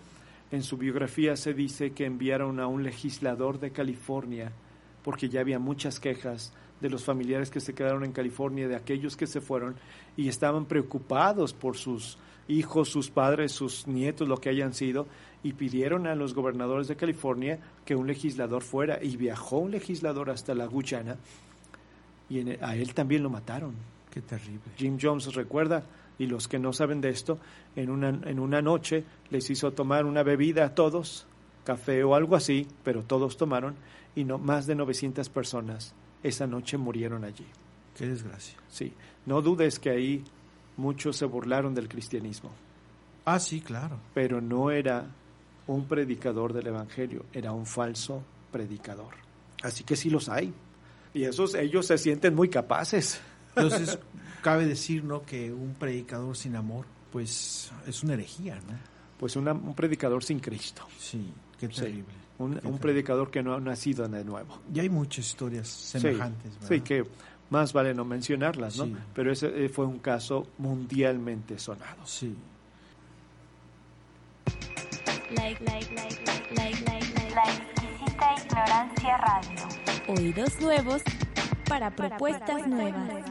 en 0.51 0.64
su 0.64 0.78
biografía 0.78 1.36
se 1.36 1.54
dice 1.54 1.91
que 1.91 2.06
enviaron 2.06 2.60
a 2.60 2.68
un 2.68 2.84
legislador 2.84 3.60
de 3.60 3.72
California, 3.72 4.51
porque 5.04 5.30
ya 5.30 5.41
había 5.41 5.60
muchas 5.60 5.99
quejas 5.99 6.54
de 6.80 6.89
los 6.89 7.04
familiares 7.04 7.49
que 7.49 7.60
se 7.60 7.74
quedaron 7.74 8.04
en 8.04 8.12
California, 8.12 8.68
de 8.68 8.76
aquellos 8.76 9.16
que 9.18 9.28
se 9.28 9.41
fueron, 9.41 9.76
y 10.16 10.28
estaban 10.28 10.66
preocupados 10.66 11.54
por 11.54 11.76
sus 11.78 12.18
hijos, 12.48 12.89
sus 12.89 13.10
padres, 13.10 13.52
sus 13.52 13.88
nietos, 13.88 14.28
lo 14.28 14.38
que 14.38 14.50
hayan 14.50 14.74
sido, 14.74 15.08
y 15.44 15.54
pidieron 15.54 16.08
a 16.08 16.16
los 16.16 16.34
gobernadores 16.34 16.88
de 16.88 16.96
California 16.96 17.60
que 17.86 17.96
un 17.96 18.08
legislador 18.08 18.62
fuera, 18.64 19.04
y 19.04 19.18
viajó 19.18 19.58
un 19.58 19.72
legislador 19.72 20.30
hasta 20.30 20.54
la 20.56 20.66
Guyana, 20.68 21.18
y 22.30 22.39
en- 22.39 22.64
a 22.64 22.76
él 22.76 22.94
también 22.94 23.24
lo 23.24 23.30
mataron. 23.30 23.74
Qué 24.12 24.22
terrible. 24.22 24.62
Jim 24.78 24.98
Jones 25.02 25.34
recuerda, 25.34 25.84
y 26.20 26.28
los 26.28 26.48
que 26.48 26.60
no 26.60 26.72
saben 26.74 27.02
de 27.02 27.10
esto, 27.10 27.39
en 27.76 27.89
una, 27.89 28.10
en 28.10 28.39
una 28.39 28.62
noche 28.62 29.04
les 29.32 29.50
hizo 29.50 29.72
tomar 29.74 30.06
una 30.06 30.24
bebida 30.24 30.66
a 30.66 30.76
todos, 30.76 31.26
café 31.66 32.04
o 32.04 32.14
algo 32.16 32.36
así, 32.36 32.68
pero 32.84 33.04
todos 33.04 33.38
tomaron, 33.38 33.76
y 34.16 34.24
no, 34.24 34.38
más 34.38 34.68
de 34.68 34.76
900 34.76 35.30
personas 35.30 35.94
esa 36.22 36.46
noche 36.48 36.78
murieron 36.78 37.24
allí. 37.24 37.46
Qué 37.98 38.06
desgracia. 38.08 38.58
Sí, 38.70 38.94
no 39.26 39.41
dudes 39.41 39.80
que 39.80 39.89
ahí 39.89 40.24
muchos 40.78 41.18
se 41.18 41.26
burlaron 41.26 41.74
del 41.76 41.88
cristianismo, 41.88 42.52
Ah, 43.26 43.40
sí, 43.40 43.62
claro. 43.62 44.00
pero 44.14 44.42
no 44.42 44.70
era 44.72 45.06
un 45.68 45.86
predicador 45.88 46.52
del 46.54 46.68
Evangelio, 46.68 47.26
era 47.32 47.52
un 47.54 47.66
falso 47.66 48.24
predicador. 48.52 49.14
Así 49.62 49.84
que 49.84 49.96
sí 49.96 50.10
los 50.10 50.28
hay. 50.30 50.54
Y 51.14 51.24
esos 51.24 51.56
ellos 51.56 51.86
se 51.88 51.98
sienten 51.98 52.36
muy 52.36 52.50
capaces. 52.50 53.22
Entonces, 53.56 53.98
cabe 54.42 54.66
decir, 54.66 55.04
¿no? 55.04 55.24
Que 55.24 55.54
un 55.54 55.74
predicador 55.76 56.36
sin 56.36 56.56
amor, 56.56 56.86
pues, 57.12 57.72
es 57.88 58.04
una 58.04 58.16
herejía, 58.16 58.56
¿no? 58.56 58.74
Pues 59.18 59.36
una- 59.38 59.54
un 59.54 59.74
predicador 59.74 60.24
sin 60.24 60.40
Cristo. 60.40 60.86
Sí, 61.00 61.32
qué 61.60 61.68
Sí. 61.68 61.76
terrible. 61.82 62.14
Un, 62.40 62.50
Qué 62.50 62.56
un 62.56 62.62
terrible. 62.62 62.80
predicador 62.82 63.32
que 63.32 63.42
no 63.44 63.54
ha 63.54 63.60
nacido 63.62 64.08
de 64.08 64.26
nuevo. 64.26 64.60
Y 64.74 64.80
hay 64.82 64.90
muchas 64.90 65.28
historias 65.28 65.68
Sí, 65.70 66.00
semejantes, 66.00 66.52
¿verdad? 66.56 66.68
Sí, 66.68 66.82
que 66.82 67.04
más 67.50 67.74
vale 67.74 67.94
no 67.94 68.06
mencionarlas, 68.06 68.78
¿no? 68.78 68.86
Sí. 68.86 68.96
Pero 69.14 69.32
ese 69.32 69.66
eh, 69.66 69.70
fue 69.70 69.86
un 69.86 70.00
caso 70.00 70.48
mundialmente 70.58 71.60
sonado. 71.60 72.06
Sí. 72.06 72.36
Like, 75.36 75.64
like, 75.64 75.94
like, 75.96 76.24
like, 76.26 76.56
like, 76.56 76.82
like, 76.86 77.14
like. 77.14 77.36
La 77.36 77.44
exquisita 77.44 78.36
ignorancia 78.46 79.18
radio. 79.18 79.62
Oídos 80.08 80.62
nuevos 80.62 81.02
para 81.68 81.96
propuestas 81.96 82.68
nuevas. 82.68 83.24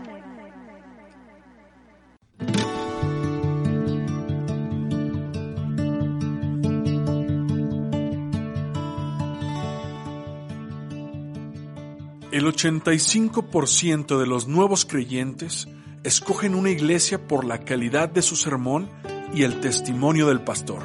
El 12.32 12.46
85% 12.46 14.18
de 14.18 14.26
los 14.26 14.48
nuevos 14.48 14.86
creyentes 14.86 15.68
escogen 16.02 16.54
una 16.54 16.70
iglesia 16.70 17.28
por 17.28 17.44
la 17.44 17.58
calidad 17.58 18.08
de 18.08 18.22
su 18.22 18.36
sermón 18.36 18.88
y 19.34 19.42
el 19.42 19.60
testimonio 19.60 20.28
del 20.28 20.40
pastor. 20.40 20.82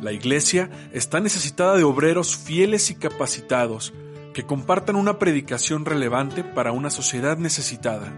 La 0.00 0.12
iglesia 0.12 0.70
está 0.92 1.18
necesitada 1.18 1.76
de 1.76 1.82
obreros 1.82 2.36
fieles 2.36 2.92
y 2.92 2.94
capacitados 2.94 3.92
que 4.34 4.46
compartan 4.46 4.94
una 4.94 5.18
predicación 5.18 5.84
relevante 5.84 6.44
para 6.44 6.70
una 6.70 6.90
sociedad 6.90 7.36
necesitada. 7.36 8.12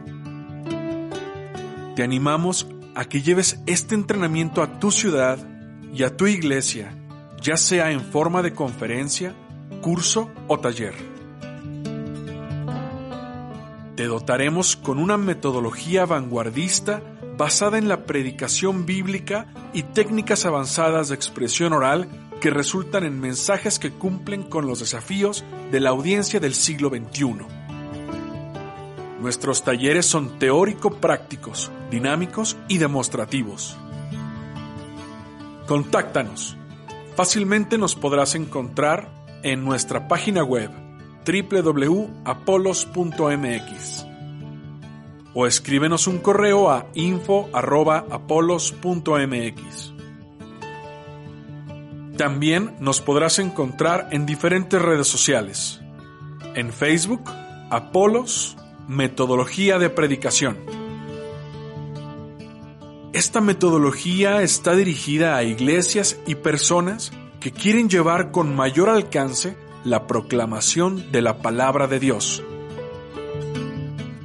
Te 1.96 2.02
animamos 2.02 2.66
a 2.94 3.06
que 3.06 3.22
lleves 3.22 3.60
este 3.64 3.94
entrenamiento 3.94 4.62
a 4.62 4.78
tu 4.78 4.90
ciudad 4.90 5.38
y 5.94 6.02
a 6.02 6.14
tu 6.14 6.26
iglesia, 6.26 6.94
ya 7.44 7.58
sea 7.58 7.90
en 7.90 8.00
forma 8.00 8.40
de 8.40 8.54
conferencia, 8.54 9.34
curso 9.82 10.30
o 10.48 10.58
taller. 10.58 10.94
Te 13.96 14.06
dotaremos 14.06 14.76
con 14.76 14.98
una 14.98 15.18
metodología 15.18 16.06
vanguardista 16.06 17.02
basada 17.36 17.76
en 17.76 17.86
la 17.86 18.06
predicación 18.06 18.86
bíblica 18.86 19.46
y 19.74 19.82
técnicas 19.82 20.46
avanzadas 20.46 21.10
de 21.10 21.16
expresión 21.16 21.74
oral 21.74 22.08
que 22.40 22.48
resultan 22.48 23.04
en 23.04 23.20
mensajes 23.20 23.78
que 23.78 23.92
cumplen 23.92 24.42
con 24.44 24.66
los 24.66 24.80
desafíos 24.80 25.44
de 25.70 25.80
la 25.80 25.90
audiencia 25.90 26.40
del 26.40 26.54
siglo 26.54 26.88
XXI. 26.88 27.36
Nuestros 29.20 29.64
talleres 29.64 30.06
son 30.06 30.38
teórico-prácticos, 30.38 31.70
dinámicos 31.90 32.56
y 32.68 32.78
demostrativos. 32.78 33.76
Contáctanos. 35.66 36.56
Fácilmente 37.16 37.78
nos 37.78 37.94
podrás 37.94 38.34
encontrar 38.34 39.08
en 39.42 39.64
nuestra 39.64 40.08
página 40.08 40.42
web 40.42 40.70
www.apolos.mx 41.24 44.06
o 45.32 45.46
escríbenos 45.46 46.06
un 46.06 46.18
correo 46.18 46.70
a 46.70 46.86
info@apolos.mx. 46.94 49.94
También 52.16 52.76
nos 52.78 53.00
podrás 53.00 53.40
encontrar 53.40 54.10
en 54.12 54.26
diferentes 54.26 54.80
redes 54.80 55.08
sociales. 55.08 55.80
En 56.54 56.72
Facebook, 56.72 57.28
Apolos, 57.70 58.56
Metodología 58.86 59.78
de 59.78 59.90
Predicación. 59.90 60.83
Esta 63.14 63.40
metodología 63.40 64.42
está 64.42 64.74
dirigida 64.74 65.36
a 65.36 65.44
iglesias 65.44 66.18
y 66.26 66.34
personas 66.34 67.12
que 67.38 67.52
quieren 67.52 67.88
llevar 67.88 68.32
con 68.32 68.56
mayor 68.56 68.90
alcance 68.90 69.56
la 69.84 70.08
proclamación 70.08 71.12
de 71.12 71.22
la 71.22 71.38
palabra 71.38 71.86
de 71.86 72.00
Dios. 72.00 72.42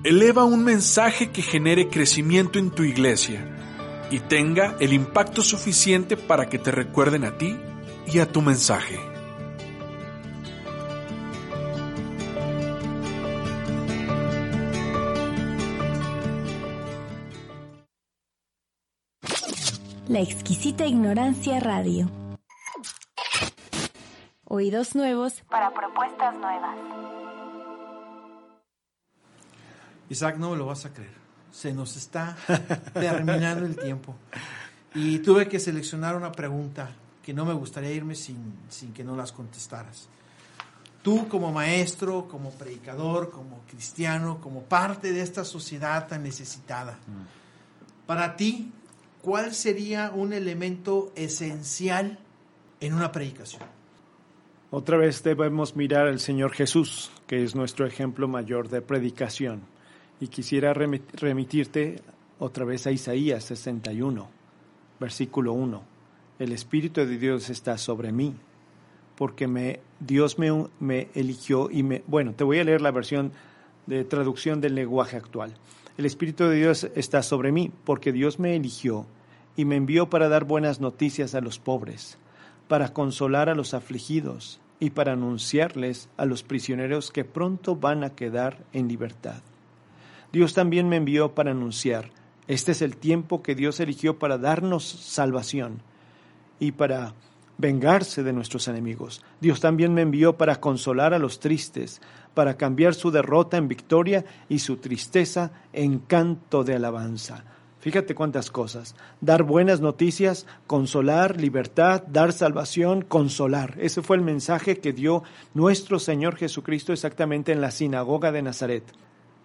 Eleva 0.04 0.44
un 0.44 0.64
mensaje 0.64 1.30
que 1.30 1.44
genere 1.44 1.88
crecimiento 1.90 2.58
en 2.58 2.72
tu 2.72 2.82
iglesia 2.82 4.08
y 4.10 4.22
tenga 4.22 4.76
el 4.80 4.92
impacto 4.92 5.44
suficiente 5.44 6.18
para 6.18 6.50
que 6.50 6.58
te 6.58 6.72
recuerden 6.72 7.26
a 7.26 7.38
ti 7.38 7.56
y 8.12 8.18
a 8.18 8.32
tu 8.32 8.42
mensaje. 8.42 9.09
La 20.10 20.22
exquisita 20.22 20.88
ignorancia 20.88 21.60
radio. 21.60 22.10
Oídos 24.46 24.96
nuevos 24.96 25.44
para 25.48 25.72
propuestas 25.72 26.34
nuevas. 26.34 26.76
Isaac, 30.10 30.38
no 30.38 30.50
me 30.50 30.58
lo 30.58 30.66
vas 30.66 30.88
a 30.88 30.94
creer. 30.96 31.14
Se 31.52 31.74
nos 31.74 31.96
está 31.96 32.36
terminando 32.94 33.68
el 33.68 33.78
tiempo. 33.78 34.16
Y 34.96 35.20
tuve 35.20 35.48
que 35.48 35.60
seleccionar 35.60 36.16
una 36.16 36.32
pregunta 36.32 36.90
que 37.22 37.32
no 37.32 37.46
me 37.46 37.54
gustaría 37.54 37.92
irme 37.92 38.16
sin, 38.16 38.56
sin 38.68 38.92
que 38.94 39.04
no 39.04 39.16
las 39.16 39.32
contestaras. 39.32 40.10
Tú 41.04 41.28
como 41.28 41.52
maestro, 41.52 42.28
como 42.28 42.50
predicador, 42.50 43.30
como 43.30 43.60
cristiano, 43.70 44.42
como 44.42 44.64
parte 44.64 45.14
de 45.14 45.22
esta 45.22 45.46
sociedad 45.46 46.08
tan 46.08 46.24
necesitada, 46.24 46.98
para 48.08 48.36
ti, 48.36 48.74
¿cuál 49.22 49.54
sería 49.54 50.12
un 50.12 50.34
elemento 50.34 51.12
esencial 51.16 52.20
en 52.80 52.94
una 52.94 53.12
predicación? 53.12 53.64
Otra 54.72 54.98
vez 54.98 55.24
debemos 55.24 55.76
mirar 55.76 56.08
al 56.08 56.20
Señor 56.20 56.52
Jesús, 56.52 57.12
que 57.26 57.44
es 57.44 57.56
nuestro 57.56 57.88
ejemplo 57.88 58.28
mayor 58.28 58.70
de 58.70 58.82
predicación. 58.82 59.62
Y 60.20 60.28
quisiera 60.28 60.74
remitirte 60.74 62.02
otra 62.38 62.66
vez 62.66 62.86
a 62.86 62.92
Isaías 62.92 63.44
61, 63.46 64.30
versículo 65.00 65.54
1. 65.54 65.84
El 66.38 66.52
Espíritu 66.52 67.02
de 67.02 67.18
Dios 67.18 67.50
está 67.50 67.78
sobre 67.78 68.12
mí, 68.12 68.36
porque 69.16 69.48
me, 69.48 69.80
Dios 70.00 70.38
me, 70.38 70.68
me 70.80 71.08
eligió 71.16 71.70
y 71.72 71.82
me... 71.82 72.04
Bueno, 72.06 72.34
te 72.34 72.44
voy 72.44 72.60
a 72.60 72.64
leer 72.64 72.82
la 72.82 72.92
versión 72.92 73.32
de 73.88 74.04
traducción 74.04 74.62
del 74.62 74.76
lenguaje 74.76 75.18
actual. 75.18 75.56
El 76.00 76.06
Espíritu 76.06 76.46
de 76.46 76.56
Dios 76.56 76.90
está 76.96 77.22
sobre 77.22 77.52
mí, 77.52 77.74
porque 77.84 78.14
Dios 78.14 78.40
me 78.40 78.56
eligió 78.56 79.06
y 79.58 79.66
me 79.66 79.76
envió 79.76 80.10
para 80.10 80.30
dar 80.30 80.46
buenas 80.46 80.80
noticias 80.80 81.36
a 81.36 81.42
los 81.42 81.60
pobres, 81.60 82.18
para 82.70 82.94
consolar 82.94 83.50
a 83.50 83.54
los 83.54 83.74
afligidos 83.74 84.62
y 84.80 84.92
para 84.92 85.12
anunciarles 85.12 86.08
a 86.16 86.24
los 86.24 86.42
prisioneros 86.42 87.12
que 87.12 87.26
pronto 87.26 87.76
van 87.76 88.06
a 88.06 88.12
quedar 88.12 88.60
en 88.72 88.88
libertad. 88.88 89.42
Dios 90.32 90.54
también 90.54 90.88
me 90.88 90.96
envió 90.96 91.36
para 91.36 91.52
anunciar, 91.52 92.12
este 92.48 92.72
es 92.72 92.82
el 92.82 92.96
tiempo 92.96 93.44
que 93.44 93.54
Dios 93.54 93.82
eligió 93.82 94.20
para 94.20 94.38
darnos 94.38 94.86
salvación 94.86 95.82
y 96.62 96.72
para 96.72 97.14
vengarse 97.60 98.24
de 98.24 98.34
nuestros 98.34 98.68
enemigos. 98.68 99.22
Dios 99.40 99.60
también 99.60 99.94
me 99.94 100.02
envió 100.02 100.38
para 100.38 100.60
consolar 100.60 101.14
a 101.14 101.20
los 101.20 101.40
tristes, 101.40 102.02
para 102.34 102.58
cambiar 102.58 102.96
su 102.96 103.12
derrota 103.12 103.58
en 103.58 103.68
victoria 103.68 104.26
y 104.48 104.60
su 104.60 104.78
tristeza 104.78 105.52
en 105.74 106.00
canto 106.00 106.64
de 106.64 106.76
alabanza. 106.76 107.44
Fíjate 107.82 108.16
cuántas 108.16 108.50
cosas. 108.50 108.96
Dar 109.22 109.44
buenas 109.44 109.80
noticias, 109.80 110.48
consolar, 110.68 111.40
libertad, 111.40 112.04
dar 112.08 112.34
salvación, 112.34 113.04
consolar. 113.04 113.76
Ese 113.80 114.02
fue 114.02 114.18
el 114.18 114.24
mensaje 114.24 114.80
que 114.80 114.92
dio 114.92 115.24
nuestro 115.54 116.00
Señor 116.00 116.36
Jesucristo 116.36 116.94
exactamente 116.94 117.52
en 117.52 117.62
la 117.62 117.72
sinagoga 117.72 118.32
de 118.32 118.42
Nazaret 118.42 118.84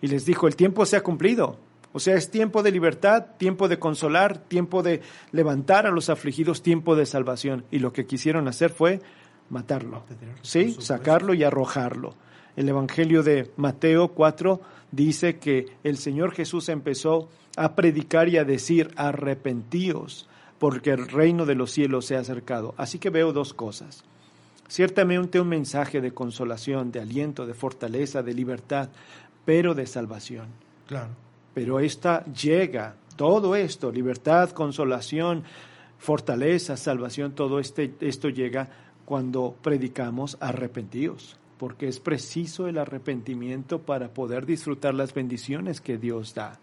y 0.01 0.07
les 0.07 0.25
dijo, 0.27 0.47
el 0.47 0.57
tiempo 0.57 0.85
se 0.87 0.97
ha 0.97 1.03
cumplido. 1.03 1.57
O 1.97 2.01
sea, 2.01 2.16
es 2.16 2.28
tiempo 2.28 2.64
de 2.64 2.72
libertad, 2.72 3.24
tiempo 3.38 3.68
de 3.68 3.78
consolar, 3.78 4.38
tiempo 4.38 4.82
de 4.82 5.01
levantar 5.30 5.86
a 5.86 5.92
los 5.92 6.11
afligidos, 6.11 6.61
tiempo 6.61 6.97
de 6.97 7.07
salvación. 7.07 7.64
Y 7.70 7.78
lo 7.78 7.92
que 7.92 8.05
quisieron 8.05 8.49
hacer 8.49 8.70
fue 8.70 9.01
matarlo. 9.49 10.03
Sí, 10.42 10.76
sacarlo 10.80 11.34
y 11.34 11.45
arrojarlo. 11.45 12.16
El 12.57 12.68
Evangelio 12.68 13.22
de 13.22 13.53
Mateo 13.57 14.09
4 14.09 14.61
dice 14.90 15.38
que 15.38 15.66
el 15.84 15.97
Señor 15.97 16.32
Jesús 16.32 16.68
empezó 16.68 17.28
a 17.57 17.76
predicar 17.76 18.28
y 18.28 18.38
a 18.38 18.45
decir, 18.45 18.90
arrepentíos, 18.97 20.28
porque 20.59 20.90
el 20.90 21.07
reino 21.07 21.47
de 21.47 21.55
los 21.55 21.70
cielos 21.70 22.07
se 22.07 22.16
ha 22.16 22.20
acercado. 22.20 22.74
Así 22.76 22.99
que 22.99 23.11
veo 23.11 23.32
dos 23.32 23.55
cosas. 23.55 24.03
Ciertamente 24.66 25.40
un 25.40 25.49
mensaje 25.49 26.01
de 26.01 26.12
consolación, 26.12 26.90
de 26.90 26.99
aliento, 26.99 27.47
de 27.47 27.55
fortaleza, 27.55 28.24
de 28.24 28.34
libertad, 28.34 28.88
pero 29.45 29.74
de 29.74 29.86
salvación. 29.86 30.49
Claro. 30.88 31.24
Pero 31.55 31.80
esta 31.80 32.24
llega, 32.24 32.96
todo 33.16 33.55
esto, 33.55 33.92
libertad, 33.92 34.50
consolación, 34.50 35.44
fortaleza, 35.98 36.76
salvación, 36.76 37.32
todo 37.34 37.61
este, 37.61 37.94
esto 38.00 38.28
llega 38.28 38.68
cuando 39.05 39.55
predicamos 39.62 40.36
arrepentidos, 40.40 41.38
porque 41.59 41.88
es 41.88 42.00
preciso 42.00 42.66
el 42.66 42.78
arrepentimiento 42.78 43.82
para 43.82 44.12
poder 44.12 44.46
disfrutar 44.46 44.94
las 44.94 45.14
bendiciones 45.14 45.80
que 45.80 45.96
Dios 45.96 46.34
da. 46.34 46.59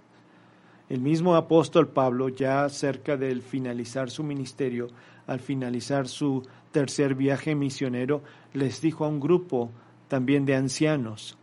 El 0.90 1.00
mismo 1.00 1.36
apóstol 1.36 1.88
Pablo, 1.88 2.28
ya 2.28 2.68
cerca 2.68 3.16
del 3.16 3.42
finalizar 3.42 4.10
su 4.10 4.24
ministerio, 4.24 4.90
al 5.26 5.40
finalizar 5.40 6.08
su 6.08 6.46
tercer 6.72 7.16
viaje 7.16 7.56
misionero, 7.56 8.22
les 8.54 8.82
dijo 8.82 9.06
a 9.06 9.08
un 9.08 9.22
grupo 9.22 9.72
también 10.10 10.46
de 10.46 10.56
ancianos, 10.56 11.38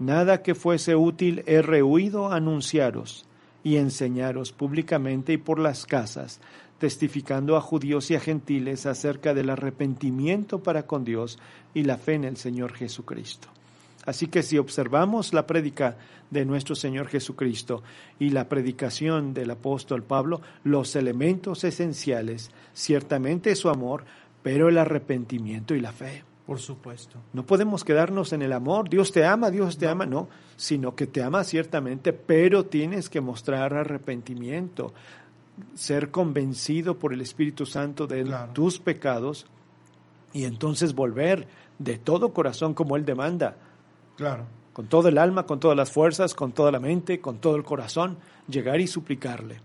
Nada 0.00 0.42
que 0.42 0.54
fuese 0.54 0.96
útil 0.96 1.44
he 1.46 1.60
rehuido 1.60 2.32
anunciaros 2.32 3.26
y 3.62 3.76
enseñaros 3.76 4.50
públicamente 4.50 5.34
y 5.34 5.36
por 5.36 5.58
las 5.58 5.84
casas, 5.84 6.40
testificando 6.78 7.54
a 7.54 7.60
judíos 7.60 8.10
y 8.10 8.14
a 8.14 8.20
gentiles 8.20 8.86
acerca 8.86 9.34
del 9.34 9.50
arrepentimiento 9.50 10.62
para 10.62 10.86
con 10.86 11.04
Dios 11.04 11.38
y 11.74 11.82
la 11.82 11.98
fe 11.98 12.14
en 12.14 12.24
el 12.24 12.38
Señor 12.38 12.72
Jesucristo. 12.72 13.48
Así 14.06 14.28
que 14.28 14.42
si 14.42 14.56
observamos 14.56 15.34
la 15.34 15.46
prédica 15.46 15.98
de 16.30 16.46
nuestro 16.46 16.74
Señor 16.74 17.08
Jesucristo 17.08 17.82
y 18.18 18.30
la 18.30 18.48
predicación 18.48 19.34
del 19.34 19.50
apóstol 19.50 20.02
Pablo, 20.02 20.40
los 20.64 20.96
elementos 20.96 21.62
esenciales, 21.64 22.50
ciertamente 22.72 23.54
su 23.54 23.68
amor, 23.68 24.06
pero 24.42 24.70
el 24.70 24.78
arrepentimiento 24.78 25.74
y 25.74 25.80
la 25.80 25.92
fe. 25.92 26.24
Por 26.50 26.58
supuesto. 26.58 27.16
No 27.32 27.46
podemos 27.46 27.84
quedarnos 27.84 28.32
en 28.32 28.42
el 28.42 28.52
amor. 28.52 28.88
Dios 28.90 29.12
te 29.12 29.24
ama, 29.24 29.52
Dios 29.52 29.78
te 29.78 29.86
ama, 29.86 30.04
no, 30.04 30.28
sino 30.56 30.96
que 30.96 31.06
te 31.06 31.22
ama 31.22 31.44
ciertamente, 31.44 32.12
pero 32.12 32.66
tienes 32.66 33.08
que 33.08 33.20
mostrar 33.20 33.72
arrepentimiento, 33.72 34.92
ser 35.76 36.10
convencido 36.10 36.98
por 36.98 37.12
el 37.12 37.20
Espíritu 37.20 37.66
Santo 37.66 38.08
de 38.08 38.28
tus 38.52 38.80
pecados 38.80 39.46
y 40.32 40.42
entonces 40.42 40.92
volver 40.92 41.46
de 41.78 41.98
todo 41.98 42.32
corazón 42.32 42.74
como 42.74 42.96
Él 42.96 43.04
demanda. 43.04 43.54
Claro. 44.16 44.46
Con 44.72 44.88
todo 44.88 45.06
el 45.06 45.18
alma, 45.18 45.46
con 45.46 45.60
todas 45.60 45.76
las 45.76 45.92
fuerzas, 45.92 46.34
con 46.34 46.50
toda 46.50 46.72
la 46.72 46.80
mente, 46.80 47.20
con 47.20 47.38
todo 47.38 47.54
el 47.54 47.62
corazón, 47.62 48.18
llegar 48.48 48.80
y 48.80 48.88
suplicarle. 48.88 49.60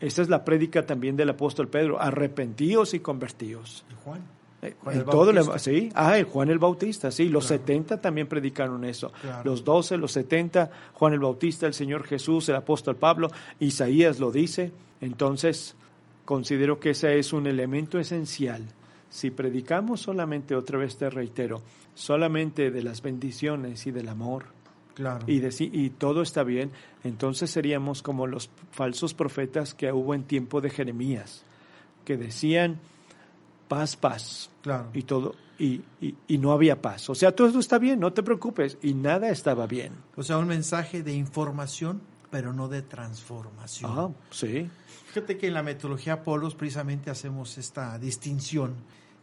Esa 0.00 0.20
es 0.20 0.28
la 0.28 0.44
prédica 0.44 0.84
también 0.84 1.16
del 1.16 1.30
apóstol 1.30 1.68
Pedro, 1.68 1.98
arrepentíos 1.98 2.92
y 2.92 3.00
convertíos. 3.00 3.86
¿Y 3.90 3.94
Juan? 4.04 4.37
Eh, 4.60 4.74
en 4.90 5.04
todo 5.04 5.30
el, 5.30 5.60
sí, 5.60 5.90
ah, 5.94 6.18
el 6.18 6.24
Juan 6.24 6.50
el 6.50 6.58
Bautista, 6.58 7.12
sí, 7.12 7.28
los 7.28 7.46
70 7.46 8.00
también 8.00 8.26
predicaron 8.26 8.84
eso. 8.84 9.12
Los 9.44 9.64
12, 9.64 9.96
los 9.98 10.12
70, 10.12 10.70
Juan 10.94 11.12
el 11.12 11.20
Bautista, 11.20 11.66
el 11.66 11.74
Señor 11.74 12.04
Jesús, 12.04 12.48
el 12.48 12.56
apóstol 12.56 12.96
Pablo, 12.96 13.30
Isaías 13.60 14.18
lo 14.18 14.32
dice. 14.32 14.72
Entonces, 15.00 15.76
considero 16.24 16.80
que 16.80 16.90
ese 16.90 17.18
es 17.18 17.32
un 17.32 17.46
elemento 17.46 18.00
esencial. 18.00 18.64
Si 19.10 19.30
predicamos 19.30 20.00
solamente, 20.00 20.56
otra 20.56 20.78
vez 20.78 20.96
te 20.96 21.08
reitero, 21.08 21.62
solamente 21.94 22.70
de 22.70 22.82
las 22.82 23.00
bendiciones 23.00 23.86
y 23.86 23.92
del 23.92 24.08
amor, 24.08 24.46
claro. 24.94 25.24
y, 25.28 25.38
de, 25.38 25.54
y 25.58 25.90
todo 25.90 26.20
está 26.20 26.42
bien, 26.42 26.72
entonces 27.04 27.50
seríamos 27.50 28.02
como 28.02 28.26
los 28.26 28.50
falsos 28.72 29.14
profetas 29.14 29.72
que 29.72 29.90
hubo 29.92 30.14
en 30.14 30.24
tiempo 30.24 30.60
de 30.60 30.70
Jeremías, 30.70 31.44
que 32.04 32.16
decían, 32.16 32.78
paz, 33.68 33.96
paz. 33.96 34.50
Claro. 34.62 34.90
Y 34.94 35.02
todo, 35.02 35.34
y, 35.58 35.82
y, 36.00 36.38
no 36.38 36.52
había 36.52 36.80
paz. 36.80 37.10
O 37.10 37.14
sea, 37.14 37.32
todo 37.32 37.46
esto 37.46 37.58
está 37.58 37.78
bien, 37.78 38.00
no 38.00 38.12
te 38.12 38.22
preocupes. 38.22 38.78
Y 38.82 38.94
nada 38.94 39.30
estaba 39.30 39.66
bien. 39.66 39.92
O 40.16 40.22
sea, 40.22 40.38
un 40.38 40.48
mensaje 40.48 41.02
de 41.02 41.14
información, 41.14 42.00
pero 42.30 42.52
no 42.52 42.68
de 42.68 42.82
transformación. 42.82 43.92
Ah, 43.94 44.10
sí. 44.30 44.68
Fíjate 45.06 45.38
que 45.38 45.48
en 45.48 45.54
la 45.54 45.62
metodología 45.62 46.14
Apolos 46.14 46.54
precisamente 46.54 47.10
hacemos 47.10 47.58
esta 47.58 47.98
distinción 47.98 48.74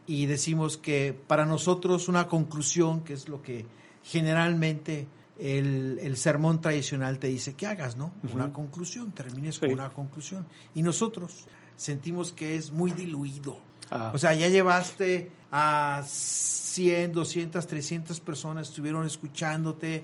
y 0.07 0.25
decimos 0.25 0.77
que 0.77 1.17
para 1.27 1.45
nosotros 1.45 2.07
una 2.09 2.27
conclusión, 2.27 3.01
que 3.01 3.13
es 3.13 3.29
lo 3.29 3.41
que 3.41 3.65
generalmente 4.03 5.07
el, 5.39 5.99
el 6.01 6.17
sermón 6.17 6.61
tradicional 6.61 7.19
te 7.19 7.27
dice 7.27 7.53
que 7.53 7.67
hagas, 7.67 7.97
¿no? 7.97 8.13
Una 8.33 8.51
conclusión, 8.53 9.11
termines 9.11 9.59
con 9.59 9.71
una 9.71 9.89
conclusión. 9.89 10.45
Y 10.73 10.81
nosotros 10.81 11.45
sentimos 11.75 12.31
que 12.31 12.55
es 12.55 12.71
muy 12.71 12.91
diluido. 12.91 13.57
Ah. 13.91 14.11
O 14.13 14.17
sea, 14.17 14.33
ya 14.33 14.49
llevaste 14.49 15.31
a 15.51 16.03
100, 16.05 17.11
200, 17.13 17.65
300 17.67 18.19
personas, 18.19 18.69
estuvieron 18.69 19.05
escuchándote 19.05 20.03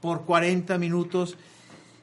por 0.00 0.22
40 0.24 0.76
minutos. 0.78 1.36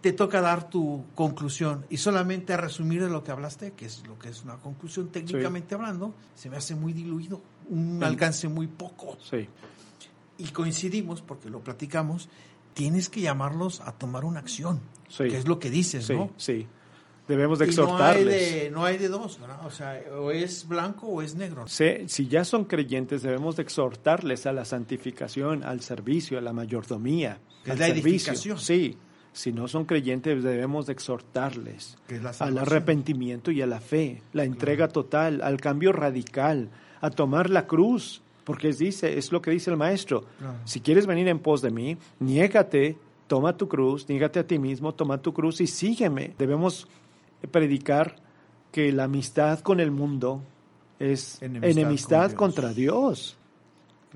Te 0.01 0.13
toca 0.13 0.39
dar 0.39 0.69
tu 0.69 1.03
conclusión 1.13 1.85
y 1.89 1.97
solamente 1.97 2.53
a 2.53 2.57
resumir 2.57 3.03
de 3.03 3.09
lo 3.09 3.21
que 3.23 3.31
hablaste, 3.31 3.73
que 3.73 3.85
es 3.85 4.07
lo 4.07 4.17
que 4.17 4.29
es 4.29 4.43
una 4.43 4.55
conclusión 4.55 5.09
técnicamente 5.09 5.75
hablando, 5.75 6.13
se 6.35 6.49
me 6.49 6.55
hace 6.55 6.73
muy 6.73 6.93
diluido, 6.93 7.41
un 7.69 7.99
Sí. 7.99 8.05
alcance 8.05 8.47
muy 8.47 8.67
poco 8.67 9.17
Sí, 9.21 9.49
y 10.37 10.45
coincidimos, 10.51 11.21
porque 11.21 11.49
lo 11.49 11.59
platicamos, 11.61 12.29
tienes 12.73 13.09
que 13.09 13.19
llamarlos 13.19 13.81
a 13.81 13.91
tomar 13.91 14.23
una 14.23 14.39
acción, 14.39 14.79
Sí. 15.09 15.25
que 15.27 15.37
es 15.37 15.49
lo 15.49 15.59
que 15.59 15.69
dices, 15.69 16.09
¿no? 16.09 16.31
sí. 16.37 16.65
Debemos 17.29 17.59
de 17.59 17.65
Y 17.65 17.67
no 17.69 17.83
hay 17.83 17.83
exhortarles. 17.85 18.25
de, 18.63 18.71
no 18.71 18.83
hay 18.83 18.97
de 18.97 19.07
dos, 19.07 19.39
¿verdad? 19.39 19.65
O 19.65 19.69
sea, 19.71 20.01
o 20.19 20.31
es 20.31 20.67
blanco 20.67 21.07
o 21.07 21.21
es 21.21 21.35
negro. 21.35 21.65
Se- 21.67 22.09
si 22.09 22.27
ya 22.27 22.43
son 22.43 22.65
creyentes, 22.65 23.21
debemos 23.21 23.55
de 23.55 23.63
exhortarles 23.63 24.45
a 24.47 24.51
la 24.51 24.65
santificación, 24.65 25.63
al 25.63 25.79
servicio, 25.81 26.37
a 26.37 26.41
la 26.41 26.51
mayordomía, 26.51 27.39
Que 27.63 27.69
es 27.69 27.73
al 27.75 27.79
la 27.79 27.85
servicio. 27.87 28.09
edificación. 28.33 28.57
Sí, 28.59 28.97
si 29.31 29.51
no 29.53 29.67
son 29.67 29.85
creyentes, 29.85 30.43
debemos 30.43 30.87
de 30.87 30.93
exhortarles 30.93 31.97
al 32.39 32.57
arrepentimiento 32.57 33.51
y 33.51 33.61
a 33.61 33.67
la 33.67 33.79
fe, 33.79 34.23
la 34.33 34.43
entrega 34.43 34.87
total, 34.87 35.41
al 35.43 35.61
cambio 35.61 35.91
radical, 35.93 36.69
a 36.99 37.09
tomar 37.11 37.49
la 37.49 37.67
cruz, 37.67 38.21
porque 38.43 38.69
es, 38.69 38.79
dice, 38.79 39.17
es 39.19 39.31
lo 39.31 39.41
que 39.41 39.51
dice 39.51 39.69
el 39.69 39.77
maestro. 39.77 40.25
Claro. 40.39 40.55
Si 40.65 40.79
quieres 40.81 41.05
venir 41.05 41.27
en 41.27 41.37
pos 41.39 41.61
de 41.61 41.69
mí, 41.69 41.95
niégate, 42.19 42.97
toma 43.27 43.55
tu 43.55 43.67
cruz, 43.67 44.09
niégate 44.09 44.39
a 44.39 44.47
ti 44.47 44.57
mismo, 44.57 44.93
toma 44.95 45.21
tu 45.21 45.31
cruz 45.33 45.61
y 45.61 45.67
sígueme. 45.67 46.33
Debemos 46.39 46.87
predicar 47.47 48.17
que 48.71 48.91
la 48.91 49.05
amistad 49.05 49.59
con 49.59 49.79
el 49.79 49.91
mundo 49.91 50.43
es 50.99 51.41
Enemistad 51.41 51.69
enemistad, 51.69 52.31
con 52.33 52.49
Dios. 52.51 52.55
contra 52.55 52.73
Dios. 52.73 53.35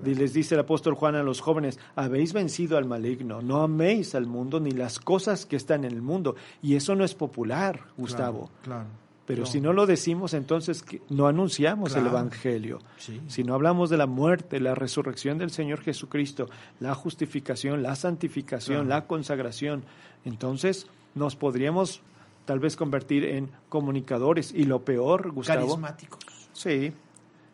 Y 0.04 0.16
les 0.16 0.34
dice 0.34 0.56
el 0.56 0.62
apóstol 0.62 0.96
Juan 0.96 1.16
a 1.16 1.24
los 1.24 1.40
jóvenes, 1.40 1.80
habéis 1.96 2.34
vencido 2.34 2.78
al 2.78 2.86
maligno, 2.86 3.42
no 3.42 3.62
améis 3.62 4.16
al 4.16 4.26
mundo 4.26 4.60
ni 4.60 4.72
las 4.72 5.00
cosas 5.00 5.46
que 5.46 5.56
están 5.56 5.86
en 5.86 5.92
el 5.92 6.02
mundo. 6.02 6.36
Y 6.64 6.76
eso 6.76 6.96
no 6.96 7.04
es 7.04 7.14
popular, 7.14 7.80
Gustavo. 7.96 8.50
Claro. 8.64 8.88
Pero 9.26 9.46
si 9.46 9.62
no 9.62 9.72
lo 9.72 9.86
decimos, 9.86 10.34
entonces 10.34 10.84
no 11.10 11.28
anunciamos 11.28 11.96
el. 11.96 12.08
Evangelio. 12.08 12.80
Sí. 12.98 13.22
Si 13.28 13.44
no 13.44 13.54
hablamos 13.54 13.90
de 13.90 13.96
la 13.96 14.06
muerte, 14.06 14.60
la 14.60 14.76
resurrección 14.76 15.38
del 15.38 15.50
Señor 15.50 15.80
Jesucristo, 15.82 16.50
la 16.82 16.94
justificación, 16.94 17.84
la 17.84 17.96
santificación, 17.96 18.90
la 18.90 19.08
consagración, 19.08 19.86
entonces 20.26 20.88
nos 21.16 21.38
podríamos 21.38 22.02
tal 22.46 22.60
vez 22.60 22.76
convertir 22.76 23.26
en 23.26 23.50
comunicadores. 23.70 24.52
Y 24.54 24.64
lo 24.64 24.84
peor, 24.84 25.32
Gustavo, 25.32 25.62
Carismáticos. 25.68 26.24
sí, 26.54 26.94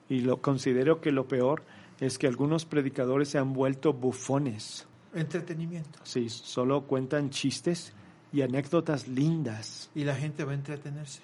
y 0.09 0.21
lo 0.21 0.41
considero 0.41 1.01
que 1.01 1.11
lo 1.11 1.27
peor 1.27 1.63
es 1.99 2.17
que 2.17 2.27
algunos 2.27 2.65
predicadores 2.65 3.29
se 3.29 3.37
han 3.37 3.53
vuelto 3.53 3.93
bufones. 3.93 4.87
Entretenimiento. 5.13 5.99
Sí, 6.03 6.29
solo 6.29 6.83
cuentan 6.83 7.29
chistes 7.29 7.93
y 8.31 8.41
anécdotas 8.41 9.07
lindas. 9.07 9.89
Y 9.95 10.03
la 10.03 10.15
gente 10.15 10.43
va 10.43 10.51
a 10.51 10.55
entretenerse 10.55 11.21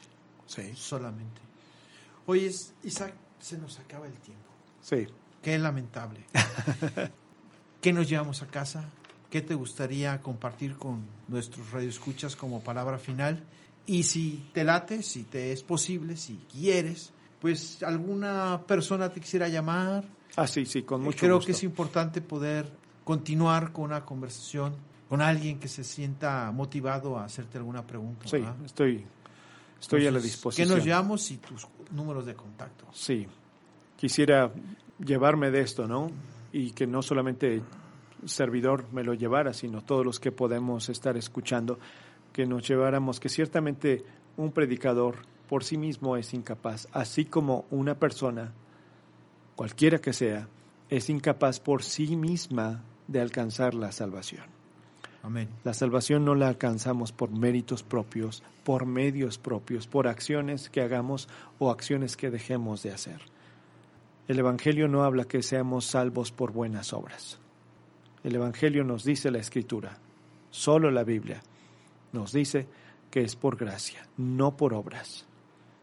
Sí, 0.48 0.72
solamente. 0.76 1.42
Oye, 2.28 2.52
Isaac, 2.84 3.14
se 3.40 3.58
nos 3.58 3.80
acaba 3.80 4.06
el 4.08 4.14
tiempo. 4.20 4.44
sí. 4.82 5.08
Qué 5.42 5.60
lamentable. 5.60 6.22
¿Qué 7.82 7.94
nos 7.94 8.10
llevamos 8.10 8.42
a 8.42 8.48
casa? 8.48 8.90
¿Qué 9.30 9.42
te 9.42 9.56
gustaría 9.56 10.22
compartir 10.22 10.78
con 10.78 11.06
nuestros 11.28 11.72
radioescuchas 11.72 12.36
como 12.36 12.62
palabra 12.62 12.98
final? 12.98 13.44
Y 13.86 14.04
si 14.04 14.50
te 14.54 14.64
late, 14.64 15.04
si 15.04 15.24
te 15.24 15.52
es 15.52 15.64
posible, 15.64 16.18
si 16.18 16.40
quieres, 16.52 17.12
pues 17.40 17.84
alguna 17.84 18.62
persona 18.66 19.10
te 19.10 19.20
quisiera 19.20 19.48
llamar. 19.48 20.04
Ah, 20.36 20.48
sí, 20.48 20.66
sí, 20.66 20.84
con 20.84 21.02
mucho 21.02 21.20
Creo 21.20 21.36
gusto. 21.36 21.48
que 21.48 21.52
es 21.52 21.64
importante 21.64 22.22
poder 22.22 22.72
continuar 23.04 23.72
con 23.72 23.86
una 23.86 24.04
conversación 24.04 24.76
con 25.08 25.22
alguien 25.22 25.60
que 25.60 25.68
se 25.68 25.84
sienta 25.84 26.52
motivado 26.52 27.18
a 27.18 27.26
hacerte 27.26 27.58
alguna 27.60 27.86
pregunta. 27.86 28.28
Sí, 28.28 28.38
¿verdad? 28.38 28.56
estoy, 28.66 29.06
estoy 29.80 30.02
a 30.02 30.04
la 30.04 30.08
Entonces, 30.08 30.32
disposición. 30.32 30.68
¿Qué 30.68 30.76
nos 30.76 30.86
llamamos 30.86 31.30
y 31.32 31.38
tus 31.38 31.68
números 31.92 32.26
de 32.26 32.34
contacto? 32.34 32.86
Sí, 32.92 33.28
quisiera 33.96 34.52
llevarme 34.98 35.52
de 35.52 35.62
esto, 35.62 35.88
¿no? 35.88 36.10
Y 36.52 36.72
que 36.72 36.88
no 36.88 37.04
solamente 37.04 37.62
servidor 38.26 38.86
me 38.92 39.04
lo 39.04 39.14
llevara, 39.14 39.54
sino 39.54 39.84
todos 39.84 40.06
los 40.06 40.20
que 40.20 40.32
podemos 40.32 40.90
estar 40.90 41.18
escuchando, 41.18 41.80
que 42.34 42.46
nos 42.46 42.68
lleváramos, 42.68 43.20
que 43.20 43.30
ciertamente 43.30 44.04
un 44.38 44.52
predicador 44.52 45.18
por 45.48 45.64
sí 45.64 45.78
mismo 45.78 46.18
es 46.18 46.34
incapaz, 46.34 46.88
así 46.92 47.26
como 47.26 47.66
una 47.70 47.96
persona, 47.96 48.54
cualquiera 49.56 50.00
que 50.00 50.14
sea, 50.14 50.48
es 50.90 51.10
incapaz 51.10 51.60
por 51.60 51.84
sí 51.84 52.16
misma 52.16 52.84
de 53.08 53.22
alcanzar 53.22 53.74
la 53.74 53.92
salvación. 53.92 54.46
Amén. 55.24 55.50
La 55.64 55.74
salvación 55.74 56.24
no 56.24 56.36
la 56.36 56.48
alcanzamos 56.48 57.12
por 57.12 57.32
méritos 57.32 57.82
propios, 57.82 58.44
por 58.64 58.86
medios 58.86 59.40
propios, 59.40 59.88
por 59.88 60.08
acciones 60.08 60.70
que 60.70 60.82
hagamos 60.82 61.28
o 61.58 61.72
acciones 61.72 62.16
que 62.16 62.30
dejemos 62.30 62.84
de 62.84 62.92
hacer. 62.92 63.22
El 64.28 64.40
Evangelio 64.40 64.88
no 64.88 65.04
habla 65.04 65.26
que 65.26 65.42
seamos 65.42 65.86
salvos 65.86 66.32
por 66.32 66.52
buenas 66.52 66.94
obras. 66.94 67.40
El 68.26 68.34
Evangelio 68.34 68.84
nos 68.84 69.04
dice 69.04 69.30
la 69.30 69.38
Escritura, 69.38 70.00
solo 70.50 70.90
la 70.90 71.04
Biblia, 71.04 71.44
nos 72.12 72.32
dice 72.32 72.68
que 73.12 73.22
es 73.22 73.36
por 73.36 73.56
gracia, 73.56 74.08
no 74.18 74.58
por 74.58 74.74
obras. 74.74 75.28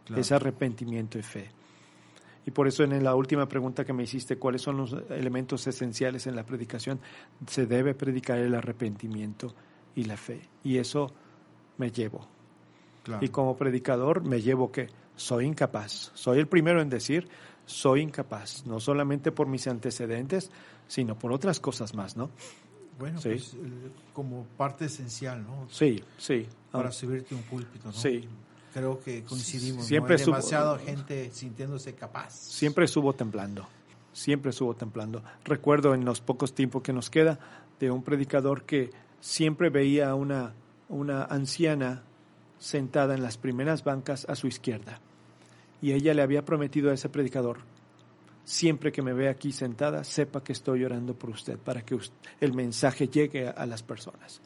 Claro. 0.04 0.20
Es 0.20 0.32
arrepentimiento 0.32 1.20
y 1.20 1.22
fe. 1.22 1.50
Y 2.44 2.50
por 2.50 2.66
eso 2.66 2.82
en 2.82 3.04
la 3.04 3.14
última 3.14 3.46
pregunta 3.46 3.84
que 3.84 3.92
me 3.92 4.02
hiciste, 4.02 4.38
¿cuáles 4.38 4.60
son 4.60 4.76
los 4.76 4.92
elementos 5.10 5.64
esenciales 5.68 6.26
en 6.26 6.34
la 6.34 6.44
predicación? 6.44 6.98
Se 7.46 7.66
debe 7.66 7.94
predicar 7.94 8.38
el 8.38 8.56
arrepentimiento 8.56 9.54
y 9.94 10.02
la 10.02 10.16
fe. 10.16 10.40
Y 10.64 10.78
eso 10.78 11.12
me 11.78 11.92
llevo. 11.92 12.26
Claro. 13.04 13.24
Y 13.24 13.28
como 13.28 13.56
predicador 13.56 14.24
me 14.24 14.42
llevo 14.42 14.72
que 14.72 14.88
soy 15.14 15.44
incapaz. 15.44 16.10
Soy 16.14 16.40
el 16.40 16.48
primero 16.48 16.82
en 16.82 16.90
decir, 16.90 17.28
soy 17.66 18.00
incapaz, 18.02 18.66
no 18.66 18.80
solamente 18.80 19.32
por 19.32 19.46
mis 19.46 19.66
antecedentes, 19.66 20.50
sino 20.88 21.18
por 21.18 21.32
otras 21.32 21.60
cosas 21.60 21.94
más, 21.94 22.16
¿no? 22.16 22.30
Bueno, 22.98 23.20
Sí. 23.20 23.30
pues 23.30 23.54
el- 23.54 23.92
como 24.12 24.44
parte 24.56 24.84
esencial, 24.86 25.42
¿no? 25.42 25.66
Sí, 25.70 26.02
sí. 26.18 26.46
Para 26.70 26.88
Ah, 26.90 26.92
subirte 26.92 27.34
un 27.34 27.42
púlpito, 27.42 27.86
¿no? 27.86 27.92
Sí. 27.92 28.28
Creo 28.74 29.00
que 29.00 29.22
coincidimos. 29.24 29.84
Siempre 29.86 30.16
¿no? 30.16 30.20
Hay 30.20 30.24
demasiada 30.26 30.78
gente 30.78 31.30
sintiéndose 31.32 31.94
capaz. 31.94 32.30
Siempre 32.32 32.86
subo 32.88 33.12
temblando, 33.12 33.66
siempre 34.12 34.52
subo 34.52 34.74
temblando. 34.74 35.22
Recuerdo 35.44 35.94
en 35.94 36.04
los 36.04 36.20
pocos 36.20 36.54
tiempos 36.54 36.82
que 36.82 36.92
nos 36.92 37.10
queda 37.10 37.38
de 37.80 37.90
un 37.90 38.02
predicador 38.02 38.64
que 38.64 38.90
siempre 39.20 39.68
veía 39.70 40.10
a 40.10 40.14
una, 40.14 40.54
una 40.88 41.24
anciana 41.24 42.02
sentada 42.58 43.14
en 43.14 43.22
las 43.22 43.36
primeras 43.36 43.84
bancas 43.84 44.24
a 44.28 44.34
su 44.36 44.46
izquierda. 44.46 45.00
Y 45.82 45.92
ella 45.92 46.14
le 46.14 46.22
había 46.22 46.44
prometido 46.44 46.90
a 46.90 46.94
ese 46.94 47.08
predicador, 47.08 47.58
siempre 48.44 48.92
que 48.92 49.02
me 49.02 49.12
ve 49.12 49.28
aquí 49.28 49.52
sentada, 49.52 50.04
sepa 50.04 50.42
que 50.42 50.52
estoy 50.52 50.84
orando 50.84 51.14
por 51.14 51.30
usted, 51.30 51.58
para 51.58 51.82
que 51.82 51.98
el 52.40 52.52
mensaje 52.52 53.08
llegue 53.08 53.48
a, 53.48 53.66
las 53.66 53.82
personas. 53.82 54.40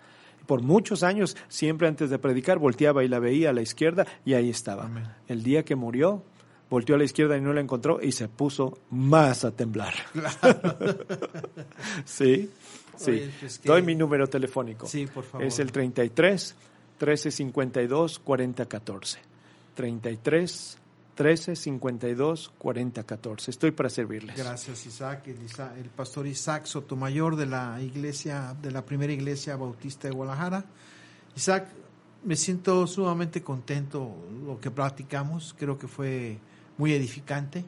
Por 0.47 0.63
muchos 0.63 1.03
años, 1.03 1.37
siempre 1.49 1.89
antes 1.89 2.11
de 2.11 2.19
predicar, 2.19 2.59
volteaba 2.59 3.05
y 3.05 3.09
la 3.09 3.19
veía 3.19 3.51
a 3.51 3.53
la 3.53 3.63
izquierda 3.63 4.07
y 4.25 4.35
ahí 4.35 4.49
estaba. 4.49 4.87
Amén. 4.87 5.05
El 5.29 5.43
día 5.43 5.65
que 5.65 5.77
murió, 5.77 6.23
volteó 6.71 6.95
a 6.95 6.99
la 6.99 7.05
izquierda 7.05 7.37
y 7.37 7.41
no 7.41 7.53
la 7.53 7.61
encontró 7.61 8.01
y 8.01 8.13
se 8.13 8.29
puso 8.29 8.79
más 8.91 9.45
a 9.45 9.51
temblar. 9.51 9.95
sí, 12.05 12.51
sí. 12.97 13.11
Oye, 13.11 13.31
pues 13.41 13.59
que- 13.59 13.69
Doy 13.69 13.83
mi 13.83 13.95
número 13.95 14.29
telefónico. 14.29 14.87
Sí, 14.87 15.07
por 15.07 15.25
favor. 15.25 15.47
Es 15.47 15.59
el 15.59 15.73
33 15.73 16.55
1352 16.99 18.21
4014. 18.21 19.19
33 19.75 20.79
1352 21.19 22.53
4014. 22.59 23.51
Estoy 23.51 23.71
para 23.71 23.89
servirles. 23.89 24.37
Gracias, 24.37 24.87
Isaac. 24.87 25.27
El, 25.29 25.43
Isa- 25.43 25.75
el 25.79 25.89
pastor 25.89 26.27
Isaac 26.27 26.67
Sotomayor 26.67 27.37
de 27.37 27.47
la 27.47 27.81
iglesia, 27.81 28.55
de 28.61 28.71
la 28.71 28.85
primera 28.85 29.13
iglesia 29.13 29.57
bautista 29.57 30.09
de 30.09 30.15
Guadalajara. 30.15 30.65
Isaac, 31.35 31.69
me 32.25 32.37
siento 32.37 32.87
sumamente 32.87 33.43
contento 33.43 34.15
lo 34.45 34.61
que 34.61 34.71
platicamos. 34.71 35.55
Creo 35.59 35.79
que 35.79 35.89
fue 35.89 36.39
muy 36.77 36.93
edificante. 36.93 37.65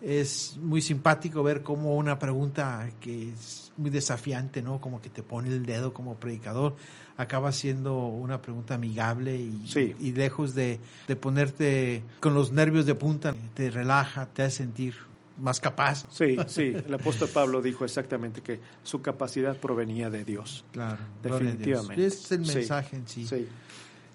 Es 0.00 0.56
muy 0.56 0.80
simpático 0.80 1.42
ver 1.42 1.62
cómo 1.62 1.94
una 1.96 2.18
pregunta 2.18 2.88
que 3.00 3.28
es 3.30 3.70
muy 3.76 3.90
desafiante, 3.90 4.62
¿no? 4.62 4.80
Como 4.80 5.02
que 5.02 5.10
te 5.10 5.22
pone 5.22 5.50
el 5.50 5.66
dedo 5.66 5.92
como 5.92 6.14
predicador, 6.14 6.74
acaba 7.20 7.52
siendo 7.52 8.06
una 8.06 8.40
pregunta 8.40 8.74
amigable 8.74 9.36
y, 9.36 9.66
Sí. 9.66 9.94
y 10.00 10.12
lejos 10.12 10.54
de, 10.54 10.80
de 11.06 11.16
ponerte 11.16 12.02
con 12.20 12.32
los 12.34 12.50
nervios 12.50 12.86
de 12.86 12.94
punta, 12.94 13.34
te 13.54 13.70
relaja, 13.70 14.26
te 14.26 14.42
hace 14.42 14.56
sentir 14.58 14.94
más 15.38 15.60
capaz. 15.60 16.06
Sí, 16.10 16.36
sí, 16.48 16.72
el 16.86 16.94
apóstol 16.94 17.28
Pablo 17.28 17.60
dijo 17.60 17.84
exactamente 17.84 18.40
que 18.40 18.60
su 18.82 19.02
capacidad 19.02 19.56
provenía 19.56 20.08
de 20.08 20.24
Dios. 20.24 20.64
Claro, 20.72 20.98
definitivamente. 21.22 22.06
Ese 22.06 22.18
es 22.24 22.32
el 22.32 22.40
mensaje 22.40 22.96
en 22.96 23.06
sí. 23.06 23.26
sí. 23.26 23.46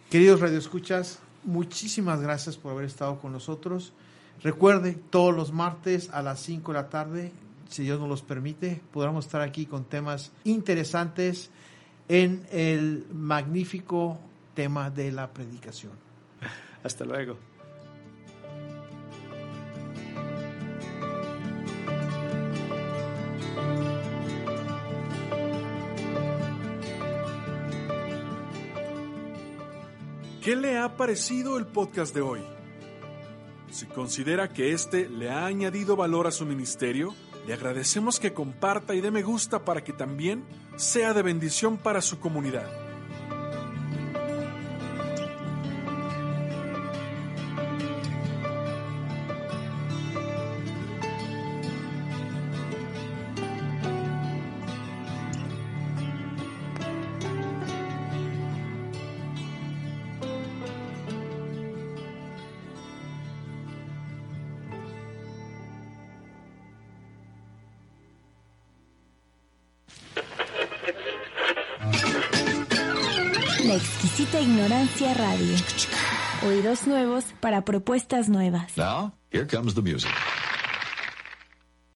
Queridos 0.10 0.39
radioescuchas, 0.41 1.20
muchísimas 1.43 2.22
gracias 2.22 2.58
por 2.58 2.72
haber 2.74 2.86
estado 2.86 3.20
con 3.20 3.32
nosotros. 3.32 3.93
Recuerde, 4.41 4.97
todos 5.10 5.36
los 5.36 5.51
martes 5.51 6.10
a 6.12 6.22
las 6.22 6.39
5 6.41 6.72
de 6.72 6.78
la 6.78 6.89
tarde, 6.89 7.32
si 7.70 7.84
Dios 7.84 7.99
nos 7.99 8.10
los 8.10 8.22
permite, 8.24 8.82
podremos 8.91 9.26
estar 9.26 9.41
aquí 9.41 9.66
con 9.66 9.86
temas 9.86 10.32
interesantes 10.43 11.49
en 12.08 12.45
el 12.51 13.06
magnífico 13.12 14.20
tema 14.53 14.89
de 14.89 15.12
la 15.12 15.32
predicación. 15.32 15.93
Hasta 16.84 17.06
luego. 17.06 17.38
¿Qué 30.45 30.56
le 30.56 30.78
ha 30.78 30.95
parecido 30.95 31.58
el 31.58 31.66
podcast 31.66 32.14
de 32.14 32.22
hoy? 32.22 32.39
Si 33.72 33.88
considera 33.88 34.47
que 34.47 34.74
este 34.74 35.10
le 35.10 35.32
ha 35.32 35.47
añadido 35.47 35.95
valor 35.95 36.28
a 36.28 36.32
su 36.32 36.45
ministerio, 36.45 37.16
le 37.47 37.56
agradecemos 37.56 38.20
que 38.20 38.32
comparta 38.32 38.93
y 38.93 39.01
dé 39.01 39.10
me 39.10 39.24
gusta 39.24 39.66
para 39.66 39.84
que 39.84 39.91
también 39.91 40.43
sea 40.76 41.13
de 41.13 41.21
bendición 41.21 41.78
para 41.78 42.01
su 42.01 42.19
comunidad. 42.19 42.85
Radio. 75.04 75.56
Oídos 76.48 76.88
nuevos 76.88 77.26
para 77.41 77.66
propuestas 77.66 78.30
nuevas. 78.30 78.78
Now, 78.78 79.12
here 79.32 79.46
comes 79.46 79.74
the 79.74 79.82
music. 79.82 80.12